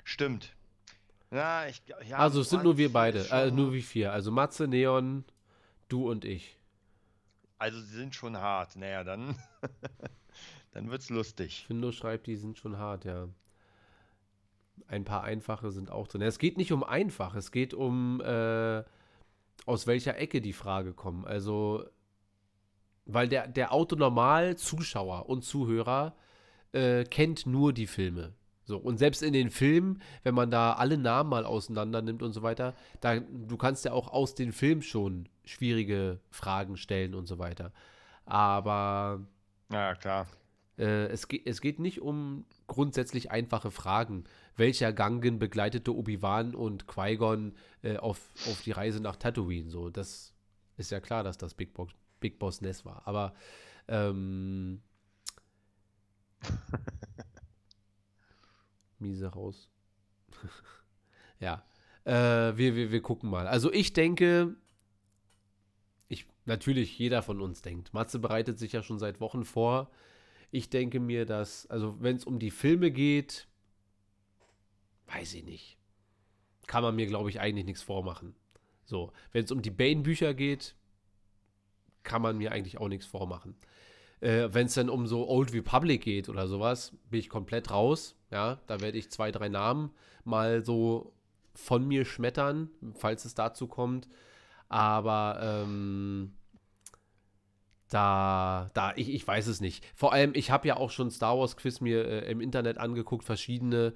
Stimmt. 0.05 0.55
Na, 1.31 1.69
ich, 1.69 1.83
ja, 2.07 2.19
also 2.19 2.41
es 2.41 2.51
sind 2.51 2.65
nur 2.65 2.77
wir 2.77 2.93
beide. 2.93 3.27
Äh, 3.31 3.51
nur 3.51 3.73
wir 3.73 3.83
vier. 3.83 4.13
Also 4.13 4.31
Matze, 4.31 4.69
Neon, 4.69 5.25
du 5.89 6.11
und 6.11 6.25
ich. 6.25 6.59
Also 7.59 7.81
sie 7.81 7.97
sind 7.97 8.15
schon 8.15 8.37
hart. 8.37 8.77
Naja, 8.77 9.05
dann, 9.05 9.39
dann 10.73 10.91
wird's 10.91 11.09
lustig. 11.09 11.65
Findus 11.67 11.97
schreibt, 11.97 12.27
die 12.27 12.37
sind 12.37 12.59
schon 12.59 12.77
hart, 12.77 13.05
ja. 13.05 13.29
Ein 14.87 15.05
paar 15.05 15.25
einfache 15.25 15.71
sind 15.71 15.91
auch 15.91 16.09
drin. 16.09 16.23
Es 16.23 16.39
geht 16.39 16.57
nicht 16.57 16.73
um 16.73 16.85
einfach, 16.85 17.35
es 17.35 17.51
geht 17.51 17.75
um, 17.75 18.21
äh, 18.21 18.83
aus 19.67 19.87
welcher 19.87 20.19
Ecke 20.19 20.41
die 20.41 20.53
Frage 20.53 20.93
kommt. 20.93 21.27
Also, 21.27 21.85
weil 23.07 23.29
der, 23.29 23.49
der 23.49 23.73
Autonormal-Zuschauer 23.73 25.29
und 25.29 25.45
Zuhörer 25.45 26.15
äh, 26.73 27.05
kennt 27.05 27.47
nur 27.47 27.73
die 27.73 27.87
Filme. 27.87 28.35
So, 28.65 28.79
und 28.79 28.99
selbst 28.99 29.23
in 29.23 29.33
den 29.33 29.51
Filmen, 29.51 30.01
wenn 30.23 30.35
man 30.35 30.51
da 30.51 30.75
alle 30.75 30.97
Namen 30.97 31.31
mal 31.31 31.45
auseinander 31.45 32.01
nimmt 32.01 32.23
und 32.23 32.33
so 32.33 32.43
weiter, 32.43 32.75
da, 33.01 33.19
du 33.19 33.57
kannst 33.57 33.85
ja 33.85 33.93
auch 33.93 34.09
aus 34.09 34.35
den 34.35 34.53
Filmen 34.53 34.83
schon 34.83 35.29
schwierige 35.45 36.21
Fragen 36.31 36.77
stellen 36.77 37.15
und 37.15 37.27
so 37.27 37.39
weiter. 37.39 37.73
Aber 38.25 39.27
Ja, 39.73 39.95
klar. 39.95 40.27
Äh, 40.79 41.07
es, 41.07 41.29
ge 41.29 41.43
es 41.45 41.61
geht 41.61 41.79
nicht 41.79 42.01
um 42.01 42.47
grundsätzlich 42.67 43.31
einfache 43.31 43.71
Fragen. 43.71 44.25
Welcher 44.57 44.93
Gangen 44.93 45.39
begleitete 45.39 45.95
Obi-Wan 45.95 46.55
und 46.55 46.87
Qui-Gon 46.89 47.55
äh, 47.83 47.97
auf, 47.99 48.21
auf 48.49 48.63
die 48.63 48.73
Reise 48.73 49.01
nach 49.01 49.17
Tatooine? 49.17 49.71
So, 49.71 49.91
das 49.91 50.35
ist 50.77 50.91
ja 50.91 51.01
klar, 51.01 51.25
dass 51.25 51.39
das 51.39 51.55
Big, 51.55 51.75
Bo 51.75 51.89
Big 52.21 52.39
Boss 52.39 52.61
Ness 52.61 52.85
war. 52.85 53.03
Aber 53.07 53.35
ähm, 53.89 54.83
miese 58.99 59.27
raus. 59.27 59.69
ja. 61.41 61.65
Äh, 62.05 62.57
wir, 62.57 62.75
wir, 62.75 62.93
wir 62.93 63.03
gucken 63.03 63.31
mal. 63.31 63.47
Also 63.47 63.73
ich 63.73 63.93
denke, 63.93 64.57
ich, 66.09 66.27
natürlich 66.47 66.99
jeder 66.99 67.23
von 67.23 67.41
uns 67.41 67.63
denkt. 67.63 67.95
Matze 67.95 68.19
bereitet 68.19 68.59
sich 68.59 68.73
ja 68.73 68.83
schon 68.83 68.99
seit 68.99 69.21
Wochen 69.21 69.45
vor. 69.45 69.91
Ich 70.53 70.69
denke 70.69 71.01
mir, 71.01 71.25
dass, 71.25 71.67
also 71.67 71.97
wenn 72.01 72.17
es 72.17 72.25
um 72.25 72.39
die 72.39 72.51
Filme 72.51 72.91
geht, 72.91 73.49
weiß 75.07 75.35
ich 75.35 75.45
nicht. 75.45 75.79
Kann 76.67 76.83
man 76.83 76.95
mir, 76.95 77.07
glaube 77.07 77.31
ich, 77.31 77.41
eigentlich 77.41 77.65
nichts 77.65 77.83
vormachen. 77.83 78.35
So, 78.85 79.13
wenn 79.33 79.45
es 79.45 79.51
um 79.51 79.63
die 79.63 79.71
Bane-Bücher 79.71 80.35
geht, 80.35 80.77
kann 82.03 82.21
man 82.21 82.37
mir 82.37 82.53
eigentlich 82.53 82.79
auch 82.79 82.89
nichts 82.89 83.07
vormachen. 83.07 83.57
Äh, 84.21 84.51
wenn 84.53 84.67
es 84.67 84.75
dann 84.75 84.91
um 84.91 85.07
so 85.07 85.27
Old 85.27 85.55
Republic 85.55 86.03
geht 86.03 86.29
oder 86.29 86.47
sowas, 86.47 86.93
bin 87.11 87.21
ich 87.21 87.31
komplett 87.31 87.71
raus. 87.71 88.15
Ja, 88.31 88.61
da 88.67 88.81
werde 88.81 88.99
ich 88.99 89.11
zwei, 89.11 89.33
drei 89.33 89.49
Namen 89.49 89.91
mal 90.25 90.65
so 90.65 91.15
von 91.55 91.89
mir 91.89 92.05
schmettern, 92.05 92.71
falls 92.95 93.25
es 93.25 93.35
dazu 93.35 93.67
kommt. 93.67 94.07
Aber 94.69 95.39
ähm, 95.43 96.35
da, 97.93 98.71
da, 98.75 98.93
ich, 98.97 99.13
ich 99.13 99.27
weiß 99.27 99.47
es 99.49 99.61
nicht. 99.61 99.85
Vor 99.95 100.13
allem, 100.13 100.33
ich 100.35 100.51
habe 100.51 100.67
ja 100.69 100.77
auch 100.77 100.91
schon 100.91 101.11
Star 101.11 101.39
Wars 101.39 101.57
Quiz 101.57 101.81
mir 101.81 102.07
äh, 102.07 102.31
im 102.31 102.41
Internet 102.41 102.79
angeguckt, 102.79 103.25
verschiedene. 103.25 103.93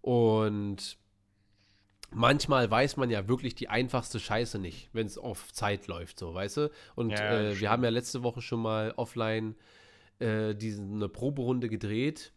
Und 0.00 0.96
manchmal 2.10 2.70
weiß 2.70 2.96
man 2.96 3.10
ja 3.10 3.26
wirklich 3.28 3.54
die 3.54 3.68
einfachste 3.68 4.20
Scheiße 4.20 4.58
nicht, 4.58 4.90
wenn 4.92 5.06
es 5.06 5.18
auf 5.18 5.52
Zeit 5.52 5.86
läuft, 5.86 6.18
so, 6.18 6.34
weißt 6.34 6.56
du? 6.58 6.70
Und 6.94 7.10
Ja, 7.10 7.40
äh, 7.40 7.60
wir 7.60 7.70
haben 7.70 7.82
ja 7.82 7.90
letzte 7.90 8.22
Woche 8.22 8.42
schon 8.42 8.60
mal 8.60 8.92
offline 8.96 9.56
äh, 10.18 10.54
diese, 10.54 10.82
eine 10.82 11.08
Proberunde 11.08 11.68
gedreht. 11.68 12.32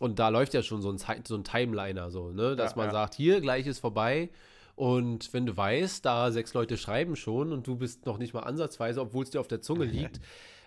Und 0.00 0.18
da 0.18 0.30
läuft 0.30 0.54
ja 0.54 0.62
schon 0.62 0.82
so 0.82 0.90
ein, 0.90 0.98
Zeit- 0.98 1.28
so 1.28 1.36
ein 1.36 1.44
Timeliner, 1.44 2.10
so, 2.10 2.30
ne? 2.32 2.56
Dass 2.56 2.72
Ja, 2.72 2.76
man 2.76 2.86
ja. 2.86 2.92
sagt, 2.92 3.14
hier, 3.14 3.40
gleich 3.40 3.66
ist 3.66 3.78
vorbei. 3.78 4.30
Und 4.74 5.32
wenn 5.32 5.46
du 5.46 5.56
weißt, 5.56 6.04
da 6.04 6.30
sechs 6.32 6.54
Leute 6.54 6.76
schreiben 6.76 7.16
schon 7.16 7.52
und 7.52 7.66
du 7.66 7.76
bist 7.76 8.06
noch 8.06 8.18
nicht 8.18 8.34
mal 8.34 8.40
ansatzweise, 8.40 9.00
obwohl 9.00 9.24
es 9.24 9.30
dir 9.30 9.40
auf 9.40 9.48
der 9.48 9.60
Zunge 9.60 9.84
liegt, 9.84 10.20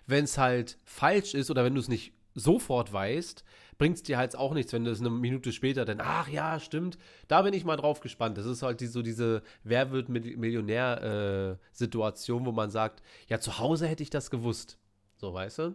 wenn 0.06 0.24
es 0.24 0.38
halt 0.38 0.78
falsch 0.84 1.34
ist 1.34 1.50
oder 1.50 1.64
wenn 1.64 1.74
du 1.74 1.80
es 1.80 1.88
nicht 1.88 2.12
sofort 2.34 2.92
weißt, 2.92 3.44
bringt 3.78 3.96
es 3.96 4.02
dir 4.02 4.18
halt 4.18 4.36
auch 4.36 4.54
nichts, 4.54 4.72
wenn 4.72 4.84
du 4.84 4.90
es 4.90 5.00
eine 5.00 5.10
Minute 5.10 5.52
später 5.52 5.84
dann, 5.84 6.00
ach 6.00 6.28
ja, 6.28 6.60
stimmt, 6.60 6.98
da 7.28 7.42
bin 7.42 7.54
ich 7.54 7.64
mal 7.64 7.76
drauf 7.76 8.00
gespannt. 8.00 8.38
Das 8.38 8.46
ist 8.46 8.62
halt 8.62 8.80
die, 8.80 8.86
so 8.86 9.02
diese 9.02 9.42
Wer 9.64 9.90
wird 9.90 10.08
Mil- 10.08 10.36
Millionär-Situation, 10.36 12.46
wo 12.46 12.52
man 12.52 12.70
sagt, 12.70 13.02
ja, 13.28 13.40
zu 13.40 13.58
Hause 13.58 13.86
hätte 13.86 14.02
ich 14.02 14.10
das 14.10 14.30
gewusst. 14.30 14.78
So, 15.16 15.34
weißt 15.34 15.58
du? 15.58 15.74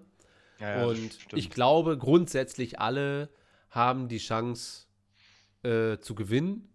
Ja, 0.59 0.77
ja, 0.77 0.85
Und 0.85 1.17
ich 1.33 1.49
glaube, 1.49 1.97
grundsätzlich 1.97 2.79
alle 2.79 3.29
haben 3.69 4.07
die 4.07 4.19
Chance 4.19 4.85
äh, 5.63 5.97
zu 5.99 6.15
gewinnen. 6.15 6.69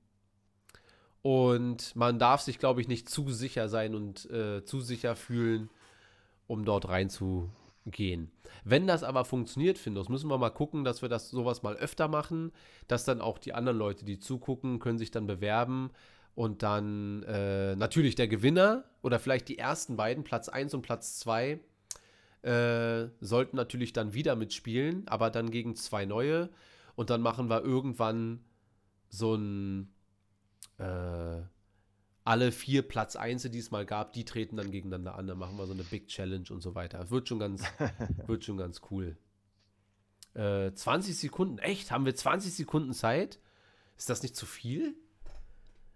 Und 1.27 1.97
man 1.97 2.21
darf 2.21 2.43
sich, 2.43 2.57
glaube 2.61 2.81
ich, 2.81 2.87
nicht 2.87 3.09
zu 3.09 3.33
sicher 3.33 3.69
sein 3.69 3.97
und 3.97 4.31
äh, 4.31 4.65
zu 4.65 4.81
sicher 4.81 5.17
fühlen, 5.17 5.71
um 6.47 6.65
dort 6.65 6.89
reinzugehen. 6.89 8.31
Wenn 8.63 8.87
das 8.87 9.03
aber 9.03 9.25
funktioniert, 9.25 9.77
Findus, 9.77 10.09
müssen 10.09 10.31
wir 10.31 10.39
mal 10.39 10.51
gucken, 10.51 10.85
dass 10.85 11.03
wir 11.03 11.09
das 11.09 11.31
sowas 11.31 11.65
mal 11.65 11.75
öfter 11.75 12.07
machen, 12.07 12.53
dass 12.87 13.05
dann 13.05 13.21
auch 13.21 13.39
die 13.39 13.55
anderen 13.55 13.77
Leute, 13.77 14.05
die 14.05 14.21
zugucken, 14.21 14.79
können 14.79 14.99
sich 14.99 15.11
dann 15.11 15.27
bewerben 15.27 15.91
und 16.37 16.63
dann 16.63 17.25
äh, 17.25 17.75
natürlich 17.75 18.15
der 18.15 18.29
Gewinner 18.29 18.85
oder 19.03 19.19
vielleicht 19.19 19.49
die 19.49 19.59
ersten 19.59 19.97
beiden, 19.97 20.23
Platz 20.23 20.49
1 20.49 20.75
und 20.75 20.83
Platz 20.83 21.19
2, 21.19 21.59
äh, 22.43 23.09
sollten 23.19 23.57
natürlich 23.57 23.93
dann 23.93 24.15
wieder 24.15 24.37
mitspielen, 24.37 25.09
aber 25.09 25.31
dann 25.31 25.51
gegen 25.51 25.75
zwei 25.75 26.05
neue. 26.05 26.51
Und 26.95 27.11
dann 27.11 27.21
machen 27.21 27.51
wir 27.51 27.65
irgendwann 27.65 28.45
so 29.09 29.35
ein 29.35 29.93
äh, 30.79 31.43
alle 32.25 32.51
vier 32.51 32.83
Platz 32.83 33.15
1, 33.17 33.43
die 33.51 33.59
es 33.59 33.71
mal 33.71 33.87
gab, 33.87 34.13
die 34.13 34.25
treten 34.25 34.57
dann 34.57 34.71
gegeneinander 34.71 35.15
an. 35.17 35.27
Dann 35.27 35.39
machen 35.39 35.57
wir 35.57 35.67
so 35.67 35.73
eine 35.73 35.85
Big 35.85 36.09
Challenge 36.09 36.47
und 36.51 36.61
so 36.61 36.75
weiter. 36.75 37.11
Wird 37.11 37.29
schon 37.29 37.39
ganz, 37.39 37.65
wird 38.27 38.45
schon 38.45 38.57
ganz 38.57 38.81
cool. 38.91 39.17
Äh, 40.35 40.73
20 40.73 41.17
Sekunden, 41.17 41.59
echt? 41.59 41.91
Haben 41.91 42.05
wir 42.05 42.15
20 42.15 42.53
Sekunden 42.55 42.93
Zeit? 42.93 43.39
Ist 43.97 44.11
das 44.11 44.23
nicht 44.23 44.37
zu 44.37 44.45
viel? 44.45 44.95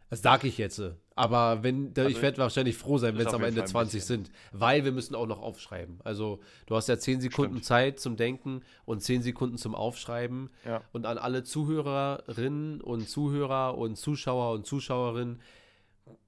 Das 0.09 0.23
sage 0.23 0.49
ich 0.49 0.57
jetzt. 0.57 0.81
Aber 1.21 1.63
wenn, 1.63 1.93
Also, 1.97 2.09
ich 2.09 2.23
werde 2.23 2.39
wahrscheinlich 2.39 2.77
froh 2.77 2.99
sein, 2.99 3.19
wenn 3.19 3.27
es 3.27 3.35
am 3.35 3.43
Ende 3.45 3.61
Fall 3.61 3.65
ein 3.85 3.91
20 3.91 4.01
bisschen. 4.01 4.25
sind. 4.25 4.31
Weil 4.53 4.85
wir 4.85 4.93
müssen 4.93 5.15
auch 5.15 5.27
noch 5.27 5.41
aufschreiben. 5.43 6.01
Also 6.03 6.41
du 6.67 6.77
hast 6.77 6.89
ja 6.89 6.99
10 6.99 7.21
Sekunden 7.21 7.55
Stimmt. 7.57 7.65
Zeit 7.67 8.01
zum 8.01 8.17
Denken 8.17 8.63
und 8.87 9.03
10 9.03 9.23
Sekunden 9.23 9.59
zum 9.59 9.75
Aufschreiben. 9.75 10.51
Ja. 10.65 10.83
Und 10.93 11.05
an 11.07 11.19
alle 11.19 11.45
Zuhörerinnen 11.45 12.81
und 12.81 13.09
Zuhörer 13.09 13.77
und 13.77 13.97
Zuschauer 13.97 14.53
und 14.53 14.67
Zuschauerinnen, 14.67 15.41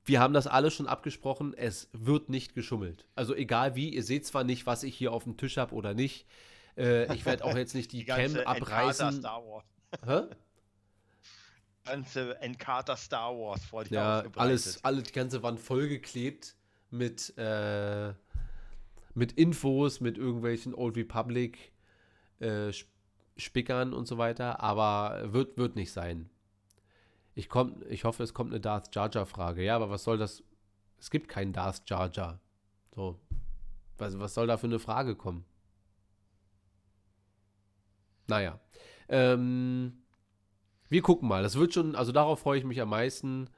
wir 0.05 0.21
haben 0.21 0.35
das 0.35 0.47
alle 0.47 0.71
schon 0.71 0.87
abgesprochen, 0.87 1.55
es 1.57 1.89
wird 1.93 2.29
nicht 2.29 2.55
geschummelt. 2.55 3.07
Also 3.15 3.35
egal 3.35 3.75
wie, 3.77 3.89
ihr 3.95 4.03
seht 4.03 4.27
zwar 4.27 4.45
nicht, 4.45 4.67
was 4.67 4.83
ich 4.83 4.95
hier 4.97 5.13
auf 5.13 5.25
dem 5.25 5.37
Tisch 5.37 5.57
habe 5.57 5.75
oder 5.75 5.95
nicht. 5.95 6.27
Äh, 6.77 7.15
ich 7.15 7.25
werde 7.25 7.45
auch 7.45 7.57
jetzt 7.57 7.75
nicht 7.75 7.93
die, 7.93 7.99
Die 8.05 8.05
Cam 8.05 8.37
abreißen. 8.45 9.13
Star 9.13 9.43
Wars. 9.47 9.65
Hä? 10.07 10.35
Ganze 11.85 12.41
Encarta 12.41 12.97
Star 12.97 13.33
Wars 13.33 13.65
vor 13.65 13.85
dir 13.85 13.95
Ja, 13.95 14.25
alles, 14.37 14.85
alle, 14.85 15.03
die 15.03 15.13
ganze 15.13 15.43
Wand 15.43 15.59
vollgeklebt 15.59 16.55
mit, 16.91 17.37
äh, 17.37 18.15
mit 19.15 19.33
Infos, 19.33 20.01
mit 20.01 20.17
irgendwelchen 20.17 20.75
Old 20.75 20.97
Republic 20.97 21.73
äh, 22.41 22.69
Sp- 22.71 22.91
Spickern 23.37 23.95
und 23.95 24.07
so 24.07 24.19
weiter, 24.19 24.61
aber 24.61 25.33
wird, 25.33 25.57
wird 25.57 25.75
nicht 25.75 25.91
sein. 25.91 26.29
Ich, 27.35 27.49
komm, 27.49 27.83
ich 27.89 28.05
hoffe, 28.05 28.23
es 28.23 28.35
kommt 28.35 28.51
eine 28.51 28.61
Darth 28.61 28.95
Jar 28.95 29.11
Jar 29.11 29.25
Frage. 29.25 29.65
Ja, 29.65 29.75
aber 29.75 29.89
was 29.89 30.05
soll 30.05 30.19
das? 30.19 30.43
Es 30.99 31.11
gibt 31.11 31.29
keinen 31.29 31.55
Darth 31.55 31.89
Jar 31.89 32.11
Jar. 32.13 32.41
So. 32.95 33.19
Was, 33.97 34.19
was 34.19 34.35
soll 34.35 34.47
da 34.47 34.59
für 34.59 34.67
eine 34.67 34.79
Frage 34.79 35.17
kommen? 35.17 35.47
Naja. 38.27 38.61
Ähm, 39.09 40.02
wir 40.93 41.03
gucken 41.03 41.29
mal. 41.29 41.43
Das 41.43 41.57
wird 41.57 41.75
schon, 41.75 41.97
also 41.97 42.13
darauf 42.13 42.41
freue 42.41 42.59
ich 42.59 42.65
mich 42.65 42.81
am 42.81 42.91
meisten. 42.91 43.49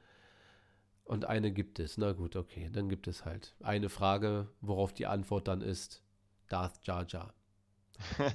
Und 1.03 1.25
eine 1.25 1.51
gibt 1.51 1.79
es. 1.79 1.97
Na 1.97 2.13
gut, 2.13 2.35
okay. 2.35 2.69
Dann 2.71 2.89
gibt 2.89 3.07
es 3.07 3.25
halt 3.25 3.55
eine 3.61 3.89
Frage, 3.89 4.47
worauf 4.61 4.93
die 4.93 5.05
Antwort 5.05 5.47
dann 5.47 5.61
ist 5.61 6.01
Darth 6.49 6.79
Jar 6.83 7.05
Jar. 7.07 7.33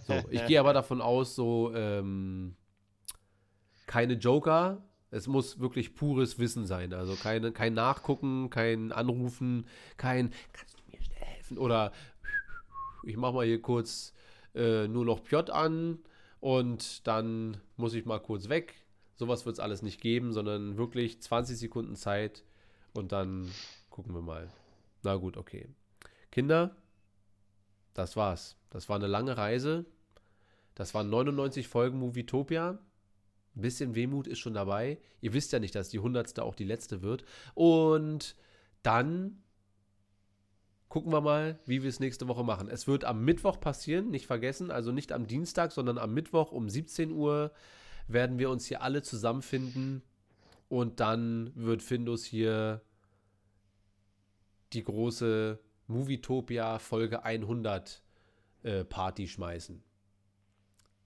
So, 0.06 0.14
ich 0.30 0.46
gehe 0.46 0.60
aber 0.60 0.72
davon 0.72 1.00
aus, 1.00 1.34
so 1.34 1.74
ähm, 1.74 2.56
keine 3.86 4.14
Joker. 4.14 4.82
Es 5.10 5.26
muss 5.26 5.58
wirklich 5.58 5.94
pures 5.94 6.38
Wissen 6.38 6.66
sein. 6.66 6.94
Also 6.94 7.16
keine, 7.16 7.52
kein 7.52 7.74
Nachgucken, 7.74 8.48
kein 8.48 8.92
Anrufen, 8.92 9.66
kein 9.96 10.30
Kannst 10.52 10.78
du 10.78 10.82
mir 10.90 11.02
schnell 11.02 11.24
helfen? 11.24 11.58
Oder 11.58 11.92
ich 13.04 13.16
mache 13.16 13.32
mal 13.32 13.46
hier 13.46 13.60
kurz 13.60 14.14
äh, 14.54 14.86
nur 14.86 15.04
noch 15.04 15.24
Piot 15.24 15.50
an 15.50 15.98
und 16.38 17.06
dann 17.06 17.56
muss 17.76 17.94
ich 17.94 18.04
mal 18.04 18.20
kurz 18.20 18.48
weg. 18.48 18.79
Sowas 19.20 19.44
wird 19.44 19.56
es 19.56 19.60
alles 19.60 19.82
nicht 19.82 20.00
geben, 20.00 20.32
sondern 20.32 20.78
wirklich 20.78 21.20
20 21.20 21.58
Sekunden 21.58 21.94
Zeit 21.94 22.42
und 22.94 23.12
dann 23.12 23.50
gucken 23.90 24.14
wir 24.14 24.22
mal. 24.22 24.48
Na 25.02 25.16
gut, 25.16 25.36
okay. 25.36 25.68
Kinder, 26.32 26.74
das 27.92 28.16
war's. 28.16 28.56
Das 28.70 28.88
war 28.88 28.96
eine 28.96 29.08
lange 29.08 29.36
Reise. 29.36 29.84
Das 30.74 30.94
waren 30.94 31.10
99 31.10 31.68
Folgen 31.68 31.98
Movietopia. 31.98 32.78
Ein 33.56 33.60
bisschen 33.60 33.94
Wehmut 33.94 34.26
ist 34.26 34.38
schon 34.38 34.54
dabei. 34.54 34.98
Ihr 35.20 35.34
wisst 35.34 35.52
ja 35.52 35.58
nicht, 35.58 35.74
dass 35.74 35.90
die 35.90 35.98
100. 35.98 36.40
auch 36.40 36.54
die 36.54 36.64
letzte 36.64 37.02
wird. 37.02 37.26
Und 37.52 38.36
dann 38.82 39.42
gucken 40.88 41.12
wir 41.12 41.20
mal, 41.20 41.58
wie 41.66 41.82
wir 41.82 41.90
es 41.90 42.00
nächste 42.00 42.26
Woche 42.26 42.42
machen. 42.42 42.70
Es 42.70 42.88
wird 42.88 43.04
am 43.04 43.22
Mittwoch 43.22 43.60
passieren, 43.60 44.08
nicht 44.08 44.26
vergessen. 44.26 44.70
Also 44.70 44.92
nicht 44.92 45.12
am 45.12 45.26
Dienstag, 45.26 45.72
sondern 45.72 45.98
am 45.98 46.14
Mittwoch 46.14 46.52
um 46.52 46.70
17 46.70 47.12
Uhr 47.12 47.52
werden 48.12 48.38
wir 48.38 48.50
uns 48.50 48.66
hier 48.66 48.82
alle 48.82 49.02
zusammenfinden. 49.02 50.02
Und 50.68 51.00
dann 51.00 51.52
wird 51.54 51.82
Findus 51.82 52.24
hier 52.24 52.80
die 54.72 54.84
große 54.84 55.58
Movietopia 55.88 56.78
Folge 56.78 57.24
100 57.24 58.02
äh, 58.62 58.84
Party 58.84 59.26
schmeißen. 59.26 59.82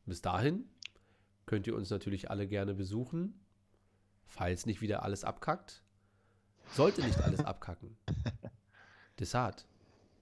Bis 0.07 0.21
dahin 0.21 0.69
könnt 1.47 1.67
ihr 1.67 1.75
uns 1.75 1.89
natürlich 1.91 2.31
alle 2.31 2.47
gerne 2.47 2.75
besuchen, 2.75 3.41
falls 4.27 4.67
nicht 4.67 4.83
wieder 4.83 5.03
alles 5.03 5.25
abkackt. 5.25 5.83
Sollte 6.73 7.03
nicht 7.03 7.21
alles 7.21 7.41
abkacken. 7.41 7.97
Desart, 9.19 9.67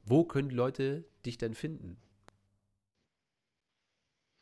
wo 0.04 0.24
können 0.24 0.50
Leute 0.50 1.04
dich 1.24 1.38
denn 1.38 1.54
finden? 1.54 1.96